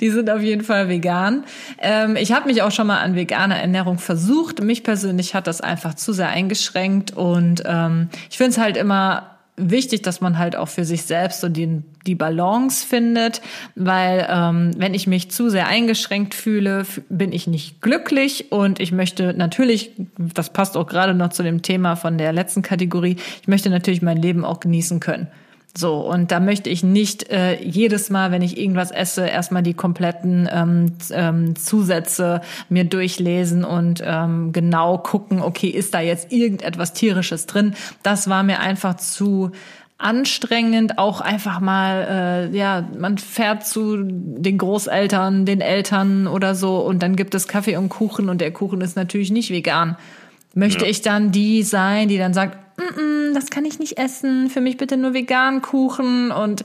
Die 0.00 0.10
sind 0.10 0.28
auf 0.28 0.42
jeden 0.42 0.64
Fall 0.64 0.88
vegan. 0.88 1.44
Ähm, 1.78 2.16
ich 2.16 2.32
habe 2.32 2.46
mich 2.46 2.62
auch 2.62 2.72
schon 2.72 2.86
mal 2.86 3.00
an 3.00 3.14
vegane 3.14 3.60
Ernährung 3.60 3.98
versucht. 3.98 4.62
Mich 4.62 4.82
persönlich 4.82 5.34
hat 5.34 5.46
das 5.46 5.60
einfach 5.60 5.94
zu 5.94 6.12
sehr 6.12 6.28
eingeschränkt 6.28 7.12
und 7.12 7.62
ähm, 7.64 8.08
ich 8.28 8.38
finde 8.38 8.50
es 8.50 8.58
halt 8.58 8.76
immer 8.76 9.33
wichtig, 9.56 10.02
dass 10.02 10.20
man 10.20 10.38
halt 10.38 10.56
auch 10.56 10.68
für 10.68 10.84
sich 10.84 11.02
selbst 11.02 11.40
so 11.40 11.48
die, 11.48 11.82
die 12.06 12.14
Balance 12.14 12.86
findet, 12.86 13.40
weil 13.74 14.26
ähm, 14.28 14.72
wenn 14.76 14.94
ich 14.94 15.06
mich 15.06 15.30
zu 15.30 15.48
sehr 15.48 15.68
eingeschränkt 15.68 16.34
fühle, 16.34 16.84
bin 17.08 17.32
ich 17.32 17.46
nicht 17.46 17.80
glücklich 17.80 18.50
und 18.50 18.80
ich 18.80 18.92
möchte 18.92 19.32
natürlich, 19.34 19.92
das 20.18 20.50
passt 20.50 20.76
auch 20.76 20.86
gerade 20.86 21.14
noch 21.14 21.28
zu 21.30 21.42
dem 21.42 21.62
Thema 21.62 21.94
von 21.94 22.18
der 22.18 22.32
letzten 22.32 22.62
Kategorie, 22.62 23.16
ich 23.42 23.48
möchte 23.48 23.70
natürlich 23.70 24.02
mein 24.02 24.20
Leben 24.20 24.44
auch 24.44 24.60
genießen 24.60 25.00
können. 25.00 25.28
So, 25.76 25.96
und 25.96 26.30
da 26.30 26.38
möchte 26.38 26.70
ich 26.70 26.84
nicht 26.84 27.30
äh, 27.30 27.60
jedes 27.60 28.08
Mal, 28.08 28.30
wenn 28.30 28.42
ich 28.42 28.56
irgendwas 28.58 28.92
esse, 28.92 29.26
erstmal 29.26 29.64
die 29.64 29.74
kompletten 29.74 30.48
ähm, 30.52 30.92
ähm, 31.10 31.56
Zusätze 31.56 32.42
mir 32.68 32.84
durchlesen 32.84 33.64
und 33.64 34.00
ähm, 34.04 34.52
genau 34.52 34.98
gucken, 34.98 35.42
okay, 35.42 35.68
ist 35.68 35.92
da 35.92 36.00
jetzt 36.00 36.30
irgendetwas 36.30 36.92
Tierisches 36.92 37.46
drin? 37.46 37.74
Das 38.04 38.28
war 38.28 38.44
mir 38.44 38.60
einfach 38.60 38.96
zu 38.96 39.50
anstrengend, 39.98 40.98
auch 40.98 41.20
einfach 41.20 41.58
mal, 41.58 42.50
äh, 42.52 42.56
ja, 42.56 42.88
man 42.96 43.18
fährt 43.18 43.66
zu 43.66 43.96
den 44.04 44.58
Großeltern, 44.58 45.44
den 45.44 45.60
Eltern 45.60 46.28
oder 46.28 46.54
so 46.54 46.78
und 46.78 47.02
dann 47.02 47.16
gibt 47.16 47.34
es 47.34 47.48
Kaffee 47.48 47.76
und 47.76 47.88
Kuchen 47.88 48.28
und 48.28 48.40
der 48.40 48.52
Kuchen 48.52 48.80
ist 48.80 48.96
natürlich 48.96 49.32
nicht 49.32 49.50
vegan. 49.50 49.96
Möchte 50.54 50.84
ja. 50.84 50.90
ich 50.90 51.02
dann 51.02 51.32
die 51.32 51.64
sein, 51.64 52.06
die 52.08 52.18
dann 52.18 52.34
sagt, 52.34 52.58
mm 52.76 52.82
-mm, 52.82 53.34
das 53.34 53.50
kann 53.50 53.64
ich 53.64 53.78
nicht 53.78 53.98
essen, 53.98 54.50
für 54.50 54.60
mich 54.60 54.76
bitte 54.76 54.96
nur 54.96 55.14
vegan 55.14 55.62
Kuchen 55.62 56.30
und 56.30 56.64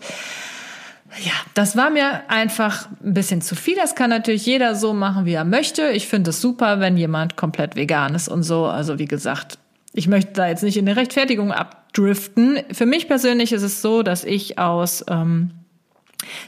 ja, 1.24 1.34
das 1.56 1.76
war 1.76 1.90
mir 1.90 2.30
einfach 2.30 2.88
ein 3.04 3.14
bisschen 3.14 3.42
zu 3.42 3.56
viel. 3.56 3.76
Das 3.76 3.96
kann 3.96 4.10
natürlich 4.10 4.46
jeder 4.46 4.76
so 4.76 4.94
machen, 4.94 5.26
wie 5.26 5.34
er 5.34 5.44
möchte. 5.44 5.90
Ich 5.90 6.08
finde 6.08 6.30
es 6.30 6.40
super, 6.40 6.80
wenn 6.80 6.98
jemand 6.98 7.36
komplett 7.36 7.76
vegan 7.76 8.14
ist 8.14 8.28
und 8.28 8.44
so. 8.44 8.66
Also 8.66 9.00
wie 9.00 9.08
gesagt, 9.08 9.58
ich 9.94 10.08
möchte 10.08 10.34
da 10.34 10.48
jetzt 10.48 10.64
nicht 10.64 10.78
in 10.78 10.88
eine 10.88 10.98
Rechtfertigung 10.98 11.52
abdriften. 11.52 12.60
Für 12.72 12.86
mich 12.86 13.08
persönlich 13.08 13.52
ist 13.52 13.64
es 13.64 13.82
so, 13.82 14.04
dass 14.04 14.24
ich 14.24 14.60
aus 14.60 15.04
ähm, 15.10 15.52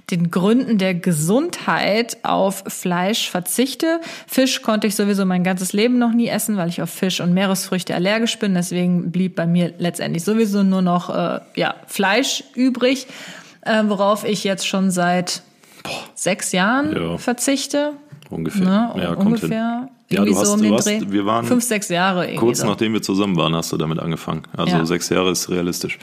den 0.10 0.32
Gründen 0.32 0.78
der 0.78 0.94
Gesundheit 0.94 2.18
auf 2.24 2.64
Fleisch 2.68 3.30
verzichte. 3.30 4.02
Fisch 4.28 4.62
konnte 4.62 4.88
ich 4.88 4.96
sowieso 4.96 5.26
mein 5.26 5.44
ganzes 5.44 5.74
Leben 5.74 5.98
noch 5.98 6.14
nie 6.14 6.28
essen, 6.28 6.58
weil 6.58 6.70
ich 6.70 6.82
auf 6.82 6.90
Fisch 6.90 7.22
und 7.22 7.34
Meeresfrüchte 7.34 7.96
allergisch 7.96 8.38
bin. 8.40 8.54
Deswegen 8.54 9.12
blieb 9.12 9.36
bei 9.36 9.48
mir 9.48 9.74
letztendlich 9.78 10.24
sowieso 10.24 10.64
nur 10.64 10.82
noch 10.82 11.10
äh, 11.10 11.40
ja, 11.56 11.76
Fleisch 11.88 12.44
übrig, 12.56 13.08
äh, 13.62 13.84
worauf 13.88 14.24
ich 14.26 14.44
jetzt 14.44 14.68
schon 14.68 14.92
seit 14.92 15.44
Boah. 15.84 15.92
sechs 16.16 16.52
Jahren 16.52 16.96
ja. 16.96 17.18
verzichte. 17.18 17.94
Ungefähr. 18.30 18.66
Ne? 18.66 18.94
Ja, 18.98 19.14
ungefähr. 19.14 19.90
Ja, 20.10 20.26
du 20.26 20.38
hast, 20.38 20.48
so 20.48 20.54
um 20.54 20.62
du 20.62 20.74
hast, 20.74 21.12
wir 21.12 21.26
waren 21.26 21.46
fünf, 21.46 21.64
sechs 21.64 21.88
Jahre. 21.88 22.36
Kurz 22.36 22.60
so. 22.60 22.68
nachdem 22.68 22.94
wir 22.94 23.02
zusammen 23.02 23.38
waren, 23.38 23.56
hast 23.56 23.72
du 23.72 23.78
damit 23.78 24.00
angefangen. 24.00 24.44
Also 24.56 24.76
ja. 24.76 24.86
sechs 24.86 25.10
Jahre 25.10 25.32
ist 25.32 25.50
realistisch. 25.50 25.98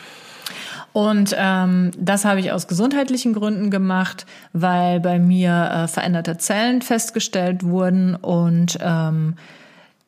Und 0.98 1.32
ähm, 1.38 1.92
das 1.96 2.24
habe 2.24 2.40
ich 2.40 2.50
aus 2.50 2.66
gesundheitlichen 2.66 3.32
Gründen 3.32 3.70
gemacht, 3.70 4.26
weil 4.52 4.98
bei 4.98 5.20
mir 5.20 5.70
äh, 5.72 5.86
veränderte 5.86 6.38
Zellen 6.38 6.82
festgestellt 6.82 7.62
wurden 7.62 8.16
und 8.16 8.80
ähm, 8.82 9.36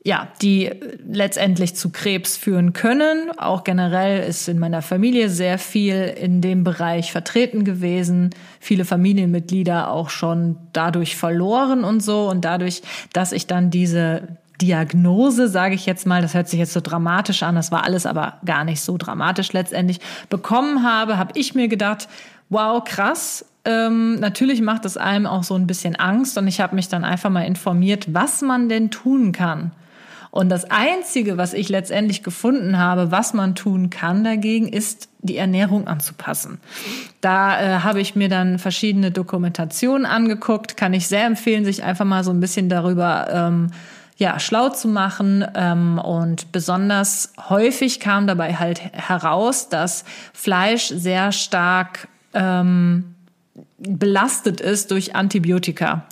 ja, 0.03 0.26
die 0.42 0.68
letztendlich 1.09 1.76
zu 1.76 1.90
Krebs 1.90 2.37
führen 2.37 2.72
können. 2.72 3.31
Auch 3.38 3.62
generell 3.62 4.29
ist 4.29 4.48
in 4.48 4.59
meiner 4.59 4.83
Familie 4.83 5.30
sehr 5.30 5.59
viel 5.59 6.12
in 6.20 6.41
dem 6.41 6.64
Bereich 6.64 7.12
vertreten 7.12 7.62
gewesen. 7.62 8.30
Viele 8.59 8.84
Familienmitglieder 8.84 9.93
auch 9.93 10.11
schon 10.11 10.57
dadurch 10.72 11.14
verloren 11.14 11.84
und 11.84 12.03
so. 12.03 12.28
Und 12.28 12.45
dadurch, 12.45 12.82
dass 13.12 13.30
ich 13.30 13.47
dann 13.47 13.70
diese 13.70 14.26
Diagnose, 14.61 15.48
sage 15.48 15.74
ich 15.74 15.86
jetzt 15.86 16.06
mal, 16.06 16.22
das 16.22 16.34
hört 16.34 16.48
sich 16.48 16.58
jetzt 16.58 16.72
so 16.72 16.80
dramatisch 16.80 17.42
an, 17.42 17.54
das 17.54 17.72
war 17.72 17.84
alles 17.84 18.06
aber 18.06 18.34
gar 18.44 18.64
nicht 18.64 18.80
so 18.80 18.96
dramatisch 18.96 19.52
letztendlich, 19.52 20.00
bekommen 20.28 20.82
habe, 20.82 21.18
habe 21.18 21.32
ich 21.34 21.54
mir 21.54 21.68
gedacht, 21.68 22.08
wow, 22.48 22.82
krass, 22.84 23.44
ähm, 23.64 24.20
natürlich 24.20 24.61
macht 24.62 24.84
es 24.84 24.96
einem 24.96 25.26
auch 25.26 25.44
so 25.44 25.54
ein 25.54 25.66
bisschen 25.66 25.96
Angst 25.96 26.36
und 26.38 26.48
ich 26.48 26.61
habe 26.61 26.74
mich 26.74 26.88
dann 26.88 27.04
einfach 27.04 27.30
mal 27.30 27.42
informiert, 27.42 28.12
was 28.12 28.42
man 28.42 28.68
denn 28.68 28.90
tun 28.90 29.32
kann. 29.32 29.72
Und 30.30 30.48
das 30.48 30.70
Einzige, 30.70 31.38
was 31.38 31.54
ich 31.54 31.68
letztendlich 31.68 32.22
gefunden 32.22 32.78
habe, 32.78 33.11
was 33.11 33.34
man 33.34 33.56
tun 33.56 33.90
kann 33.90 34.22
dagegen, 34.22 34.68
ist 34.68 35.08
die 35.18 35.36
Ernährung 35.36 35.88
anzupassen. 35.88 36.58
Da 37.20 37.61
äh, 37.61 37.80
habe 37.80 38.00
ich 38.00 38.14
mir 38.14 38.28
dann 38.28 38.61
verschiedene 38.61 39.11
Dokumentationen 39.11 40.06
angeguckt, 40.06 40.76
kann 40.76 40.94
ich 40.94 41.08
sehr 41.08 41.26
empfehlen, 41.26 41.64
sich 41.64 41.82
einfach 41.82 42.04
mal 42.04 42.22
so 42.22 42.30
ein 42.30 42.38
bisschen 42.38 42.68
darüber 42.68 43.28
ähm, 43.32 43.70
ja, 44.20 44.38
schlau 44.38 44.68
zu 44.68 44.86
machen. 44.86 45.44
Ähm, 45.54 45.98
und 45.98 46.52
besonders 46.52 47.32
häufig 47.48 48.00
kam 48.00 48.26
dabei 48.26 48.54
halt 48.54 48.80
heraus, 48.92 49.70
dass 49.70 50.04
Fleisch 50.34 50.88
sehr 50.88 51.32
stark 51.32 52.06
ähm, 52.34 53.14
belastet 53.78 54.60
ist 54.60 54.90
durch 54.90 55.16
Antibiotika 55.16 56.04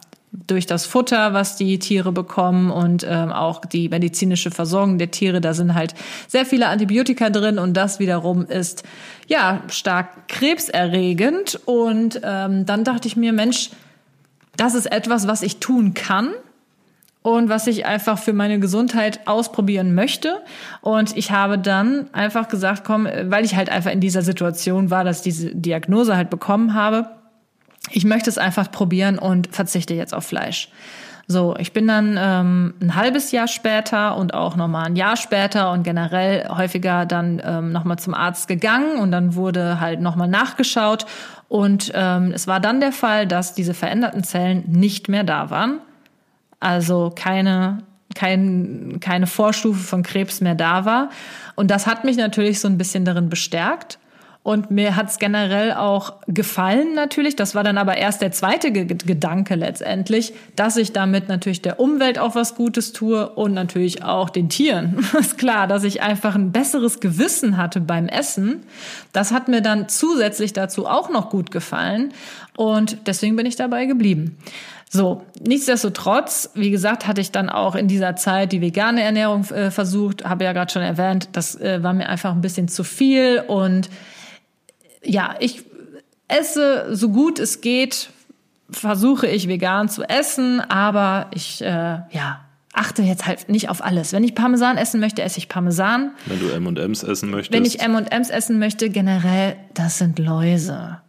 durch 0.47 0.67
das 0.67 0.85
Futter, 0.85 1.33
was 1.33 1.57
die 1.57 1.79
Tiere 1.79 2.13
bekommen 2.13 2.71
und 2.71 3.05
ähm, 3.09 3.33
auch 3.33 3.65
die 3.65 3.89
medizinische 3.89 4.51
Versorgung 4.51 4.99
der 4.99 5.11
Tiere. 5.11 5.41
Da 5.41 5.55
sind 5.55 5.75
halt 5.75 5.95
sehr 6.27 6.45
viele 6.45 6.69
Antibiotika 6.69 7.31
drin 7.31 7.59
und 7.59 7.75
das 7.75 7.99
wiederum 7.99 8.45
ist 8.45 8.83
ja 9.27 9.63
stark 9.69 10.29
krebserregend. 10.29 11.61
Und 11.65 12.21
ähm, 12.23 12.67
dann 12.67 12.85
dachte 12.85 13.09
ich 13.09 13.17
mir, 13.17 13.33
Mensch, 13.33 13.71
das 14.57 14.75
ist 14.75 14.87
etwas, 14.87 15.27
was 15.27 15.41
ich 15.43 15.61
tun 15.61 15.95
kann 15.95 16.31
und 17.37 17.49
was 17.49 17.67
ich 17.67 17.87
einfach 17.87 18.19
für 18.19 18.33
meine 18.33 18.61
Gesundheit 18.61 19.21
ausprobieren 19.27 19.95
möchte. 19.95 20.43
Und 20.81 21.17
ich 21.17 21.31
habe 21.31 21.59
dann 21.59 22.13
einfach 22.13 22.49
gesagt, 22.49 22.85
komm, 22.85 23.07
weil 23.25 23.45
ich 23.45 23.57
halt 23.57 23.71
einfach 23.71 23.91
in 23.91 24.01
dieser 24.01 24.23
Situation 24.23 24.91
war, 24.91 25.05
dass 25.05 25.19
ich 25.19 25.25
diese 25.25 25.55
Diagnose 25.55 26.17
halt 26.17 26.31
bekommen 26.31 26.75
habe, 26.75 27.11
ich 27.91 28.05
möchte 28.05 28.29
es 28.29 28.39
einfach 28.39 28.71
probieren 28.71 29.19
und 29.19 29.49
verzichte 29.55 29.95
jetzt 29.95 30.15
auf 30.15 30.25
Fleisch. 30.25 30.69
So, 31.31 31.55
ich 31.59 31.75
bin 31.75 31.87
dann 31.87 32.19
ähm, 32.19 32.75
ein 32.81 32.95
halbes 32.95 33.33
Jahr 33.33 33.49
später 33.49 34.17
und 34.17 34.33
auch 34.33 34.57
nochmal 34.57 34.87
ein 34.87 34.97
Jahr 34.97 35.17
später 35.17 35.73
und 35.73 35.83
generell 35.83 36.49
häufiger 36.49 37.05
dann 37.05 37.43
ähm, 37.45 37.71
nochmal 37.71 37.99
zum 37.99 38.15
Arzt 38.15 38.49
gegangen 38.49 38.99
und 38.99 39.13
dann 39.13 39.35
wurde 39.35 39.79
halt 39.79 40.01
nochmal 40.01 40.29
nachgeschaut 40.29 41.05
und 41.49 41.93
ähm, 41.95 42.33
es 42.35 42.47
war 42.47 42.61
dann 42.61 42.81
der 42.81 42.93
Fall, 42.93 43.27
dass 43.27 43.55
diese 43.55 43.75
veränderten 43.75 44.25
Zellen 44.25 44.65
nicht 44.69 45.09
mehr 45.09 45.23
da 45.23 45.51
waren. 45.51 45.81
Also 46.61 47.13
keine, 47.15 47.85
kein, 48.15 48.99
keine 49.01 49.27
Vorstufe 49.27 49.81
von 49.81 50.03
Krebs 50.03 50.41
mehr 50.41 50.55
da 50.55 50.85
war. 50.85 51.11
Und 51.55 51.71
das 51.71 51.87
hat 51.87 52.05
mich 52.05 52.17
natürlich 52.17 52.61
so 52.61 52.69
ein 52.69 52.79
bisschen 52.79 53.05
darin 53.05 53.29
bestärkt. 53.29 53.99
Und 54.49 54.71
mir 54.71 54.97
hat's 54.97 55.19
generell 55.19 55.75
auch 55.75 56.15
gefallen 56.27 56.95
natürlich. 56.95 57.37
Das 57.37 57.55
war 57.55 57.65
dann 57.65 57.77
aber 57.77 57.99
erst 57.99 58.23
der 58.23 58.33
zweite 58.33 58.73
G 58.73 58.87
Gedanke 58.87 59.57
letztendlich, 59.57 60.33
dass 60.57 60.79
ich 60.79 60.93
damit 60.93 61.29
natürlich 61.29 61.61
der 61.61 61.79
Umwelt 61.79 62.19
auch 62.19 62.35
was 62.35 62.55
Gutes 62.55 62.95
tue 62.95 63.29
und 63.29 63.53
natürlich 63.53 64.05
auch 64.05 64.31
den 64.31 64.49
Tieren. 64.49 65.07
ist 65.21 65.37
klar, 65.37 65.67
dass 65.67 65.85
ich 65.85 66.01
einfach 66.01 66.35
ein 66.35 66.51
besseres 66.51 67.01
Gewissen 67.01 67.59
hatte 67.59 67.83
beim 67.83 68.07
Essen. 68.09 68.63
Das 69.13 69.33
hat 69.33 69.49
mir 69.49 69.61
dann 69.61 69.91
zusätzlich 69.91 70.55
dazu 70.55 70.87
auch 70.87 71.11
noch 71.11 71.29
gut 71.29 71.51
gefallen. 71.51 72.15
Und 72.57 73.07
deswegen 73.07 73.37
bin 73.37 73.45
ich 73.45 73.57
dabei 73.57 73.85
geblieben. 73.85 74.39
So, 74.89 75.27
nichtsdestotrotz, 75.47 76.53
wie 76.55 76.71
gesagt, 76.71 77.07
hatte 77.07 77.21
ich 77.21 77.33
dann 77.33 77.51
auch 77.51 77.75
in 77.75 77.87
dieser 77.87 78.17
Zeit 78.17 78.53
die 78.53 78.63
vegane 78.63 79.03
Ernährung 79.03 79.45
äh, 79.51 79.71
versucht, 79.71 80.25
habe 80.25 80.45
ja 80.45 80.55
gerade 80.55 80.73
schon 80.73 80.81
erwähnt, 80.81 81.29
das 81.33 81.55
äh, 81.61 81.83
war 81.83 81.93
mir 81.93 82.09
einfach 82.09 82.33
ein 82.33 82.41
bisschen 82.41 82.69
zu 82.69 82.83
viel 82.83 83.45
und 83.47 83.91
ja, 85.05 85.35
ich 85.41 85.65
esse 86.29 86.95
so 86.95 87.09
gut 87.11 87.39
es 87.39 87.61
geht, 87.61 88.11
versuche 88.71 89.27
ich 89.27 89.49
vegan 89.49 89.89
zu 89.89 90.03
essen, 90.03 90.61
aber 90.61 91.31
ich 91.35 91.63
äh, 91.63 91.67
ja 92.11 92.41
achte 92.79 93.03
jetzt 93.03 93.27
halt 93.27 93.49
nicht 93.49 93.69
auf 93.69 93.83
alles. 93.83 94.13
Wenn 94.13 94.23
ich 94.23 94.35
Parmesan 94.35 94.77
essen 94.77 95.01
möchte, 95.01 95.23
esse 95.23 95.39
ich 95.39 95.49
Parmesan. 95.49 96.13
Wenn 96.27 96.39
du 96.39 96.49
M&M's 96.49 97.03
essen 97.03 97.31
möchtest. 97.31 97.53
Wenn 97.53 97.65
ich 97.65 97.81
M&M's 97.81 98.31
essen 98.31 98.59
möchte, 98.59 98.89
generell, 98.89 99.57
das 99.75 99.99
sind 99.99 100.19
Läuse. 100.19 101.01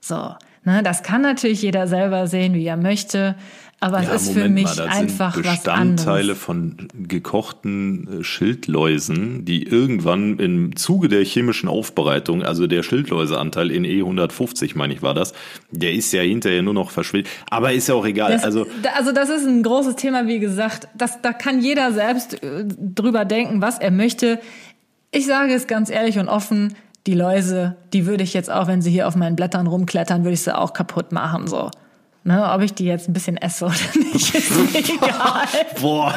So, 0.00 0.34
ne, 0.64 0.82
das 0.84 1.02
kann 1.02 1.22
natürlich 1.22 1.62
jeder 1.62 1.88
selber 1.88 2.28
sehen, 2.28 2.54
wie 2.54 2.64
er 2.64 2.76
möchte. 2.76 3.34
Aber 3.78 4.02
ja, 4.02 4.14
es 4.14 4.22
ist 4.22 4.28
Moment 4.28 4.46
für 4.46 4.50
mich 4.50 4.76
mal, 4.78 4.88
einfach 4.88 5.34
sind 5.34 5.42
Bestandteile 5.42 6.34
von 6.34 6.88
gekochten 6.94 8.20
äh, 8.20 8.24
Schildläusen, 8.24 9.44
die 9.44 9.64
irgendwann 9.64 10.38
im 10.38 10.76
Zuge 10.76 11.08
der 11.08 11.22
chemischen 11.24 11.68
Aufbereitung, 11.68 12.42
also 12.42 12.66
der 12.66 12.82
Schildläuseanteil 12.82 13.70
in 13.70 13.84
E150, 13.84 14.78
meine 14.78 14.94
ich, 14.94 15.02
war 15.02 15.12
das, 15.12 15.34
der 15.70 15.92
ist 15.92 16.10
ja 16.12 16.22
hinterher 16.22 16.62
nur 16.62 16.72
noch 16.72 16.90
verschwindet. 16.90 17.30
Aber 17.50 17.72
ist 17.72 17.88
ja 17.88 17.94
auch 17.94 18.06
egal. 18.06 18.32
Das, 18.32 18.44
also, 18.44 18.66
also 18.96 19.12
das 19.12 19.28
ist 19.28 19.46
ein 19.46 19.62
großes 19.62 19.96
Thema, 19.96 20.26
wie 20.26 20.38
gesagt. 20.38 20.88
Das, 20.96 21.20
da 21.20 21.34
kann 21.34 21.60
jeder 21.60 21.92
selbst 21.92 22.42
äh, 22.42 22.64
drüber 22.66 23.26
denken, 23.26 23.60
was 23.60 23.78
er 23.78 23.90
möchte. 23.90 24.40
Ich 25.10 25.26
sage 25.26 25.52
es 25.52 25.66
ganz 25.66 25.90
ehrlich 25.90 26.18
und 26.18 26.28
offen, 26.28 26.74
die 27.06 27.14
Läuse, 27.14 27.76
die 27.92 28.06
würde 28.06 28.24
ich 28.24 28.32
jetzt 28.32 28.50
auch, 28.50 28.68
wenn 28.68 28.80
sie 28.80 28.90
hier 28.90 29.06
auf 29.06 29.16
meinen 29.16 29.36
Blättern 29.36 29.66
rumklettern, 29.66 30.24
würde 30.24 30.34
ich 30.34 30.42
sie 30.42 30.56
auch 30.56 30.72
kaputt 30.72 31.12
machen, 31.12 31.46
so. 31.46 31.70
Ne, 32.26 32.44
ob 32.52 32.60
ich 32.60 32.74
die 32.74 32.86
jetzt 32.86 33.08
ein 33.08 33.12
bisschen 33.12 33.36
esse 33.36 33.66
oder 33.66 33.74
nicht, 34.12 34.34
ist 34.34 34.50
mir 34.50 34.80
egal. 34.80 35.46
Boah, 35.80 36.12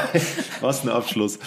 was 0.59 0.83
ein 0.83 0.89
Abschluss. 0.89 1.37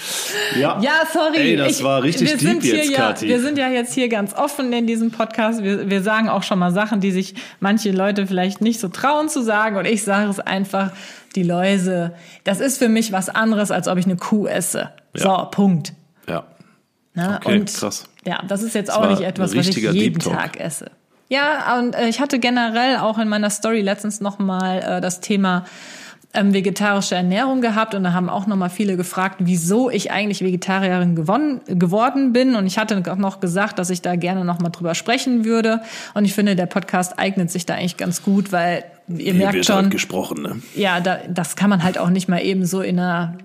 Ja, 0.57 0.79
ja 0.81 1.03
sorry. 1.13 1.39
Ey, 1.39 1.57
das 1.57 1.81
ich, 1.81 1.83
war 1.83 2.01
richtig 2.01 2.29
wir 2.29 2.37
deep 2.37 2.63
jetzt, 2.63 2.89
ja, 2.89 3.21
Wir 3.23 3.41
sind 3.41 3.59
ja 3.59 3.69
jetzt 3.69 3.93
hier 3.93 4.09
ganz 4.09 4.35
offen 4.35 4.73
in 4.73 4.87
diesem 4.87 5.11
Podcast. 5.11 5.65
Wir, 5.65 5.91
wir 5.91 6.01
sagen 6.01 6.29
auch 6.29 6.45
schon 6.45 6.61
mal 6.61 6.71
Sachen, 6.71 7.01
die 7.01 7.11
sich 7.11 7.35
manche 7.59 7.91
Leute 7.91 8.29
vielleicht 8.29 8.61
nicht 8.61 8.79
so 8.79 8.87
trauen 8.87 9.29
zu 9.29 9.43
sagen. 9.43 9.77
Und 9.77 9.85
ich 9.85 10.05
sage 10.05 10.31
es 10.31 10.39
einfach, 10.39 10.93
die 11.35 11.43
Läuse, 11.43 12.15
das 12.45 12.61
ist 12.61 12.79
für 12.79 12.89
mich 12.89 13.11
was 13.11 13.29
anderes, 13.31 13.73
als 13.73 13.89
ob 13.89 13.99
ich 13.99 14.05
eine 14.05 14.15
Kuh 14.15 14.47
esse. 14.47 14.91
Ja. 15.17 15.23
So, 15.23 15.51
Punkt. 15.51 15.93
Ja. 16.29 16.45
Ne? 17.15 17.41
Okay, 17.43 17.59
und, 17.59 17.75
krass. 17.75 18.05
Ja, 18.25 18.41
das 18.47 18.63
ist 18.63 18.77
jetzt 18.77 18.91
das 18.91 18.97
auch 18.97 19.11
nicht 19.11 19.23
etwas, 19.23 19.57
was 19.57 19.67
ich 19.67 19.77
jeden 19.77 20.21
Tag 20.21 20.61
esse. 20.61 20.93
Ja, 21.33 21.79
und 21.79 21.95
äh, 21.95 22.09
ich 22.09 22.21
hatte 22.21 22.39
generell 22.39 22.99
auch 22.99 23.17
in 23.17 23.27
meiner 23.27 23.49
Story 23.49 23.81
letztens 23.81 24.21
nochmal 24.21 24.81
äh, 24.81 25.01
das 25.01 25.21
Thema 25.21 25.65
ähm, 26.35 26.53
vegetarische 26.53 27.15
Ernährung 27.15 27.63
gehabt 27.63 27.95
und 27.95 28.05
da 28.05 28.13
haben 28.13 28.29
auch 28.29 28.47
nochmal 28.47 28.69
viele 28.69 28.99
gefragt, 28.99 29.37
wieso 29.39 29.89
ich 29.89 30.11
eigentlich 30.11 30.45
Vegetarierin 30.45 31.17
gewonnen, 31.17 31.63
geworden 31.67 32.35
bin. 32.35 32.55
Und 32.55 32.67
ich 32.67 32.77
hatte 32.77 33.03
auch 33.11 33.17
noch 33.17 33.41
gesagt, 33.41 33.79
dass 33.79 33.89
ich 33.89 34.03
da 34.03 34.15
gerne 34.15 34.45
nochmal 34.45 34.73
drüber 34.73 34.95
sprechen 34.95 35.47
würde. 35.47 35.81
Und 36.13 36.27
ich 36.27 36.35
finde, 36.35 36.55
der 36.55 36.67
Podcast 36.67 37.19
eignet 37.19 37.51
sich 37.51 37.65
da 37.65 37.77
eigentlich 37.77 37.97
ganz 37.97 38.23
gut, 38.23 38.53
weil 38.53 38.85
ihr 39.09 39.17
Hier 39.17 39.35
merkt 39.35 39.65
schon, 39.65 39.77
halt 39.77 39.91
gesprochen, 39.91 40.43
ne? 40.43 40.63
ja, 40.75 41.01
da, 41.01 41.19
das 41.29 41.57
kann 41.57 41.71
man 41.71 41.83
halt 41.83 41.99
auch 41.99 42.11
nicht 42.11 42.29
mal 42.29 42.41
eben 42.43 42.65
so 42.65 42.81
in 42.81 42.99
einer 42.99 43.37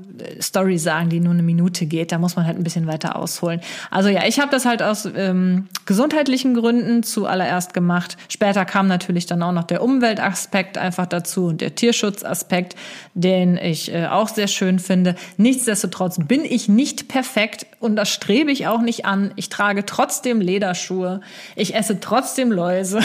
Story 0.42 0.78
sagen, 0.78 1.10
die 1.10 1.20
nur 1.20 1.34
eine 1.34 1.44
Minute 1.44 1.86
geht. 1.86 2.12
Da 2.12 2.18
muss 2.18 2.36
man 2.36 2.46
halt 2.46 2.58
ein 2.58 2.64
bisschen 2.64 2.88
weiter 2.88 3.16
ausholen. 3.16 3.62
Also 3.92 4.10
ja, 4.10 4.26
ich 4.26 4.40
habe 4.40 4.52
das 4.52 4.66
halt 4.66 4.82
aus 4.82 5.08
ähm, 5.16 5.68
gesundheitlichen 5.86 6.54
Gründen 6.54 7.04
zuallererst 7.04 7.74
gemacht. 7.74 8.18
Später 8.30 8.66
kam 8.66 8.88
natürlich 8.88 9.26
dann 9.26 9.44
auch 9.44 9.52
noch 9.52 9.64
der 9.64 9.84
Umweltaspekt 9.84 10.78
einfach 10.78 11.06
dazu 11.06 11.48
und 11.48 11.62
der 11.62 11.76
Tierschutzaspekt, 11.76 12.76
den 13.18 13.58
ich 13.58 13.92
äh, 13.92 14.06
auch 14.06 14.30
sehr 14.30 14.48
schön 14.48 14.78
finde. 14.78 15.16
Nichtsdestotrotz 15.38 16.20
bin 16.28 16.46
ich 16.46 16.70
nicht 16.70 17.08
perfekt 17.08 17.66
und 17.80 17.96
das 17.96 18.10
strebe 18.10 18.52
ich 18.52 18.68
auch 18.68 18.82
nicht 18.82 19.06
an. 19.06 19.32
Ich 19.36 19.50
trage 19.50 19.86
trotzdem 19.86 20.40
Lederschuhe. 20.40 21.22
Ich 21.56 21.74
esse 21.74 22.00
trotzdem 22.00 22.52
Läuse. 22.52 23.00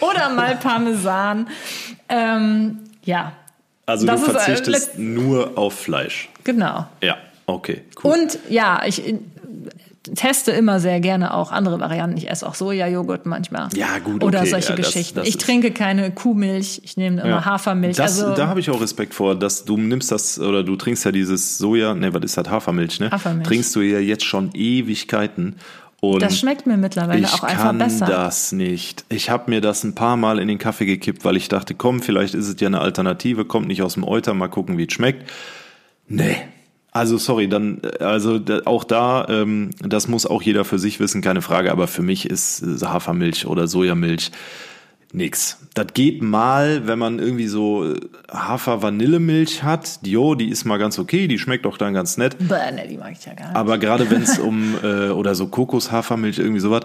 Oder 0.00 0.28
mal 0.28 0.56
Parmesan. 0.56 1.48
Ähm, 2.10 2.80
ja, 3.02 3.32
also 3.86 4.06
das 4.06 4.20
du 4.20 4.26
äh, 4.26 4.30
verzichtest 4.30 4.88
ist, 4.90 4.98
nur 4.98 5.56
auf 5.56 5.72
Fleisch. 5.72 6.28
Genau. 6.44 6.86
Ja, 7.02 7.16
okay, 7.46 7.82
cool. 8.04 8.12
Und 8.12 8.38
ja, 8.50 8.82
ich 8.84 9.14
teste 10.14 10.52
immer 10.52 10.80
sehr 10.80 11.00
gerne 11.00 11.34
auch 11.34 11.52
andere 11.52 11.80
Varianten. 11.80 12.16
Ich 12.16 12.30
esse 12.30 12.46
auch 12.48 12.54
Sojajoghurt 12.54 13.26
manchmal. 13.26 13.68
Ja, 13.74 13.98
gut. 13.98 14.22
Oder 14.22 14.40
okay. 14.40 14.50
solche 14.50 14.70
ja, 14.70 14.76
Geschichten. 14.76 15.16
Das, 15.16 15.26
das 15.26 15.34
ich 15.34 15.38
trinke 15.38 15.70
keine 15.70 16.10
Kuhmilch, 16.10 16.80
ich 16.84 16.96
nehme 16.96 17.20
immer 17.20 17.28
ja. 17.28 17.44
Hafermilch. 17.44 17.96
Das, 17.96 18.20
also, 18.20 18.34
da 18.34 18.48
habe 18.48 18.60
ich 18.60 18.70
auch 18.70 18.80
Respekt 18.80 19.14
vor, 19.14 19.34
dass 19.34 19.64
du 19.64 19.76
nimmst 19.76 20.12
das, 20.12 20.38
oder 20.38 20.62
du 20.62 20.76
trinkst 20.76 21.04
ja 21.04 21.12
dieses 21.12 21.58
Soja, 21.58 21.94
ne, 21.94 22.14
was 22.14 22.22
ist 22.22 22.36
das, 22.36 22.48
Hafermilch, 22.48 23.00
ne? 23.00 23.10
Hafermilch. 23.10 23.48
Trinkst 23.48 23.74
du 23.74 23.80
ja 23.80 23.98
jetzt 23.98 24.24
schon 24.24 24.50
Ewigkeiten. 24.54 25.56
Und 26.00 26.22
das 26.22 26.38
schmeckt 26.38 26.66
mir 26.66 26.76
mittlerweile 26.76 27.26
auch 27.26 27.42
einfach 27.42 27.72
besser. 27.72 28.06
Ich 28.06 28.12
kann 28.12 28.24
das 28.24 28.52
nicht. 28.52 29.04
Ich 29.08 29.30
habe 29.30 29.50
mir 29.50 29.60
das 29.60 29.82
ein 29.82 29.94
paar 29.94 30.16
Mal 30.16 30.38
in 30.38 30.48
den 30.48 30.58
Kaffee 30.58 30.86
gekippt, 30.86 31.24
weil 31.24 31.36
ich 31.36 31.48
dachte, 31.48 31.74
komm, 31.74 32.02
vielleicht 32.02 32.34
ist 32.34 32.48
es 32.48 32.60
ja 32.60 32.68
eine 32.68 32.80
Alternative, 32.80 33.44
kommt 33.44 33.68
nicht 33.68 33.82
aus 33.82 33.94
dem 33.94 34.04
Euter, 34.04 34.34
mal 34.34 34.48
gucken, 34.48 34.78
wie 34.78 34.84
es 34.84 34.92
schmeckt. 34.92 35.30
Nee. 36.08 36.36
Also 36.96 37.18
sorry, 37.18 37.48
dann 37.48 37.80
also 38.00 38.40
auch 38.64 38.84
da, 38.84 39.26
ähm, 39.28 39.70
das 39.80 40.08
muss 40.08 40.26
auch 40.26 40.42
jeder 40.42 40.64
für 40.64 40.78
sich 40.78 40.98
wissen, 41.00 41.20
keine 41.20 41.42
Frage. 41.42 41.70
Aber 41.70 41.86
für 41.86 42.02
mich 42.02 42.28
ist 42.28 42.64
Hafermilch 42.82 43.46
oder 43.46 43.66
Sojamilch 43.68 44.30
nix. 45.12 45.58
Das 45.74 45.86
geht 45.94 46.22
mal, 46.22 46.86
wenn 46.86 46.98
man 46.98 47.18
irgendwie 47.18 47.46
so 47.46 47.92
äh, 47.92 48.00
Hafer-Vanillemilch 48.30 49.62
hat. 49.62 50.00
Jo, 50.04 50.34
die 50.34 50.48
ist 50.48 50.64
mal 50.64 50.78
ganz 50.78 50.98
okay, 50.98 51.26
die 51.26 51.38
schmeckt 51.38 51.66
auch 51.66 51.78
dann 51.78 51.94
ganz 51.94 52.16
nett. 52.16 52.36
Bäh, 52.38 52.72
ne, 52.72 52.86
die 52.88 52.96
mag 52.96 53.12
ich 53.12 53.24
ja 53.24 53.34
gar 53.34 53.48
nicht. 53.48 53.56
Aber 53.56 53.78
gerade 53.78 54.10
wenn 54.10 54.22
es 54.22 54.38
um, 54.38 54.74
äh, 54.82 55.08
oder 55.10 55.34
so 55.34 55.46
Kokos-Hafermilch, 55.46 56.38
irgendwie 56.38 56.60
sowas, 56.60 56.82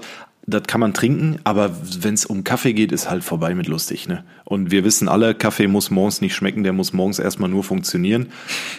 das 0.48 0.64
kann 0.64 0.82
man 0.82 0.94
trinken, 0.94 1.40
aber 1.44 1.76
wenn 2.00 2.16
es 2.16 2.26
um 2.26 2.44
Kaffee 2.44 2.74
geht, 2.74 2.92
ist 2.92 3.10
halt 3.10 3.24
vorbei 3.24 3.54
mit 3.54 3.68
lustig. 3.68 4.08
Ne? 4.08 4.24
Und 4.44 4.72
wir 4.72 4.84
wissen 4.84 5.08
alle, 5.08 5.36
Kaffee 5.36 5.68
muss 5.68 5.92
morgens 5.92 6.22
nicht 6.22 6.36
schmecken, 6.36 6.64
der 6.64 6.74
muss 6.74 6.94
morgens 6.94 7.20
erstmal 7.20 7.50
nur 7.50 7.64
funktionieren. 7.64 8.32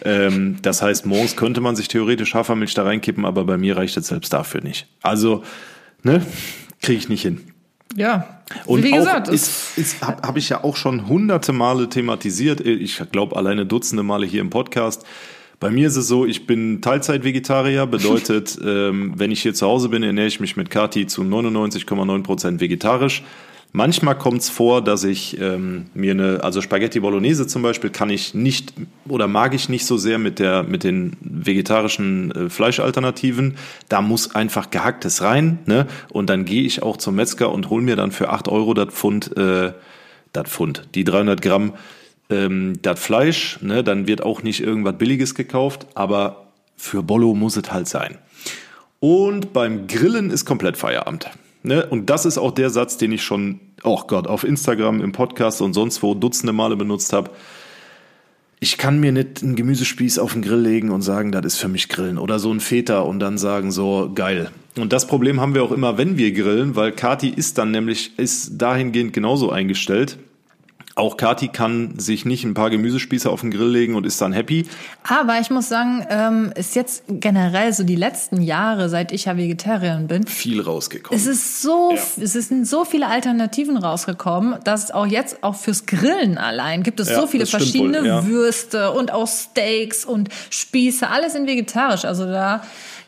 Ähm, 0.05 0.57
das 0.63 0.83
heißt, 0.83 1.07
morgens 1.07 1.37
könnte 1.37 1.61
man 1.61 1.77
sich 1.77 1.89
theoretisch 1.89 2.35
Hafermilch 2.35 2.75
da 2.75 2.83
reinkippen, 2.83 3.25
aber 3.25 3.45
bei 3.45 3.57
mir 3.57 3.77
reicht 3.77 3.97
es 3.97 4.09
selbst 4.09 4.33
dafür 4.33 4.61
nicht. 4.61 4.89
Also, 5.03 5.45
ne, 6.03 6.27
kriege 6.81 6.99
ich 6.99 7.09
nicht 7.09 7.23
hin. 7.23 7.41
Ja, 7.95 8.41
und 8.67 8.83
wie 8.83 8.91
gesagt, 8.91 9.29
ist, 9.29 9.77
ist, 9.77 10.03
habe 10.03 10.27
hab 10.27 10.37
ich 10.37 10.49
ja 10.49 10.65
auch 10.65 10.77
schon 10.77 11.09
hunderte 11.09 11.53
Male 11.53 11.89
thematisiert. 11.89 12.61
Ich 12.61 13.03
glaube 13.13 13.37
alleine 13.37 13.67
Dutzende 13.67 14.03
Male 14.03 14.27
hier 14.27 14.41
im 14.41 14.51
Podcast. 14.51 15.05
Bei 15.63 15.71
mir 15.71 15.87
ist 15.87 15.95
es 15.95 16.09
so, 16.09 16.27
ich 16.27 16.49
bin 16.49 16.81
Teilzeit-Vegetarier, 16.81 17.87
bedeutet, 17.87 18.59
ähm, 18.67 19.13
wenn 19.17 19.31
ich 19.31 19.43
hier 19.43 19.55
zu 19.55 19.65
Hause 19.65 19.91
bin, 19.91 20.03
ernähre 20.03 20.27
ich 20.27 20.41
mich 20.41 20.57
mit 20.57 20.71
Kati 20.71 21.07
zu 21.07 21.23
99,9 21.23 22.25
Prozent 22.25 22.61
vegetarisch. 22.61 23.23
Manchmal 23.71 24.19
kommt 24.19 24.41
es 24.41 24.51
vor, 24.51 24.83
dass 24.83 25.05
ich 25.05 25.41
ähm, 25.41 25.87
mir 25.95 26.11
eine, 26.11 26.43
also 26.43 26.63
Spaghetti 26.63 26.99
Bolognese 26.99 27.47
zum 27.47 27.63
Beispiel, 27.63 27.91
kann 27.91 28.11
ich 28.11 28.35
nicht 28.35 28.73
oder 29.07 29.29
mag 29.29 29.55
ich 29.55 29.69
nicht 29.69 29.87
so 29.87 29.97
sehr 29.97 30.19
mit 30.19 30.41
der 30.41 30.65
mit 30.65 30.83
den 30.83 31.17
vegetarischen 31.21 32.33
äh, 32.33 32.51
Fleischalternativen. 32.51 33.55
Da 33.89 34.03
muss 34.03 34.35
einfach 34.35 34.71
gehacktes 34.71 35.23
rein, 35.23 35.61
ne? 35.67 35.87
Und 36.09 36.29
dann 36.29 36.45
gehe 36.45 36.65
ich 36.65 36.83
auch 36.83 36.97
zum 36.97 37.15
Metzger 37.15 37.53
und 37.53 37.71
hol 37.71 37.83
mir 37.83 37.95
dann 37.95 38.11
für 38.11 38.31
acht 38.31 38.49
Euro 38.49 38.75
das 38.75 38.93
Pfund, 38.93 39.37
äh, 39.37 39.73
das 40.33 40.51
Pfund, 40.51 40.89
die 40.97 41.05
300 41.05 41.41
Gramm 41.41 41.75
ähm, 42.31 42.75
das 42.83 43.01
Fleisch. 43.01 43.59
Ne? 43.63 43.85
Dann 43.85 44.07
wird 44.07 44.23
auch 44.23 44.43
nicht 44.43 44.61
irgendwas 44.61 44.99
Billiges 44.99 45.35
gekauft, 45.35 45.87
aber 45.95 46.53
für 46.77 47.03
Bollo 47.03 47.35
muss 47.35 47.57
es 47.57 47.73
halt 47.73 47.89
sein. 47.89 48.19
Und 49.01 49.53
beim 49.53 49.87
Grillen 49.87 50.31
ist 50.31 50.45
komplett 50.45 50.77
Feierabend. 50.77 51.31
Ne? 51.63 51.87
Und 51.87 52.11
das 52.11 52.25
ist 52.25 52.39
auch 52.39 52.53
der 52.53 52.71
Satz, 52.71 52.97
den 52.97 53.13
ich 53.13 53.23
schon, 53.23 53.61
oh 53.83 54.01
Gott, 54.07 54.27
auf 54.27 54.45
Instagram, 54.45 55.01
im 55.01 55.13
Podcast 55.13 55.61
und 55.61 55.75
sonst 55.75 56.03
wo 56.03 56.15
dutzende 56.15 56.53
Male 56.53 56.77
benutzt 56.77 57.13
habe. 57.13 57.31
Ich 58.61 58.79
kann 58.79 59.01
mir 59.01 59.11
nicht 59.11 59.43
einen 59.43 59.57
Gemüsespieß 59.57 60.21
auf 60.21 60.35
den 60.35 60.43
Grill 60.43 60.61
legen 60.61 60.91
und 60.91 61.03
sagen, 61.03 61.33
das 61.33 61.45
ist 61.47 61.59
für 61.59 61.69
mich 61.69 61.89
Grillen. 61.89 62.17
Oder 62.17 62.39
so 62.39 62.53
ein 62.53 62.61
Feta 62.61 63.01
und 63.01 63.19
dann 63.19 63.39
sagen 63.39 63.73
so, 63.73 64.13
geil. 64.15 64.51
Und 64.79 64.93
das 64.93 65.07
Problem 65.07 65.41
haben 65.41 65.55
wir 65.55 65.65
auch 65.65 65.73
immer, 65.73 65.99
wenn 65.99 66.17
wir 66.17 66.33
grillen, 66.33 66.77
weil 66.77 66.93
Kati 66.93 67.29
ist 67.29 67.59
dann 67.59 67.73
nämlich, 67.73 68.19
ist 68.19 68.53
dahingehend 68.63 69.13
genauso 69.13 69.51
eingestellt 69.51 70.19
auch 70.95 71.17
Kati 71.17 71.49
kann 71.49 71.99
sich 71.99 72.25
nicht 72.25 72.45
ein 72.45 72.55
paar 72.55 72.71
Gemüsespieße 72.71 73.31
auf 73.31 73.41
den 73.41 73.51
Grill 73.51 73.71
legen 73.71 73.95
und 73.95 74.05
ist 74.05 74.21
dann 74.21 74.33
happy. 74.33 74.67
Aber 75.09 75.41
ich 75.41 75.51
muss 75.51 75.69
sagen, 75.69 76.07
ähm, 76.11 76.53
ist 76.55 76.75
jetzt 76.75 77.05
generell 77.09 77.73
so 77.73 77.83
die 77.83 77.97
letzten 77.97 78.43
Jahre, 78.43 78.89
seit 78.89 79.13
ich 79.13 79.25
ja 79.25 79.37
Vegetarierin 79.37 80.07
bin, 80.07 80.27
viel 80.27 80.61
rausgekommen. 80.61 81.19
Es 81.19 81.27
ist 81.27 81.63
so, 81.63 81.93
ja. 81.93 82.23
es 82.23 82.33
sind 82.33 82.67
so 82.67 82.85
viele 82.85 83.07
Alternativen 83.07 83.77
rausgekommen, 83.77 84.57
dass 84.65 84.91
auch 84.91 85.07
jetzt 85.07 85.43
auch 85.43 85.57
fürs 85.57 85.87
Grillen 85.87 86.37
allein 86.37 86.83
gibt 86.83 87.01
es 87.01 87.09
ja, 87.09 87.21
so 87.21 87.27
viele 87.27 87.47
verschiedene 87.47 88.01
wohl, 88.01 88.07
ja. 88.07 88.27
Würste 88.27 88.93
und 88.93 89.13
auch 89.13 89.29
Steaks 89.29 90.05
und 90.05 90.29
Spieße, 90.51 91.09
alles 91.09 91.35
in 91.35 91.47
vegetarisch. 91.47 92.05
Also 92.05 92.27
da 92.27 92.63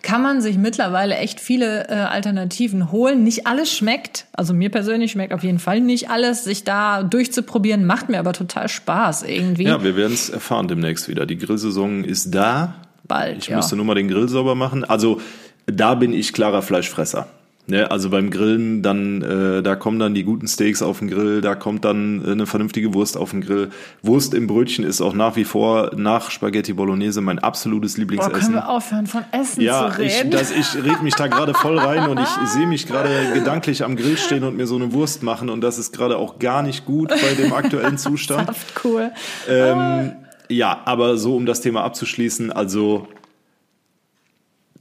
kann 0.05 0.23
man 0.23 0.41
sich 0.41 0.57
mittlerweile 0.59 1.17
echt 1.17 1.41
viele 1.41 1.89
äh, 1.89 1.95
Alternativen 1.95 2.93
holen. 2.93 3.25
Nicht 3.25 3.47
alles 3.47 3.75
schmeckt, 3.75 4.27
also 4.33 4.55
mir 4.55 4.71
persönlich 4.71 5.13
schmeckt 5.13 5.33
auf 5.33 5.43
jeden 5.43 5.59
Fall 5.59 5.81
nicht 5.81 6.11
alles. 6.11 6.45
Sich 6.45 6.63
da 6.63 7.03
durchzuprobieren, 7.03 7.87
macht 7.87 8.09
mir 8.09 8.21
aber 8.21 8.35
total 8.35 8.69
Spaß 8.69 9.25
irgendwie. 9.25 9.65
Ja, 9.65 9.83
wir 9.83 9.97
werden 9.97 10.13
es 10.13 10.29
erfahren 10.29 10.69
demnächst 10.69 11.09
wieder. 11.09 11.27
Die 11.27 11.39
Grillsaison 11.39 12.05
ist 12.05 12.33
da. 12.35 12.75
Bald. 13.03 13.39
Ich 13.39 13.49
ja. 13.49 13.57
müsste 13.57 13.77
nur 13.77 13.85
mal 13.85 13.95
den 13.95 14.09
Grill 14.09 14.29
sauber 14.29 14.55
machen. 14.55 14.85
Also 14.85 15.21
da 15.67 15.95
bin 15.95 16.13
ich 16.13 16.33
klarer 16.33 16.63
Fleischfresser. 16.63 17.27
Ne, 17.67 17.91
also 17.91 18.11
beim 18.11 18.29
Grillen, 18.29 18.83
dann 18.83 19.23
äh, 19.23 19.63
da 19.63 19.75
kommen 19.75 19.99
dann 19.99 20.13
die 20.13 20.23
guten 20.23 20.47
Steaks 20.47 20.83
auf 20.83 20.99
den 20.99 21.09
Grill, 21.09 21.41
da 21.41 21.55
kommt 21.55 21.87
dann 21.87 22.23
äh, 22.23 22.33
eine 22.33 22.45
vernünftige 22.45 22.93
Wurst 22.93 23.17
auf 23.17 23.31
den 23.31 23.41
Grill. 23.41 23.71
Wurst 24.03 24.35
im 24.35 24.47
Brötchen 24.47 24.85
ist 24.85 25.01
auch 25.01 25.15
nach 25.15 25.37
wie 25.37 25.45
vor 25.45 25.93
nach 25.97 26.31
Spaghetti 26.31 26.75
Bolognese 26.75 27.23
mein 27.23 27.39
absolutes 27.39 27.97
Lieblingsessen. 27.97 28.35
Boah, 28.35 28.41
können 28.41 28.55
wir 28.55 28.69
aufhören 28.69 29.07
von 29.07 29.25
Essen 29.33 29.63
ja, 29.63 29.91
zu 29.91 29.99
reden? 29.99 30.31
Ja, 30.31 30.41
ich, 30.43 30.51
ich 30.51 30.75
rede 30.85 31.03
mich 31.03 31.15
da 31.15 31.27
gerade 31.27 31.55
voll 31.55 31.79
rein 31.79 32.07
und 32.11 32.21
ich 32.21 32.29
sehe 32.51 32.67
mich 32.67 32.87
gerade 32.87 33.09
gedanklich 33.33 33.83
am 33.83 33.97
Grill 33.97 34.19
stehen 34.19 34.45
und 34.45 34.59
mir 34.59 34.67
so 34.67 34.77
eine 34.77 34.93
Wurst 34.93 35.23
machen 35.23 35.49
und 35.49 35.63
das 35.63 35.79
ist 35.79 35.97
gerade 35.97 36.19
auch 36.19 36.39
gar 36.39 36.63
nicht 36.63 36.85
gut 36.85 37.09
bei 37.09 37.43
dem 37.43 37.55
aktuellen 37.55 37.97
Zustand. 38.05 38.47
Saft 38.47 38.85
cool. 38.85 39.11
Ähm, 39.49 40.13
ja, 40.51 40.83
aber 40.85 41.17
so 41.17 41.35
um 41.35 41.47
das 41.47 41.63
Thema 41.63 41.83
abzuschließen, 41.85 42.53
also 42.53 43.09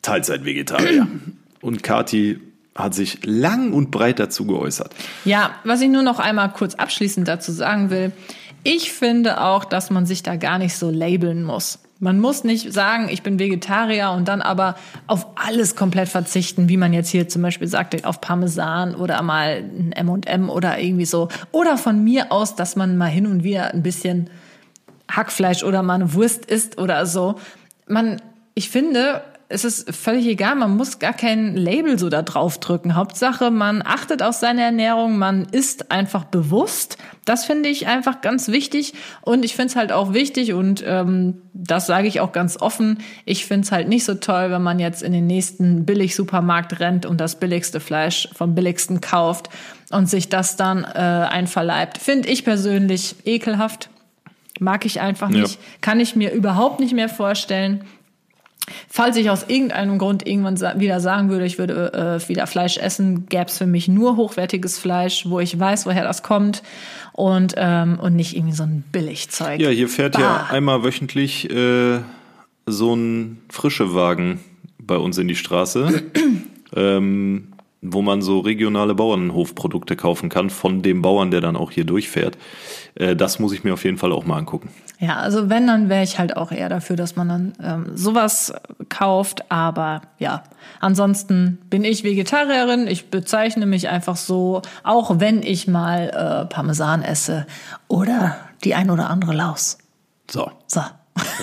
Teilzeit-Vegetarier. 0.01 1.07
und 1.61 1.81
Kati 1.81 2.41
hat 2.75 2.93
sich 2.93 3.19
lang 3.23 3.73
und 3.73 3.91
breit 3.91 4.19
dazu 4.19 4.45
geäußert. 4.45 4.93
Ja, 5.25 5.51
was 5.63 5.81
ich 5.81 5.89
nur 5.89 6.03
noch 6.03 6.19
einmal 6.19 6.51
kurz 6.51 6.75
abschließend 6.75 7.27
dazu 7.27 7.51
sagen 7.51 7.89
will, 7.89 8.11
ich 8.63 8.91
finde 8.91 9.41
auch, 9.41 9.65
dass 9.65 9.89
man 9.89 10.05
sich 10.05 10.23
da 10.23 10.37
gar 10.37 10.57
nicht 10.57 10.75
so 10.75 10.89
labeln 10.89 11.43
muss. 11.43 11.79
Man 11.99 12.19
muss 12.19 12.43
nicht 12.43 12.73
sagen, 12.73 13.07
ich 13.09 13.23
bin 13.23 13.39
Vegetarier 13.39 14.11
und 14.11 14.27
dann 14.27 14.41
aber 14.41 14.75
auf 15.07 15.27
alles 15.35 15.75
komplett 15.75 16.09
verzichten, 16.09 16.67
wie 16.67 16.77
man 16.77 16.91
jetzt 16.91 17.09
hier 17.09 17.29
zum 17.29 17.41
Beispiel 17.41 17.67
sagt, 17.67 18.03
auf 18.05 18.19
Parmesan 18.19 18.95
oder 18.95 19.21
mal 19.21 19.63
ein 19.63 19.91
M&M 19.93 20.49
oder 20.49 20.79
irgendwie 20.79 21.05
so. 21.05 21.29
Oder 21.51 21.77
von 21.77 22.03
mir 22.03 22.31
aus, 22.31 22.55
dass 22.55 22.75
man 22.75 22.97
mal 22.97 23.07
hin 23.07 23.27
und 23.27 23.43
wieder 23.43 23.73
ein 23.73 23.83
bisschen 23.83 24.29
Hackfleisch 25.09 25.63
oder 25.63 25.83
mal 25.83 25.95
eine 25.95 26.13
Wurst 26.13 26.45
isst 26.45 26.77
oder 26.77 27.05
so. 27.05 27.35
Man, 27.87 28.21
ich 28.53 28.69
finde, 28.69 29.21
es 29.53 29.63
ist 29.63 29.95
völlig 29.95 30.25
egal, 30.25 30.55
man 30.55 30.75
muss 30.75 30.97
gar 30.97 31.13
kein 31.13 31.55
Label 31.55 31.99
so 31.99 32.09
da 32.09 32.23
drauf 32.23 32.59
drücken. 32.59 32.95
Hauptsache, 32.95 33.51
man 33.51 33.83
achtet 33.85 34.23
auf 34.23 34.33
seine 34.35 34.63
Ernährung, 34.63 35.17
man 35.17 35.45
isst 35.45 35.91
einfach 35.91 36.23
bewusst. 36.23 36.97
Das 37.25 37.45
finde 37.45 37.69
ich 37.69 37.87
einfach 37.87 38.21
ganz 38.21 38.47
wichtig. 38.49 38.93
Und 39.21 39.45
ich 39.45 39.55
finde 39.55 39.67
es 39.67 39.75
halt 39.75 39.91
auch 39.91 40.13
wichtig, 40.13 40.53
und 40.53 40.83
ähm, 40.85 41.41
das 41.53 41.85
sage 41.85 42.07
ich 42.07 42.19
auch 42.19 42.31
ganz 42.31 42.59
offen, 42.59 42.97
ich 43.25 43.45
finde 43.45 43.65
es 43.65 43.71
halt 43.71 43.87
nicht 43.87 44.05
so 44.05 44.15
toll, 44.15 44.49
wenn 44.49 44.63
man 44.63 44.79
jetzt 44.79 45.03
in 45.03 45.13
den 45.13 45.27
nächsten 45.27 45.85
Billig-Supermarkt 45.85 46.79
rennt 46.79 47.05
und 47.05 47.21
das 47.21 47.39
billigste 47.39 47.79
Fleisch 47.79 48.29
vom 48.33 48.55
billigsten 48.55 49.01
kauft 49.01 49.49
und 49.91 50.09
sich 50.09 50.29
das 50.29 50.55
dann 50.55 50.83
äh, 50.83 50.97
einverleibt. 50.97 51.99
Finde 51.99 52.27
ich 52.29 52.43
persönlich 52.43 53.15
ekelhaft. 53.25 53.89
Mag 54.59 54.85
ich 54.85 54.99
einfach 54.99 55.29
nicht. 55.29 55.55
Ja. 55.55 55.61
Kann 55.81 55.99
ich 55.99 56.15
mir 56.15 56.31
überhaupt 56.31 56.79
nicht 56.79 56.93
mehr 56.93 57.09
vorstellen. 57.09 57.83
Falls 58.89 59.17
ich 59.17 59.29
aus 59.29 59.45
irgendeinem 59.47 59.97
Grund 59.97 60.25
irgendwann 60.27 60.57
wieder 60.79 60.99
sagen 60.99 61.29
würde, 61.29 61.45
ich 61.45 61.57
würde 61.57 62.19
äh, 62.23 62.29
wieder 62.29 62.47
Fleisch 62.47 62.77
essen, 62.77 63.25
gäbe 63.27 63.45
es 63.45 63.57
für 63.57 63.65
mich 63.65 63.87
nur 63.87 64.15
hochwertiges 64.15 64.79
Fleisch, 64.79 65.25
wo 65.27 65.39
ich 65.39 65.59
weiß, 65.59 65.85
woher 65.85 66.03
das 66.03 66.23
kommt 66.23 66.63
und, 67.11 67.55
ähm, 67.57 67.99
und 67.99 68.15
nicht 68.15 68.35
irgendwie 68.35 68.55
so 68.55 68.63
ein 68.63 68.83
Billigzeug. 68.91 69.59
Ja, 69.59 69.69
hier 69.69 69.89
fährt 69.89 70.13
bah. 70.13 70.19
ja 70.19 70.47
einmal 70.49 70.83
wöchentlich 70.83 71.49
äh, 71.49 71.99
so 72.65 72.95
ein 72.95 73.41
frische 73.49 73.93
Wagen 73.93 74.39
bei 74.77 74.97
uns 74.97 75.17
in 75.17 75.27
die 75.27 75.35
Straße. 75.35 76.03
ähm, 76.75 77.52
wo 77.83 78.01
man 78.01 78.21
so 78.21 78.39
regionale 78.39 78.95
Bauernhofprodukte 78.95 79.95
kaufen 79.95 80.29
kann 80.29 80.49
von 80.49 80.81
dem 80.81 81.01
Bauern, 81.01 81.31
der 81.31 81.41
dann 81.41 81.55
auch 81.55 81.69
hier 81.69 81.83
durchfährt. 81.83 82.37
Äh, 82.95 83.15
das 83.15 83.39
muss 83.39 83.53
ich 83.53 83.63
mir 83.63 83.73
auf 83.73 83.83
jeden 83.83 83.97
Fall 83.97 84.11
auch 84.11 84.25
mal 84.25 84.37
angucken. 84.37 84.69
Ja, 84.99 85.17
also 85.17 85.49
wenn, 85.49 85.67
dann 85.67 85.89
wäre 85.89 86.03
ich 86.03 86.17
halt 86.17 86.37
auch 86.37 86.51
eher 86.51 86.69
dafür, 86.69 86.95
dass 86.95 87.15
man 87.15 87.27
dann 87.27 87.53
ähm, 87.61 87.85
sowas 87.93 88.53
kauft. 88.87 89.51
Aber 89.51 90.01
ja, 90.17 90.43
ansonsten 90.79 91.59
bin 91.69 91.83
ich 91.83 92.05
Vegetarierin. 92.05 92.87
Ich 92.87 93.09
bezeichne 93.09 93.65
mich 93.65 93.89
einfach 93.89 94.15
so, 94.15 94.61
auch 94.83 95.19
wenn 95.19 95.43
ich 95.43 95.67
mal 95.67 96.09
äh, 96.09 96.45
Parmesan 96.45 97.01
esse 97.01 97.45
oder 97.89 98.37
die 98.63 98.75
ein 98.75 98.89
oder 98.89 99.09
andere 99.09 99.33
Laus. 99.33 99.77
So. 100.31 100.49
So. 100.67 100.81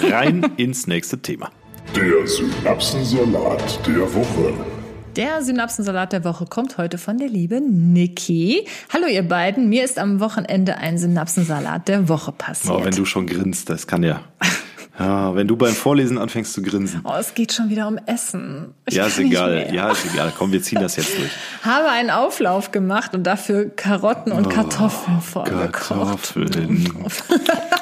Rein 0.02 0.52
ins 0.56 0.86
nächste 0.86 1.20
Thema. 1.20 1.50
Der 1.94 2.26
Synapsensalat 2.26 3.86
der 3.86 4.14
Woche. 4.14 4.69
Der 5.16 5.42
Synapsensalat 5.42 6.12
der 6.12 6.24
Woche 6.24 6.46
kommt 6.46 6.78
heute 6.78 6.96
von 6.96 7.18
der 7.18 7.28
lieben 7.28 7.92
Niki. 7.92 8.64
Hallo 8.92 9.06
ihr 9.06 9.26
beiden, 9.26 9.68
mir 9.68 9.84
ist 9.84 9.98
am 9.98 10.20
Wochenende 10.20 10.76
ein 10.76 10.98
Synapsensalat 10.98 11.88
der 11.88 12.08
Woche 12.08 12.30
passiert. 12.30 12.72
Oh, 12.72 12.84
wenn 12.84 12.94
du 12.94 13.04
schon 13.04 13.26
grinst, 13.26 13.68
das 13.70 13.88
kann 13.88 14.04
ja. 14.04 14.20
Ja, 15.00 15.34
wenn 15.34 15.48
du 15.48 15.56
beim 15.56 15.72
Vorlesen 15.72 16.16
anfängst 16.16 16.52
zu 16.52 16.62
grinsen. 16.62 17.00
Oh, 17.04 17.14
es 17.18 17.34
geht 17.34 17.52
schon 17.52 17.70
wieder 17.70 17.88
um 17.88 17.98
Essen. 18.06 18.74
Ich 18.86 18.94
ja, 18.94 19.06
ist 19.06 19.18
egal. 19.18 19.74
Ja, 19.74 19.90
ist 19.90 20.04
egal. 20.12 20.32
Komm, 20.36 20.52
wir 20.52 20.62
ziehen 20.62 20.80
das 20.80 20.94
jetzt 20.94 21.18
durch. 21.18 21.30
Habe 21.62 21.88
einen 21.88 22.10
Auflauf 22.10 22.70
gemacht 22.70 23.14
und 23.14 23.24
dafür 23.24 23.70
Karotten 23.70 24.30
und 24.30 24.46
oh, 24.46 24.50
Kartoffeln 24.50 25.20
vorgekocht. 25.22 25.72
Kartoffeln. 25.72 26.92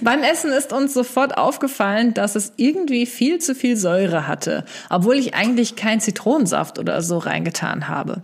Beim 0.00 0.22
Essen 0.22 0.52
ist 0.52 0.72
uns 0.72 0.94
sofort 0.94 1.36
aufgefallen, 1.36 2.14
dass 2.14 2.36
es 2.36 2.52
irgendwie 2.56 3.06
viel 3.06 3.38
zu 3.38 3.54
viel 3.54 3.76
Säure 3.76 4.26
hatte, 4.26 4.64
obwohl 4.88 5.16
ich 5.16 5.34
eigentlich 5.34 5.76
keinen 5.76 6.00
Zitronensaft 6.00 6.78
oder 6.78 7.02
so 7.02 7.18
reingetan 7.18 7.88
habe. 7.88 8.22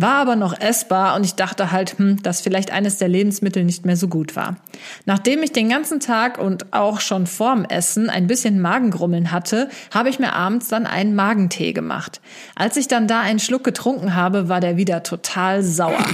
War 0.00 0.14
aber 0.14 0.36
noch 0.36 0.58
essbar 0.60 1.16
und 1.16 1.24
ich 1.24 1.34
dachte 1.34 1.72
halt, 1.72 1.98
hm, 1.98 2.22
dass 2.22 2.40
vielleicht 2.40 2.70
eines 2.70 2.98
der 2.98 3.08
Lebensmittel 3.08 3.64
nicht 3.64 3.84
mehr 3.84 3.96
so 3.96 4.06
gut 4.06 4.36
war. 4.36 4.56
Nachdem 5.06 5.42
ich 5.42 5.50
den 5.50 5.68
ganzen 5.68 5.98
Tag 5.98 6.38
und 6.38 6.72
auch 6.72 7.00
schon 7.00 7.26
vorm 7.26 7.64
Essen 7.64 8.08
ein 8.08 8.28
bisschen 8.28 8.60
Magengrummeln 8.60 9.32
hatte, 9.32 9.68
habe 9.92 10.08
ich 10.08 10.20
mir 10.20 10.34
abends 10.34 10.68
dann 10.68 10.86
einen 10.86 11.16
Magentee 11.16 11.72
gemacht. 11.72 12.20
Als 12.54 12.76
ich 12.76 12.86
dann 12.86 13.08
da 13.08 13.20
einen 13.20 13.40
Schluck 13.40 13.64
getrunken 13.64 14.14
habe, 14.14 14.48
war 14.48 14.60
der 14.60 14.76
wieder 14.76 15.02
total 15.02 15.62
sauer. 15.64 16.06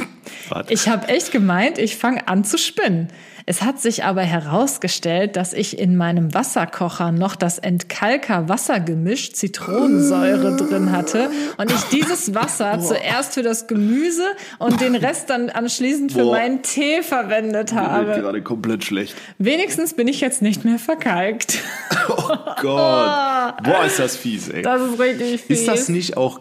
Ich 0.68 0.88
habe 0.88 1.08
echt 1.08 1.32
gemeint, 1.32 1.78
ich 1.78 1.96
fange 1.96 2.26
an 2.28 2.44
zu 2.44 2.56
spinnen. 2.56 3.08
Es 3.46 3.60
hat 3.60 3.80
sich 3.80 4.04
aber 4.04 4.22
herausgestellt, 4.44 5.36
dass 5.36 5.52
ich 5.52 5.78
in 5.78 5.96
meinem 5.96 6.34
Wasserkocher 6.34 7.12
noch 7.12 7.36
das 7.36 7.58
Entkalker-Wassergemisch 7.58 9.32
Zitronensäure 9.32 10.56
drin 10.56 10.92
hatte 10.92 11.30
und 11.56 11.70
ich 11.70 11.82
dieses 11.84 12.34
Wasser 12.34 12.80
zuerst 12.80 13.34
für 13.34 13.42
das 13.42 13.66
Gemüse 13.66 14.24
und 14.58 14.80
den 14.80 14.94
Rest 14.94 15.30
dann 15.30 15.50
anschließend 15.50 16.12
für 16.12 16.24
Boah. 16.24 16.36
meinen 16.36 16.62
Tee 16.62 17.02
verwendet 17.02 17.72
habe. 17.72 18.06
Mir 18.06 18.20
gerade 18.20 18.42
komplett 18.42 18.84
schlecht. 18.84 19.14
Wenigstens 19.38 19.94
bin 19.94 20.08
ich 20.08 20.20
jetzt 20.20 20.42
nicht 20.42 20.64
mehr 20.64 20.78
verkalkt. 20.78 21.58
Oh 22.06 22.36
Gott. 22.60 23.62
Boah, 23.62 23.84
ist 23.86 23.98
das 23.98 24.16
fies, 24.16 24.48
ey. 24.48 24.62
Das 24.62 24.80
ist 24.82 24.98
richtig 24.98 25.40
fies. 25.40 25.60
Ist 25.60 25.68
das 25.68 25.88
nicht 25.88 26.16
auch 26.16 26.38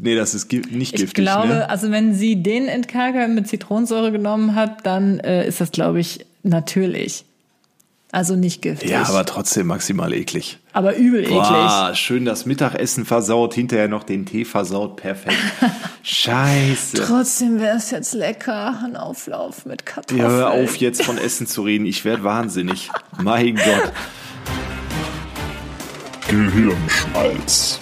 Nee, 0.00 0.16
das 0.16 0.34
ist 0.34 0.52
nicht 0.52 0.92
giftig. 0.92 1.06
Ich 1.06 1.14
glaube, 1.14 1.48
ne? 1.48 1.70
also 1.70 1.90
wenn 1.90 2.14
sie 2.14 2.42
den 2.42 2.66
Entkalker 2.66 3.28
mit 3.28 3.46
Zitronensäure 3.46 4.10
genommen 4.10 4.54
hat, 4.54 4.84
dann 4.86 5.20
äh, 5.20 5.46
ist 5.46 5.60
das, 5.60 5.70
glaube 5.70 6.00
ich, 6.00 6.26
natürlich. 6.44 7.24
Also 8.12 8.36
nicht 8.36 8.62
giftig. 8.62 8.90
Ja, 8.90 9.02
aber 9.08 9.24
trotzdem 9.24 9.66
maximal 9.66 10.12
eklig. 10.12 10.60
Aber 10.72 10.94
übel 10.94 11.26
Boah, 11.28 11.88
eklig. 11.88 11.98
Schön 11.98 12.24
das 12.24 12.46
Mittagessen 12.46 13.04
versaut, 13.04 13.54
hinterher 13.54 13.88
noch 13.88 14.04
den 14.04 14.24
Tee 14.24 14.44
versaut. 14.44 14.94
Perfekt. 14.94 15.36
Scheiße. 16.04 16.98
Trotzdem 16.98 17.58
wäre 17.58 17.76
es 17.76 17.90
jetzt 17.90 18.14
lecker. 18.14 18.78
Ein 18.84 18.94
Auflauf 18.94 19.66
mit 19.66 19.84
Kartoffeln. 19.84 20.20
Ja, 20.20 20.28
hör 20.28 20.50
auf, 20.52 20.76
jetzt 20.76 21.02
von 21.02 21.18
Essen 21.18 21.48
zu 21.48 21.62
reden. 21.62 21.86
Ich 21.86 22.04
werde 22.04 22.22
wahnsinnig. 22.22 22.88
mein 23.20 23.56
Gott. 23.56 23.92
Gehirnschmalz. 26.28 27.80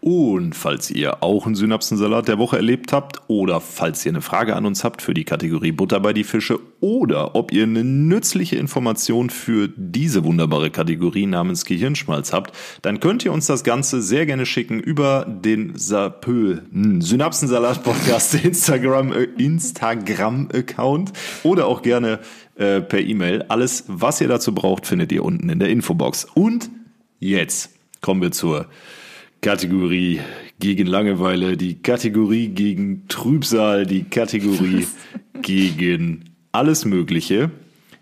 Und 0.00 0.54
falls 0.54 0.90
ihr 0.90 1.22
auch 1.22 1.44
einen 1.44 1.54
Synapsensalat 1.54 2.28
der 2.28 2.38
Woche 2.38 2.56
erlebt 2.56 2.92
habt 2.92 3.20
oder 3.26 3.60
falls 3.60 4.04
ihr 4.06 4.12
eine 4.12 4.22
Frage 4.22 4.56
an 4.56 4.64
uns 4.64 4.82
habt 4.82 5.02
für 5.02 5.12
die 5.12 5.24
Kategorie 5.24 5.72
Butter 5.72 6.00
bei 6.00 6.14
die 6.14 6.24
Fische 6.24 6.58
oder 6.80 7.34
ob 7.34 7.52
ihr 7.52 7.64
eine 7.64 7.84
nützliche 7.84 8.56
Information 8.56 9.28
für 9.28 9.68
diese 9.68 10.24
wunderbare 10.24 10.70
Kategorie 10.70 11.26
namens 11.26 11.66
Gehirnschmalz 11.66 12.32
habt, 12.32 12.56
dann 12.80 13.00
könnt 13.00 13.26
ihr 13.26 13.32
uns 13.32 13.46
das 13.46 13.62
Ganze 13.62 14.00
sehr 14.00 14.24
gerne 14.24 14.46
schicken 14.46 14.80
über 14.80 15.26
den 15.28 15.76
Sapö 15.76 16.60
Synapsensalat 16.72 17.84
Podcast 17.84 18.34
Instagram 18.42 19.12
äh, 19.12 19.24
Instagram 19.36 20.48
Account 20.54 21.12
oder 21.42 21.66
auch 21.66 21.82
gerne 21.82 22.20
äh, 22.56 22.80
per 22.80 23.00
E-Mail. 23.00 23.44
Alles, 23.48 23.84
was 23.86 24.22
ihr 24.22 24.28
dazu 24.28 24.54
braucht, 24.54 24.86
findet 24.86 25.12
ihr 25.12 25.24
unten 25.24 25.50
in 25.50 25.58
der 25.58 25.68
Infobox. 25.68 26.26
Und 26.32 26.70
jetzt 27.18 27.70
kommen 28.00 28.22
wir 28.22 28.32
zur 28.32 28.66
Kategorie 29.40 30.20
gegen 30.58 30.86
Langeweile, 30.86 31.56
die 31.56 31.80
Kategorie 31.80 32.48
gegen 32.48 33.08
Trübsal, 33.08 33.86
die 33.86 34.04
Kategorie 34.04 34.86
gegen 35.42 36.24
alles 36.52 36.84
Mögliche, 36.84 37.50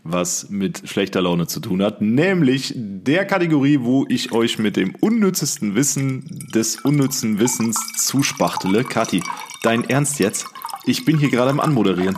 was 0.03 0.51
mit 0.51 0.89
schlechter 0.89 1.23
Laune 1.23 1.47
zu 1.47 1.61
tun 1.61 1.83
hat, 1.83 2.03
nämlich 2.03 2.75
der 2.77 3.25
Kategorie, 3.25 3.79
wo 3.83 4.05
ich 4.09 4.33
euch 4.33 4.59
mit 4.59 4.77
dem 4.77 4.95
unnützesten 4.97 5.77
Wissen 5.77 6.49
des 6.55 6.77
unnützen 6.81 7.39
Wissens 7.39 7.79
zuspachtele. 7.97 8.83
Kathi, 8.83 9.23
dein 9.63 9.89
Ernst 9.89 10.19
jetzt? 10.19 10.47
Ich 10.87 11.05
bin 11.05 11.19
hier 11.19 11.31
gerade 11.31 11.51
am 11.51 11.61
Anmoderieren. 11.61 12.17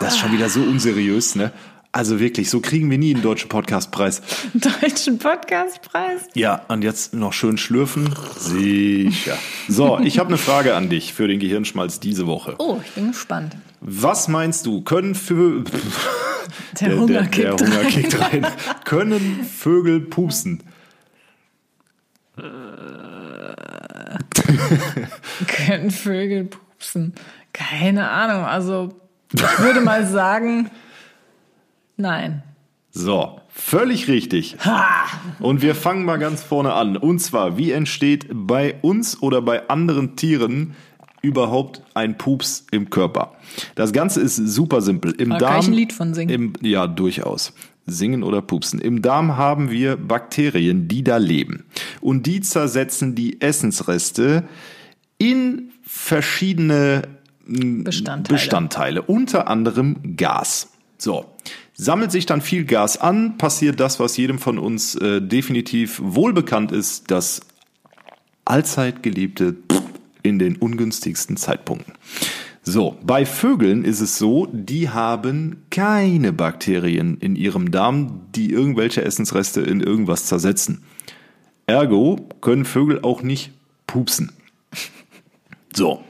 Das 0.00 0.14
ist 0.14 0.20
schon 0.20 0.32
wieder 0.32 0.48
so 0.48 0.60
unseriös, 0.60 1.36
ne? 1.36 1.52
Also 1.94 2.18
wirklich, 2.18 2.50
so 2.50 2.58
kriegen 2.58 2.90
wir 2.90 2.98
nie 2.98 3.14
einen 3.14 3.22
deutschen 3.22 3.48
Podcastpreis. 3.48 4.20
Deutschen 4.52 5.20
Podcastpreis? 5.20 6.22
Ja, 6.34 6.64
und 6.66 6.82
jetzt 6.82 7.14
noch 7.14 7.32
schön 7.32 7.56
schlürfen. 7.56 8.12
Sicher. 8.36 9.38
So, 9.68 10.00
ich 10.00 10.18
habe 10.18 10.30
eine 10.30 10.36
Frage 10.36 10.74
an 10.74 10.88
dich 10.88 11.14
für 11.14 11.28
den 11.28 11.38
Gehirnschmalz 11.38 12.00
diese 12.00 12.26
Woche. 12.26 12.56
Oh, 12.58 12.80
ich 12.84 12.90
bin 12.94 13.12
gespannt. 13.12 13.56
Was 13.80 14.26
meinst 14.26 14.66
du, 14.66 14.82
können 14.82 15.14
für 15.14 15.62
der, 16.80 16.88
der, 16.88 16.98
Hunger, 16.98 17.06
der, 17.06 17.26
kickt, 17.28 17.60
der 17.60 17.68
Hunger 17.68 17.84
kickt 17.84 18.20
rein. 18.20 18.46
können 18.84 19.44
Vögel 19.44 20.00
pupsen? 20.00 20.64
können 25.46 25.92
Vögel 25.92 26.46
pupsen? 26.46 27.14
Keine 27.52 28.10
Ahnung. 28.10 28.44
Also 28.46 28.96
ich 29.32 29.58
würde 29.60 29.80
mal 29.80 30.04
sagen, 30.04 30.72
Nein. 31.96 32.42
So, 32.90 33.40
völlig 33.48 34.08
richtig. 34.08 34.56
Ha! 34.64 35.06
Und 35.40 35.62
wir 35.62 35.74
fangen 35.74 36.04
mal 36.04 36.18
ganz 36.18 36.42
vorne 36.42 36.72
an. 36.74 36.96
Und 36.96 37.18
zwar, 37.18 37.58
wie 37.58 37.72
entsteht 37.72 38.26
bei 38.32 38.76
uns 38.82 39.20
oder 39.20 39.42
bei 39.42 39.68
anderen 39.68 40.14
Tieren 40.14 40.74
überhaupt 41.20 41.82
ein 41.94 42.16
Pups 42.18 42.66
im 42.70 42.90
Körper? 42.90 43.32
Das 43.74 43.92
Ganze 43.92 44.20
ist 44.20 44.36
super 44.36 44.80
simpel. 44.80 45.12
Im 45.12 45.30
da 45.30 45.38
Darm. 45.38 45.52
Kann 45.52 45.60
ich 45.62 45.68
ein 45.68 45.74
Lied 45.74 45.92
von 45.92 46.14
singen? 46.14 46.30
Im, 46.30 46.52
ja, 46.60 46.86
durchaus. 46.86 47.52
Singen 47.86 48.22
oder 48.22 48.40
pupsen. 48.40 48.80
Im 48.80 49.02
Darm 49.02 49.36
haben 49.36 49.70
wir 49.70 49.96
Bakterien, 49.96 50.88
die 50.88 51.02
da 51.02 51.16
leben. 51.16 51.64
Und 52.00 52.26
die 52.26 52.40
zersetzen 52.40 53.14
die 53.14 53.40
Essensreste 53.40 54.44
in 55.18 55.70
verschiedene 55.82 57.02
Bestandteile. 57.46 58.34
Bestandteile, 58.34 59.02
unter 59.02 59.48
anderem 59.48 60.16
Gas. 60.16 60.72
So, 60.96 61.26
sammelt 61.74 62.12
sich 62.12 62.26
dann 62.26 62.40
viel 62.40 62.64
Gas 62.64 62.96
an, 62.96 63.36
passiert 63.36 63.80
das, 63.80 64.00
was 64.00 64.16
jedem 64.16 64.38
von 64.38 64.58
uns 64.58 64.94
äh, 64.94 65.20
definitiv 65.20 66.00
wohlbekannt 66.02 66.72
ist, 66.72 67.10
das 67.10 67.40
allzeit 68.44 69.02
geliebte 69.02 69.56
in 70.22 70.38
den 70.38 70.56
ungünstigsten 70.56 71.36
Zeitpunkten. 71.36 71.94
So, 72.62 72.96
bei 73.02 73.26
Vögeln 73.26 73.84
ist 73.84 74.00
es 74.00 74.16
so, 74.16 74.46
die 74.50 74.88
haben 74.88 75.64
keine 75.70 76.32
Bakterien 76.32 77.18
in 77.18 77.36
ihrem 77.36 77.70
Darm, 77.70 78.22
die 78.34 78.50
irgendwelche 78.50 79.04
Essensreste 79.04 79.60
in 79.60 79.80
irgendwas 79.80 80.24
zersetzen. 80.24 80.82
Ergo 81.66 82.16
können 82.40 82.64
Vögel 82.64 83.02
auch 83.02 83.22
nicht 83.22 83.52
pupsen. 83.86 84.32
So, 85.74 86.02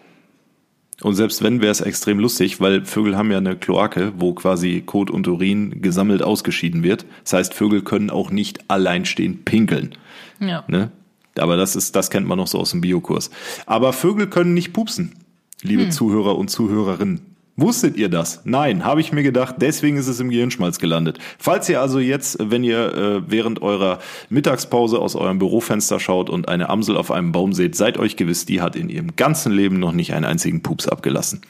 und 1.04 1.16
selbst 1.16 1.42
wenn, 1.42 1.60
wäre 1.60 1.70
es 1.70 1.82
extrem 1.82 2.18
lustig, 2.18 2.62
weil 2.62 2.86
Vögel 2.86 3.14
haben 3.14 3.30
ja 3.30 3.36
eine 3.36 3.56
Kloake, 3.56 4.14
wo 4.16 4.32
quasi 4.32 4.82
Kot 4.84 5.10
und 5.10 5.28
Urin 5.28 5.82
gesammelt 5.82 6.22
ausgeschieden 6.22 6.82
wird. 6.82 7.04
Das 7.24 7.34
heißt, 7.34 7.52
Vögel 7.52 7.82
können 7.82 8.08
auch 8.08 8.30
nicht 8.30 8.70
alleinstehend 8.70 9.44
pinkeln. 9.44 9.94
Ja. 10.40 10.64
Ne? 10.66 10.90
Aber 11.36 11.58
das 11.58 11.76
ist, 11.76 11.94
das 11.94 12.08
kennt 12.08 12.26
man 12.26 12.38
noch 12.38 12.46
so 12.46 12.58
aus 12.58 12.70
dem 12.70 12.80
Biokurs. 12.80 13.30
Aber 13.66 13.92
Vögel 13.92 14.28
können 14.28 14.54
nicht 14.54 14.72
pupsen, 14.72 15.12
liebe 15.60 15.82
hm. 15.82 15.90
Zuhörer 15.90 16.38
und 16.38 16.48
Zuhörerinnen. 16.48 17.33
Wusstet 17.56 17.96
ihr 17.96 18.08
das? 18.08 18.40
Nein, 18.44 18.84
habe 18.84 19.00
ich 19.00 19.12
mir 19.12 19.22
gedacht, 19.22 19.56
deswegen 19.60 19.96
ist 19.96 20.08
es 20.08 20.18
im 20.18 20.28
Gehirnschmalz 20.28 20.80
gelandet. 20.80 21.18
Falls 21.38 21.68
ihr 21.68 21.80
also 21.80 22.00
jetzt, 22.00 22.38
wenn 22.40 22.64
ihr 22.64 22.94
äh, 22.94 23.30
während 23.30 23.62
eurer 23.62 24.00
Mittagspause 24.28 24.98
aus 24.98 25.14
eurem 25.14 25.38
Bürofenster 25.38 26.00
schaut 26.00 26.30
und 26.30 26.48
eine 26.48 26.68
Amsel 26.68 26.96
auf 26.96 27.12
einem 27.12 27.30
Baum 27.30 27.52
seht, 27.52 27.76
seid 27.76 27.96
euch 27.96 28.16
gewiss, 28.16 28.44
die 28.44 28.60
hat 28.60 28.74
in 28.74 28.88
ihrem 28.88 29.14
ganzen 29.14 29.52
Leben 29.52 29.78
noch 29.78 29.92
nicht 29.92 30.14
einen 30.14 30.24
einzigen 30.24 30.62
Pups 30.62 30.88
abgelassen. 30.88 31.42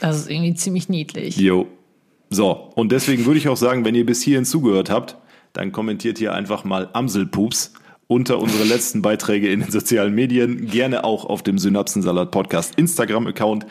Das 0.00 0.16
ist 0.16 0.30
irgendwie 0.30 0.54
ziemlich 0.54 0.88
niedlich. 0.88 1.36
Jo. 1.36 1.68
So, 2.28 2.72
und 2.74 2.90
deswegen 2.90 3.24
würde 3.24 3.38
ich 3.38 3.48
auch 3.48 3.56
sagen, 3.56 3.84
wenn 3.84 3.94
ihr 3.94 4.06
bis 4.06 4.20
hierhin 4.20 4.44
zugehört 4.44 4.90
habt, 4.90 5.16
dann 5.52 5.70
kommentiert 5.70 6.18
hier 6.18 6.34
einfach 6.34 6.64
mal 6.64 6.88
Amselpups 6.92 7.74
unter 8.08 8.38
unsere 8.40 8.64
letzten 8.64 9.00
Beiträge 9.00 9.50
in 9.50 9.60
den 9.60 9.70
sozialen 9.70 10.14
Medien, 10.14 10.66
gerne 10.66 11.04
auch 11.04 11.24
auf 11.24 11.42
dem 11.42 11.58
Synapsensalat 11.58 12.30
Podcast 12.30 12.74
Instagram 12.76 13.26
Account. 13.28 13.66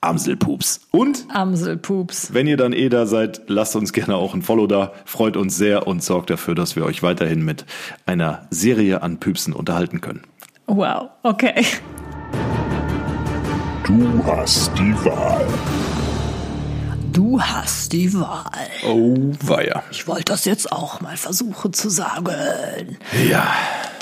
Amselpups. 0.00 0.80
Und 0.92 1.26
Amselpups. 1.28 2.32
Wenn 2.32 2.46
ihr 2.46 2.56
dann 2.56 2.72
eh 2.72 2.88
da 2.88 3.06
seid, 3.06 3.42
lasst 3.48 3.74
uns 3.74 3.92
gerne 3.92 4.14
auch 4.14 4.32
ein 4.32 4.42
Follow 4.42 4.68
da. 4.68 4.92
Freut 5.04 5.36
uns 5.36 5.56
sehr 5.56 5.88
und 5.88 6.04
sorgt 6.04 6.30
dafür, 6.30 6.54
dass 6.54 6.76
wir 6.76 6.84
euch 6.84 7.02
weiterhin 7.02 7.44
mit 7.44 7.66
einer 8.06 8.46
Serie 8.50 9.02
an 9.02 9.18
Püpsen 9.18 9.52
unterhalten 9.52 10.00
können. 10.00 10.22
Wow, 10.66 11.08
okay. 11.24 11.66
Du 13.84 14.24
hast 14.24 14.70
die 14.78 14.94
Wahl. 15.04 15.46
Du 17.12 17.40
hast 17.40 17.92
die 17.92 18.14
Wahl. 18.14 18.68
Oh, 18.86 19.16
weia. 19.42 19.82
Ich 19.90 20.06
wollte 20.06 20.26
das 20.26 20.44
jetzt 20.44 20.70
auch 20.70 21.00
mal 21.00 21.16
versuchen 21.16 21.72
zu 21.72 21.88
sagen. 21.88 22.98
Ja. 23.28 23.52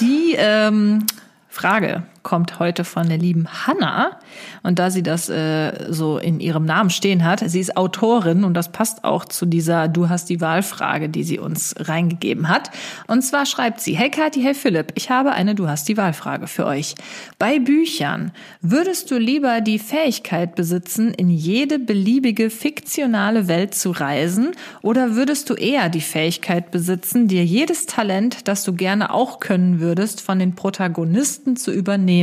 Die 0.01 0.35
ähm, 0.37 1.07
Frage 1.49 2.03
kommt 2.27 2.59
heute 2.59 2.83
von 2.83 3.09
der 3.09 3.19
lieben 3.19 3.47
Hanna. 3.47 4.19
Und 4.65 4.81
da 4.81 4.91
sie 4.91 5.05
das 5.05 5.29
äh, 5.29 5.87
so 5.91 6.19
in 6.19 6.41
ihrem 6.41 6.65
Namen 6.65 6.91
stehen 6.91 7.25
hat, 7.25 7.49
sie 7.49 7.61
ist 7.61 7.77
Autorin 7.77 8.43
und 8.43 8.55
das 8.55 8.73
passt 8.73 9.05
auch 9.05 9.27
zu 9.27 9.47
dieser 9.47 9.87
Du 9.87 10.09
hast 10.09 10.29
die 10.29 10.41
Wahlfrage, 10.41 11.09
die 11.09 11.23
sie 11.23 11.39
uns 11.39 11.77
reingegeben 11.79 12.49
hat. 12.49 12.73
Und 13.07 13.23
zwar 13.23 13.47
schreibt 13.47 13.81
sie, 13.81 13.97
Hey 13.97 14.11
Kathi, 14.11 14.43
hey 14.43 14.55
Philipp, 14.55 14.91
ich 14.97 15.09
habe 15.09 15.31
eine 15.31 15.55
Du 15.55 15.69
hast 15.69 15.87
die 15.89 15.97
Wahlfrage 15.97 16.49
für 16.49 16.67
euch. 16.67 16.97
Bei 17.39 17.61
Büchern, 17.61 18.33
würdest 18.61 19.13
du 19.13 19.19
lieber 19.19 19.61
die 19.61 19.79
Fähigkeit 19.79 20.57
besitzen, 20.57 21.15
in 21.15 21.31
jede 21.31 21.79
beliebige 21.79 22.51
fiktionale 22.51 23.47
Welt 23.47 23.73
zu 23.77 23.93
reisen 23.93 24.51
oder 24.83 25.15
würdest 25.15 25.49
du 25.49 25.55
eher 25.55 25.91
die 25.91 26.01
Fähigkeit 26.01 26.73
besitzen, 26.73 27.29
dir 27.29 27.45
jedes 27.45 27.87
Talent, 27.87 28.49
das 28.49 28.65
du 28.65 28.73
gerne 28.73 29.15
auch 29.15 29.39
können 29.39 29.79
würdest, 29.79 30.21
von 30.21 30.41
den 30.41 30.57
Protagonisten 30.57 31.55
zu 31.55 31.71
übernehmen? 31.71 32.16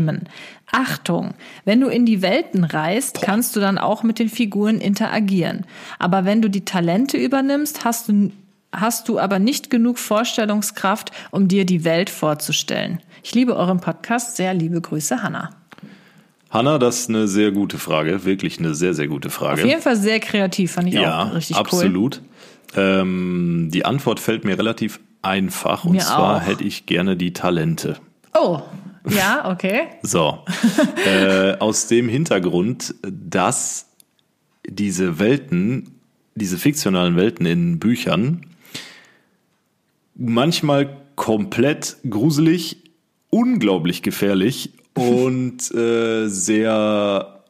Achtung, 0.71 1.35
wenn 1.65 1.79
du 1.79 1.87
in 1.87 2.05
die 2.05 2.21
Welten 2.21 2.63
reist, 2.63 3.21
kannst 3.21 3.55
du 3.55 3.59
dann 3.59 3.77
auch 3.77 4.03
mit 4.03 4.17
den 4.17 4.29
Figuren 4.29 4.79
interagieren. 4.79 5.65
Aber 5.99 6.25
wenn 6.25 6.41
du 6.41 6.49
die 6.49 6.65
Talente 6.65 7.17
übernimmst, 7.17 7.85
hast 7.85 8.09
du 8.09 8.31
hast 8.71 9.07
du 9.07 9.19
aber 9.19 9.37
nicht 9.37 9.69
genug 9.69 9.99
Vorstellungskraft, 9.99 11.11
um 11.29 11.47
dir 11.47 11.63
die 11.63 11.83
Welt 11.83 12.09
vorzustellen. 12.09 12.99
Ich 13.21 13.35
liebe 13.35 13.55
euren 13.55 13.79
Podcast 13.79 14.35
sehr. 14.35 14.53
Liebe 14.55 14.81
Grüße, 14.81 15.21
Hanna. 15.21 15.51
Hanna, 16.49 16.77
das 16.77 17.01
ist 17.01 17.09
eine 17.09 17.27
sehr 17.27 17.51
gute 17.51 17.77
Frage. 17.77 18.25
Wirklich 18.25 18.59
eine 18.59 18.75
sehr, 18.75 18.93
sehr 18.93 19.07
gute 19.07 19.29
Frage. 19.29 19.61
Auf 19.61 19.67
jeden 19.67 19.81
Fall 19.81 19.95
sehr 19.95 20.19
kreativ, 20.19 20.73
fand 20.73 20.87
ich 20.87 20.95
ja, 20.95 21.23
auch 21.23 21.33
richtig 21.33 21.55
absolut. 21.55 22.21
cool. 22.75 22.83
Ähm, 22.83 23.69
die 23.71 23.85
Antwort 23.85 24.19
fällt 24.19 24.43
mir 24.43 24.57
relativ 24.57 24.99
einfach. 25.21 25.85
Und 25.85 25.93
mir 25.93 26.01
zwar 26.01 26.37
auch. 26.37 26.47
hätte 26.47 26.63
ich 26.63 26.85
gerne 26.85 27.15
die 27.15 27.33
Talente. 27.33 27.97
Oh, 28.35 28.61
ja, 29.09 29.51
okay. 29.51 29.87
so. 30.01 30.39
äh, 31.05 31.57
aus 31.57 31.87
dem 31.87 32.09
Hintergrund, 32.09 32.95
dass 33.01 33.87
diese 34.67 35.19
Welten, 35.19 35.91
diese 36.35 36.57
fiktionalen 36.57 37.15
Welten 37.15 37.45
in 37.45 37.79
Büchern 37.79 38.45
manchmal 40.15 40.97
komplett 41.15 41.97
gruselig, 42.09 42.77
unglaublich 43.29 44.01
gefährlich 44.01 44.71
und 44.93 45.71
äh, 45.75 46.27
sehr 46.27 47.43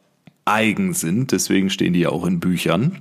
eigen 0.44 0.94
sind. 0.94 1.32
Deswegen 1.32 1.70
stehen 1.70 1.92
die 1.92 2.00
ja 2.00 2.10
auch 2.10 2.26
in 2.26 2.40
Büchern. 2.40 2.98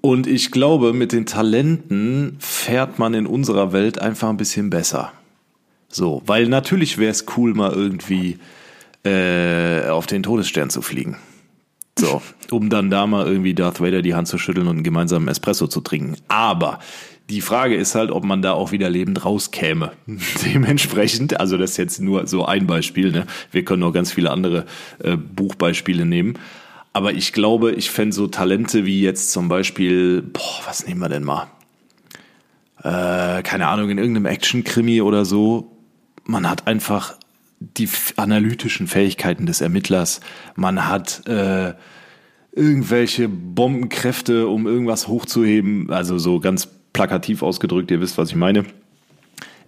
Und 0.00 0.26
ich 0.28 0.52
glaube, 0.52 0.92
mit 0.92 1.12
den 1.12 1.26
Talenten 1.26 2.36
fährt 2.38 2.98
man 2.98 3.12
in 3.14 3.26
unserer 3.26 3.72
Welt 3.72 3.98
einfach 4.00 4.28
ein 4.28 4.36
bisschen 4.36 4.70
besser. 4.70 5.12
So, 5.96 6.20
weil 6.26 6.46
natürlich 6.46 6.98
wäre 6.98 7.10
es 7.10 7.24
cool, 7.38 7.54
mal 7.54 7.72
irgendwie 7.72 8.38
äh, 9.02 9.88
auf 9.88 10.06
den 10.06 10.22
Todesstern 10.22 10.68
zu 10.68 10.82
fliegen. 10.82 11.16
So, 11.98 12.20
um 12.50 12.68
dann 12.68 12.90
da 12.90 13.06
mal 13.06 13.26
irgendwie 13.26 13.54
Darth 13.54 13.80
Vader 13.80 14.02
die 14.02 14.14
Hand 14.14 14.28
zu 14.28 14.36
schütteln 14.36 14.66
und 14.66 14.74
einen 14.74 14.84
gemeinsamen 14.84 15.26
Espresso 15.26 15.68
zu 15.68 15.80
trinken. 15.80 16.16
Aber 16.28 16.80
die 17.30 17.40
Frage 17.40 17.76
ist 17.76 17.94
halt, 17.94 18.10
ob 18.10 18.24
man 18.24 18.42
da 18.42 18.52
auch 18.52 18.72
wieder 18.72 18.90
lebend 18.90 19.24
rauskäme. 19.24 19.92
Dementsprechend, 20.44 21.40
also 21.40 21.56
das 21.56 21.70
ist 21.70 21.76
jetzt 21.78 22.00
nur 22.02 22.26
so 22.26 22.44
ein 22.44 22.66
Beispiel, 22.66 23.10
ne? 23.10 23.26
Wir 23.50 23.64
können 23.64 23.80
noch 23.80 23.92
ganz 23.92 24.12
viele 24.12 24.30
andere 24.30 24.66
äh, 25.02 25.16
Buchbeispiele 25.16 26.04
nehmen. 26.04 26.38
Aber 26.92 27.14
ich 27.14 27.32
glaube, 27.32 27.72
ich 27.72 27.90
fände 27.90 28.14
so 28.14 28.26
Talente 28.26 28.84
wie 28.84 29.00
jetzt 29.00 29.32
zum 29.32 29.48
Beispiel, 29.48 30.20
boah, 30.20 30.60
was 30.66 30.86
nehmen 30.86 31.00
wir 31.00 31.08
denn 31.08 31.24
mal? 31.24 31.46
Äh, 32.82 33.42
keine 33.42 33.68
Ahnung, 33.68 33.88
in 33.88 33.96
irgendeinem 33.96 34.26
Action-Krimi 34.26 35.00
oder 35.00 35.24
so. 35.24 35.72
Man 36.26 36.48
hat 36.48 36.66
einfach 36.66 37.14
die 37.60 37.88
analytischen 38.16 38.86
Fähigkeiten 38.86 39.46
des 39.46 39.60
Ermittlers. 39.60 40.20
Man 40.56 40.86
hat 40.86 41.26
äh, 41.26 41.74
irgendwelche 42.52 43.28
Bombenkräfte, 43.28 44.48
um 44.48 44.66
irgendwas 44.66 45.08
hochzuheben. 45.08 45.90
Also 45.90 46.18
so 46.18 46.40
ganz 46.40 46.68
plakativ 46.92 47.42
ausgedrückt, 47.42 47.90
ihr 47.90 48.00
wisst, 48.00 48.18
was 48.18 48.30
ich 48.30 48.36
meine. 48.36 48.64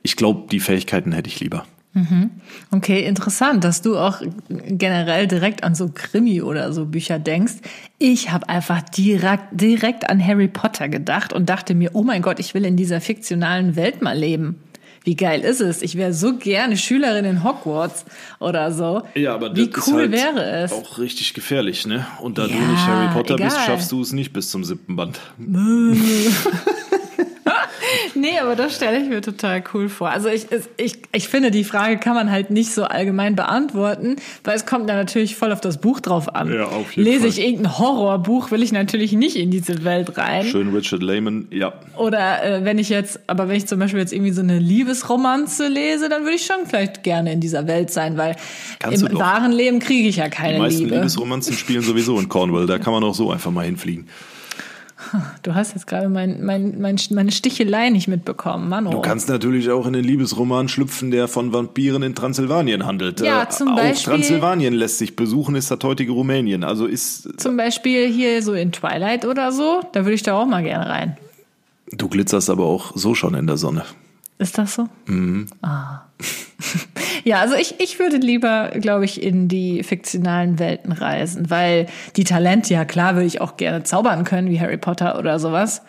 Ich 0.03 0.17
glaube, 0.17 0.49
die 0.51 0.61
Fähigkeiten 0.61 1.13
hätte 1.13 1.29
ich 1.29 1.41
lieber. 1.41 1.65
Mhm. 1.95 2.31
Okay, 2.71 3.05
interessant, 3.05 3.65
dass 3.65 3.83
du 3.83 3.99
auch 3.99 4.21
generell 4.49 5.27
direkt 5.27 5.65
an 5.65 5.75
so 5.75 5.91
Krimi 5.93 6.43
oder 6.43 6.73
so 6.73 6.87
Bücher 6.87 7.19
denkst. 7.19 7.55
Ich 7.99 8.31
habe 8.31 8.49
einfach 8.49 8.83
direkt, 8.83 9.45
direkt 9.53 10.09
an 10.09 10.25
Harry 10.25 10.49
Potter 10.49 10.89
gedacht 10.89 11.33
und 11.33 11.49
dachte 11.49 11.75
mir, 11.75 11.91
oh 11.95 12.03
mein 12.03 12.23
Gott, 12.23 12.39
ich 12.41 12.55
will 12.55 12.65
in 12.65 12.77
dieser 12.77 13.01
fiktionalen 13.01 13.75
Welt 13.75 14.03
mal 14.03 14.17
leben. 14.17 14.57
Wie 15.05 15.17
geil 15.17 15.41
ist 15.41 15.61
es? 15.61 15.83
Ich 15.83 15.97
wäre 15.97 16.13
so 16.13 16.37
gerne 16.37 16.77
Schülerin 16.77 17.25
in 17.25 17.45
Hogwarts 17.45 18.05
oder 18.39 18.73
so. 18.73 19.03
Ja, 19.15 19.35
aber 19.35 19.55
Wie 19.55 19.71
cool 19.87 20.03
halt 20.03 20.13
wäre 20.13 20.45
es? 20.63 20.73
Auch 20.73 20.99
richtig 20.99 21.35
gefährlich, 21.35 21.87
ne? 21.87 22.07
Und 22.21 22.39
da 22.39 22.47
ja, 22.47 22.49
du 22.49 22.61
nicht 22.61 22.87
Harry 22.87 23.13
Potter 23.13 23.35
egal. 23.35 23.49
bist, 23.49 23.61
schaffst 23.65 23.93
du 23.93 24.03
es 24.03 24.13
nicht 24.13 24.33
bis 24.33 24.51
zum 24.51 24.65
siebten 24.65 24.97
Band. 24.97 25.21
nee, 28.19 28.39
aber 28.39 28.57
das 28.57 28.77
stelle 28.77 29.01
ich 29.01 29.09
mir 29.09 29.21
total 29.21 29.63
cool 29.73 29.89
vor. 29.89 30.11
Also 30.11 30.29
ich, 30.29 30.47
ich, 30.77 30.99
ich 31.13 31.29
finde, 31.29 31.51
die 31.51 31.65
Frage 31.65 31.99
kann 31.99 32.15
man 32.15 32.31
halt 32.31 32.51
nicht 32.51 32.73
so 32.73 32.85
allgemein 32.85 33.37
beantworten, 33.37 34.17
weil 34.45 34.57
es 34.57 34.67
kommt 34.67 34.89
ja 34.89 34.97
natürlich 34.97 35.37
voll 35.37 35.53
auf 35.53 35.61
das 35.61 35.79
Buch 35.81 36.01
drauf 36.01 36.35
an. 36.35 36.53
Ja, 36.53 36.65
auf 36.65 36.93
jeden 36.93 37.11
Lese 37.11 37.21
Fall. 37.21 37.29
ich 37.29 37.41
irgendein 37.41 37.79
Horrorbuch, 37.79 38.51
will 38.51 38.63
ich 38.63 38.73
natürlich 38.73 39.13
nicht 39.13 39.37
in 39.37 39.51
diese 39.51 39.85
Welt 39.85 40.17
rein. 40.19 40.45
Schön 40.45 40.75
Richard 40.75 41.03
Lehman, 41.03 41.49
ja. 41.51 41.73
Oder 41.97 42.45
äh, 42.45 42.65
wenn 42.65 42.79
ich 42.79 42.89
jetzt, 42.89 43.21
aber 43.27 43.49
wenn 43.49 43.57
ich 43.57 43.67
zum 43.67 43.79
Beispiel 43.79 44.01
jetzt 44.01 44.13
irgendwie 44.13 44.33
so 44.33 44.43
eine 44.43 44.59
Liebesromanze 44.59 45.69
lese, 45.69 46.09
dann 46.09 46.23
würde 46.23 46.37
ich 46.37 46.47
schon 46.47 46.67
vielleicht 46.67 47.03
gerne 47.03 47.33
in 47.33 47.41
dieser 47.41 47.67
Welt 47.67 47.91
sein, 47.91 48.17
weil 48.17 48.37
Kannst 48.79 49.03
im 49.03 49.19
wahren 49.19 49.53
Leben 49.53 49.79
kriege 49.79 50.09
ich 50.09 50.17
ja 50.17 50.29
keine 50.29 50.55
Liebe. 50.55 50.59
Die 50.59 50.63
meisten 50.65 50.85
Liebe. 50.85 50.95
Liebesromanzen 50.97 51.55
spielen 51.55 51.83
sowieso 51.83 52.19
in 52.19 52.29
Cornwall, 52.29 52.67
da 52.67 52.79
kann 52.79 52.93
man 52.93 53.05
auch 53.05 53.15
so 53.15 53.31
einfach 53.31 53.51
mal 53.51 53.65
hinfliegen. 53.65 54.09
Du 55.43 55.55
hast 55.55 55.75
jetzt 55.75 55.87
gerade 55.87 56.09
mein, 56.09 56.45
mein, 56.45 56.81
mein, 56.81 56.99
meine 57.11 57.31
Stichelei 57.31 57.91
nicht 57.91 58.09
mitbekommen, 58.09 58.69
Mann. 58.69 58.91
Du 58.91 59.01
kannst 59.01 59.29
natürlich 59.29 59.71
auch 59.71 59.87
in 59.87 59.93
den 59.93 60.05
Liebesroman 60.05 60.69
schlüpfen, 60.69 61.11
der 61.11 61.29
von 61.29 61.53
Vampiren 61.53 62.03
in 62.03 62.15
Transsilvanien 62.15 62.87
handelt. 62.87 63.21
Ja, 63.21 63.45
äh, 63.45 63.49
zum 63.49 63.69
auch 63.69 63.77
Beispiel. 63.77 64.15
Transsilvanien 64.15 64.75
lässt 64.75 64.99
sich 64.99 65.17
besuchen, 65.17 65.55
ist 65.55 65.71
das 65.71 65.79
heutige 65.83 66.13
Rumänien. 66.13 66.65
Also 66.65 66.87
ist. 66.87 67.41
Zum 67.41 67.57
Beispiel 67.57 68.09
hier 68.09 68.43
so 68.43 68.53
in 68.55 68.73
Twilight 68.73 69.25
oder 69.25 69.53
so, 69.53 69.81
da 69.93 70.05
würde 70.05 70.15
ich 70.15 70.23
da 70.23 70.39
auch 70.39 70.47
mal 70.47 70.63
gerne 70.63 70.89
rein. 70.89 71.17
Du 71.93 72.09
glitzerst 72.09 72.51
aber 72.51 72.65
auch 72.65 72.93
so 72.95 73.15
schon 73.15 73.35
in 73.35 73.47
der 73.47 73.57
Sonne. 73.57 73.85
Ist 74.39 74.57
das 74.57 74.75
so? 74.75 74.89
Mhm. 75.07 75.47
Ah. 75.63 76.03
ja, 77.25 77.41
also 77.41 77.55
ich, 77.55 77.81
ich 77.81 77.99
würde 77.99 78.17
lieber, 78.17 78.71
glaube 78.81 79.05
ich, 79.05 79.23
in 79.23 79.49
die 79.49 79.83
fiktionalen 79.83 80.59
Welten 80.59 80.93
reisen, 80.93 81.51
weil 81.51 81.87
die 82.17 82.25
Talente, 82.25 82.73
ja 82.73 82.85
klar, 82.85 83.15
würde 83.15 83.27
ich 83.27 83.41
auch 83.41 83.57
gerne 83.57 83.83
zaubern 83.83 84.25
können, 84.25 84.49
wie 84.51 84.61
Harry 84.61 84.77
Potter 84.77 85.19
oder 85.19 85.39
sowas. 85.39 85.83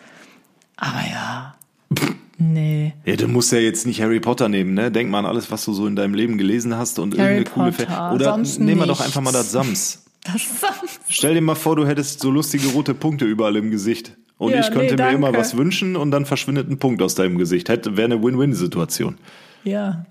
Aber 0.76 1.00
ja. 1.10 1.54
Nee. 2.42 2.94
Ja, 3.04 3.16
du 3.16 3.28
musst 3.28 3.52
ja 3.52 3.58
jetzt 3.58 3.86
nicht 3.86 4.00
Harry 4.00 4.18
Potter 4.18 4.48
nehmen, 4.48 4.72
ne? 4.72 4.90
Denk 4.90 5.10
mal 5.10 5.18
an 5.18 5.26
alles, 5.26 5.50
was 5.50 5.62
du 5.66 5.74
so 5.74 5.86
in 5.86 5.94
deinem 5.94 6.14
Leben 6.14 6.38
gelesen 6.38 6.74
hast 6.74 6.98
und 6.98 7.18
Harry 7.18 7.36
irgendeine 7.36 7.54
coole 7.54 7.72
Fähigkeit. 7.72 8.14
Oder 8.14 8.38
nehmen 8.38 8.80
wir 8.80 8.86
doch 8.86 9.02
einfach 9.02 9.20
mal 9.20 9.32
das 9.32 9.52
Sams. 9.52 10.04
Das 10.24 10.42
Sams. 10.60 11.00
Stell 11.08 11.32
dir 11.34 11.40
mal 11.40 11.54
vor, 11.54 11.76
du 11.76 11.86
hättest 11.86 12.20
so 12.20 12.30
lustige 12.30 12.68
rote 12.68 12.92
Punkte 12.92 13.24
überall 13.24 13.56
im 13.56 13.70
Gesicht. 13.70 14.16
Und 14.40 14.52
ja, 14.52 14.60
ich 14.60 14.70
könnte 14.70 14.96
nee, 14.96 15.02
mir 15.02 15.10
immer 15.10 15.34
was 15.34 15.54
wünschen 15.58 15.96
und 15.96 16.12
dann 16.12 16.24
verschwindet 16.24 16.70
ein 16.70 16.78
Punkt 16.78 17.02
aus 17.02 17.14
deinem 17.14 17.36
Gesicht. 17.36 17.68
Wäre 17.68 18.04
eine 18.04 18.22
Win-Win-Situation. 18.22 19.18
Ja. 19.64 20.06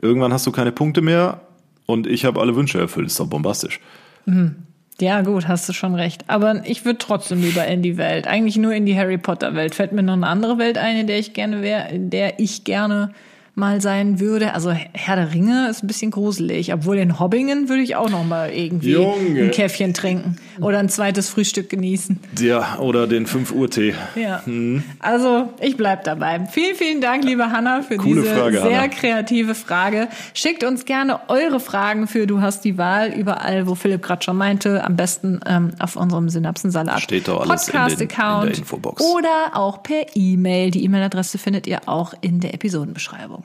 Irgendwann 0.00 0.32
hast 0.32 0.46
du 0.46 0.52
keine 0.52 0.72
Punkte 0.72 1.02
mehr 1.02 1.42
und 1.84 2.06
ich 2.06 2.24
habe 2.24 2.40
alle 2.40 2.56
Wünsche 2.56 2.78
erfüllt. 2.78 3.08
Ist 3.08 3.20
doch 3.20 3.26
bombastisch. 3.26 3.80
Mhm. 4.24 4.56
Ja, 5.02 5.20
gut, 5.20 5.48
hast 5.48 5.68
du 5.68 5.74
schon 5.74 5.94
recht. 5.94 6.24
Aber 6.28 6.62
ich 6.64 6.86
würde 6.86 6.96
trotzdem 6.96 7.42
lieber 7.42 7.66
in 7.66 7.82
die 7.82 7.98
Welt. 7.98 8.26
Eigentlich 8.26 8.56
nur 8.56 8.72
in 8.72 8.86
die 8.86 8.96
Harry 8.96 9.18
Potter 9.18 9.54
Welt. 9.54 9.74
Fällt 9.74 9.92
mir 9.92 10.02
noch 10.02 10.14
eine 10.14 10.28
andere 10.28 10.56
Welt 10.56 10.78
ein, 10.78 10.96
in 10.96 11.06
der 11.06 11.18
ich 11.18 11.34
gerne 11.34 11.60
wäre, 11.60 11.90
in 11.90 12.08
der 12.08 12.40
ich 12.40 12.64
gerne 12.64 13.12
mal 13.54 13.80
sein 13.80 14.18
würde. 14.18 14.54
Also 14.54 14.70
Herr 14.70 15.16
der 15.16 15.32
Ringe 15.32 15.68
ist 15.70 15.84
ein 15.84 15.86
bisschen 15.86 16.10
gruselig, 16.10 16.72
obwohl 16.74 16.98
in 16.98 17.20
Hobbingen 17.20 17.68
würde 17.68 17.82
ich 17.82 17.96
auch 17.96 18.10
noch 18.10 18.24
mal 18.24 18.50
irgendwie 18.50 18.92
Junge. 18.92 19.42
ein 19.44 19.50
Käffchen 19.52 19.94
trinken 19.94 20.36
oder 20.60 20.78
ein 20.78 20.88
zweites 20.88 21.28
Frühstück 21.28 21.70
genießen. 21.70 22.18
Ja, 22.40 22.78
oder 22.78 23.06
den 23.06 23.26
5 23.26 23.52
Uhr 23.52 23.70
Tee. 23.70 23.94
Ja. 24.16 24.44
Hm. 24.44 24.82
Also, 24.98 25.50
ich 25.60 25.76
bleib 25.76 26.04
dabei. 26.04 26.46
Vielen, 26.50 26.74
vielen 26.74 27.00
Dank, 27.00 27.24
liebe 27.24 27.50
Hanna, 27.50 27.82
für 27.82 27.96
Coole 27.96 28.22
diese 28.22 28.34
Frage, 28.34 28.60
sehr 28.60 28.82
Hanna. 28.82 28.88
kreative 28.88 29.54
Frage. 29.54 30.08
Schickt 30.32 30.64
uns 30.64 30.84
gerne 30.84 31.20
eure 31.28 31.60
Fragen 31.60 32.08
für 32.08 32.26
Du 32.26 32.40
hast 32.40 32.64
die 32.64 32.76
Wahl 32.76 33.12
überall, 33.12 33.66
wo 33.66 33.74
Philipp 33.74 34.02
gerade 34.02 34.22
schon 34.24 34.36
meinte, 34.36 34.82
am 34.84 34.96
besten 34.96 35.40
ähm, 35.46 35.72
auf 35.78 35.96
unserem 35.96 36.28
Synapsensalat 36.28 37.00
Steht 37.00 37.28
doch 37.28 37.40
alles 37.42 37.66
Podcast 37.66 38.00
in, 38.00 38.08
den, 38.08 38.16
in 38.16 38.48
der 38.48 38.58
Infobox. 38.58 39.02
Oder 39.02 39.52
auch 39.52 39.82
per 39.82 40.06
E-Mail. 40.14 40.70
Die 40.70 40.84
E-Mail-Adresse 40.84 41.38
findet 41.38 41.66
ihr 41.66 41.80
auch 41.86 42.14
in 42.20 42.40
der 42.40 42.54
Episodenbeschreibung. 42.54 43.43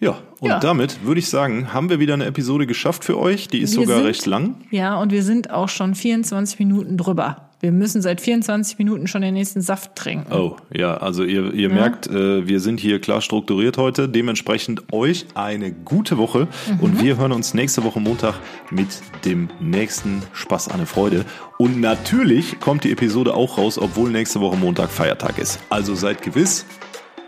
Ja, 0.00 0.18
und 0.40 0.48
ja. 0.48 0.58
damit 0.58 1.04
würde 1.04 1.18
ich 1.18 1.28
sagen, 1.28 1.74
haben 1.74 1.90
wir 1.90 2.00
wieder 2.00 2.14
eine 2.14 2.24
Episode 2.24 2.66
geschafft 2.66 3.04
für 3.04 3.18
euch. 3.18 3.48
Die 3.48 3.58
ist 3.60 3.76
wir 3.76 3.82
sogar 3.82 3.98
sind, 3.98 4.06
recht 4.06 4.26
lang. 4.26 4.56
Ja, 4.70 4.98
und 4.98 5.12
wir 5.12 5.22
sind 5.22 5.50
auch 5.50 5.68
schon 5.68 5.94
24 5.94 6.58
Minuten 6.58 6.96
drüber. 6.96 7.50
Wir 7.60 7.72
müssen 7.72 8.00
seit 8.00 8.22
24 8.22 8.78
Minuten 8.78 9.06
schon 9.06 9.20
den 9.20 9.34
nächsten 9.34 9.60
Saft 9.60 9.94
trinken. 9.94 10.32
Oh, 10.32 10.56
ja, 10.74 10.96
also 10.96 11.24
ihr, 11.24 11.52
ihr 11.52 11.68
ja. 11.68 11.74
merkt, 11.74 12.06
äh, 12.06 12.48
wir 12.48 12.58
sind 12.58 12.80
hier 12.80 13.02
klar 13.02 13.20
strukturiert 13.20 13.76
heute. 13.76 14.08
Dementsprechend 14.08 14.90
euch 14.90 15.26
eine 15.34 15.70
gute 15.70 16.16
Woche 16.16 16.48
mhm. 16.70 16.80
und 16.80 17.02
wir 17.02 17.18
hören 17.18 17.32
uns 17.32 17.52
nächste 17.52 17.84
Woche 17.84 18.00
Montag 18.00 18.36
mit 18.70 18.88
dem 19.26 19.50
nächsten 19.60 20.22
Spaß 20.32 20.68
an 20.68 20.76
eine 20.76 20.86
Freude. 20.86 21.26
Und 21.58 21.78
natürlich 21.78 22.58
kommt 22.60 22.84
die 22.84 22.92
Episode 22.92 23.34
auch 23.34 23.58
raus, 23.58 23.76
obwohl 23.76 24.08
nächste 24.08 24.40
Woche 24.40 24.56
Montag 24.56 24.88
Feiertag 24.88 25.36
ist. 25.36 25.60
Also 25.68 25.94
seid 25.94 26.22
gewiss, 26.22 26.64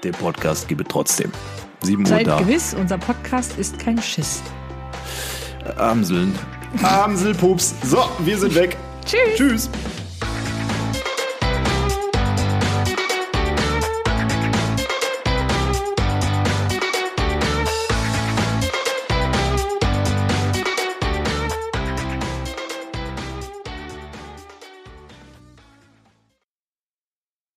der 0.03 0.13
Podcast 0.13 0.67
gibt 0.67 0.89
trotzdem. 0.89 1.31
7 1.83 2.03
Uhr 2.03 2.09
seid 2.09 2.27
da. 2.27 2.39
Seid 2.39 2.47
gewiss, 2.47 2.75
unser 2.75 2.99
Podcast 2.99 3.59
ist 3.59 3.79
kein 3.79 4.01
Schiss. 4.01 4.43
Amseln. 5.77 6.39
Amselpups. 6.83 7.75
So, 7.85 7.99
wir 8.21 8.39
sind 8.39 8.55
weg. 8.55 8.77
Tschüss. 9.05 9.37
Tschüss. 9.37 9.71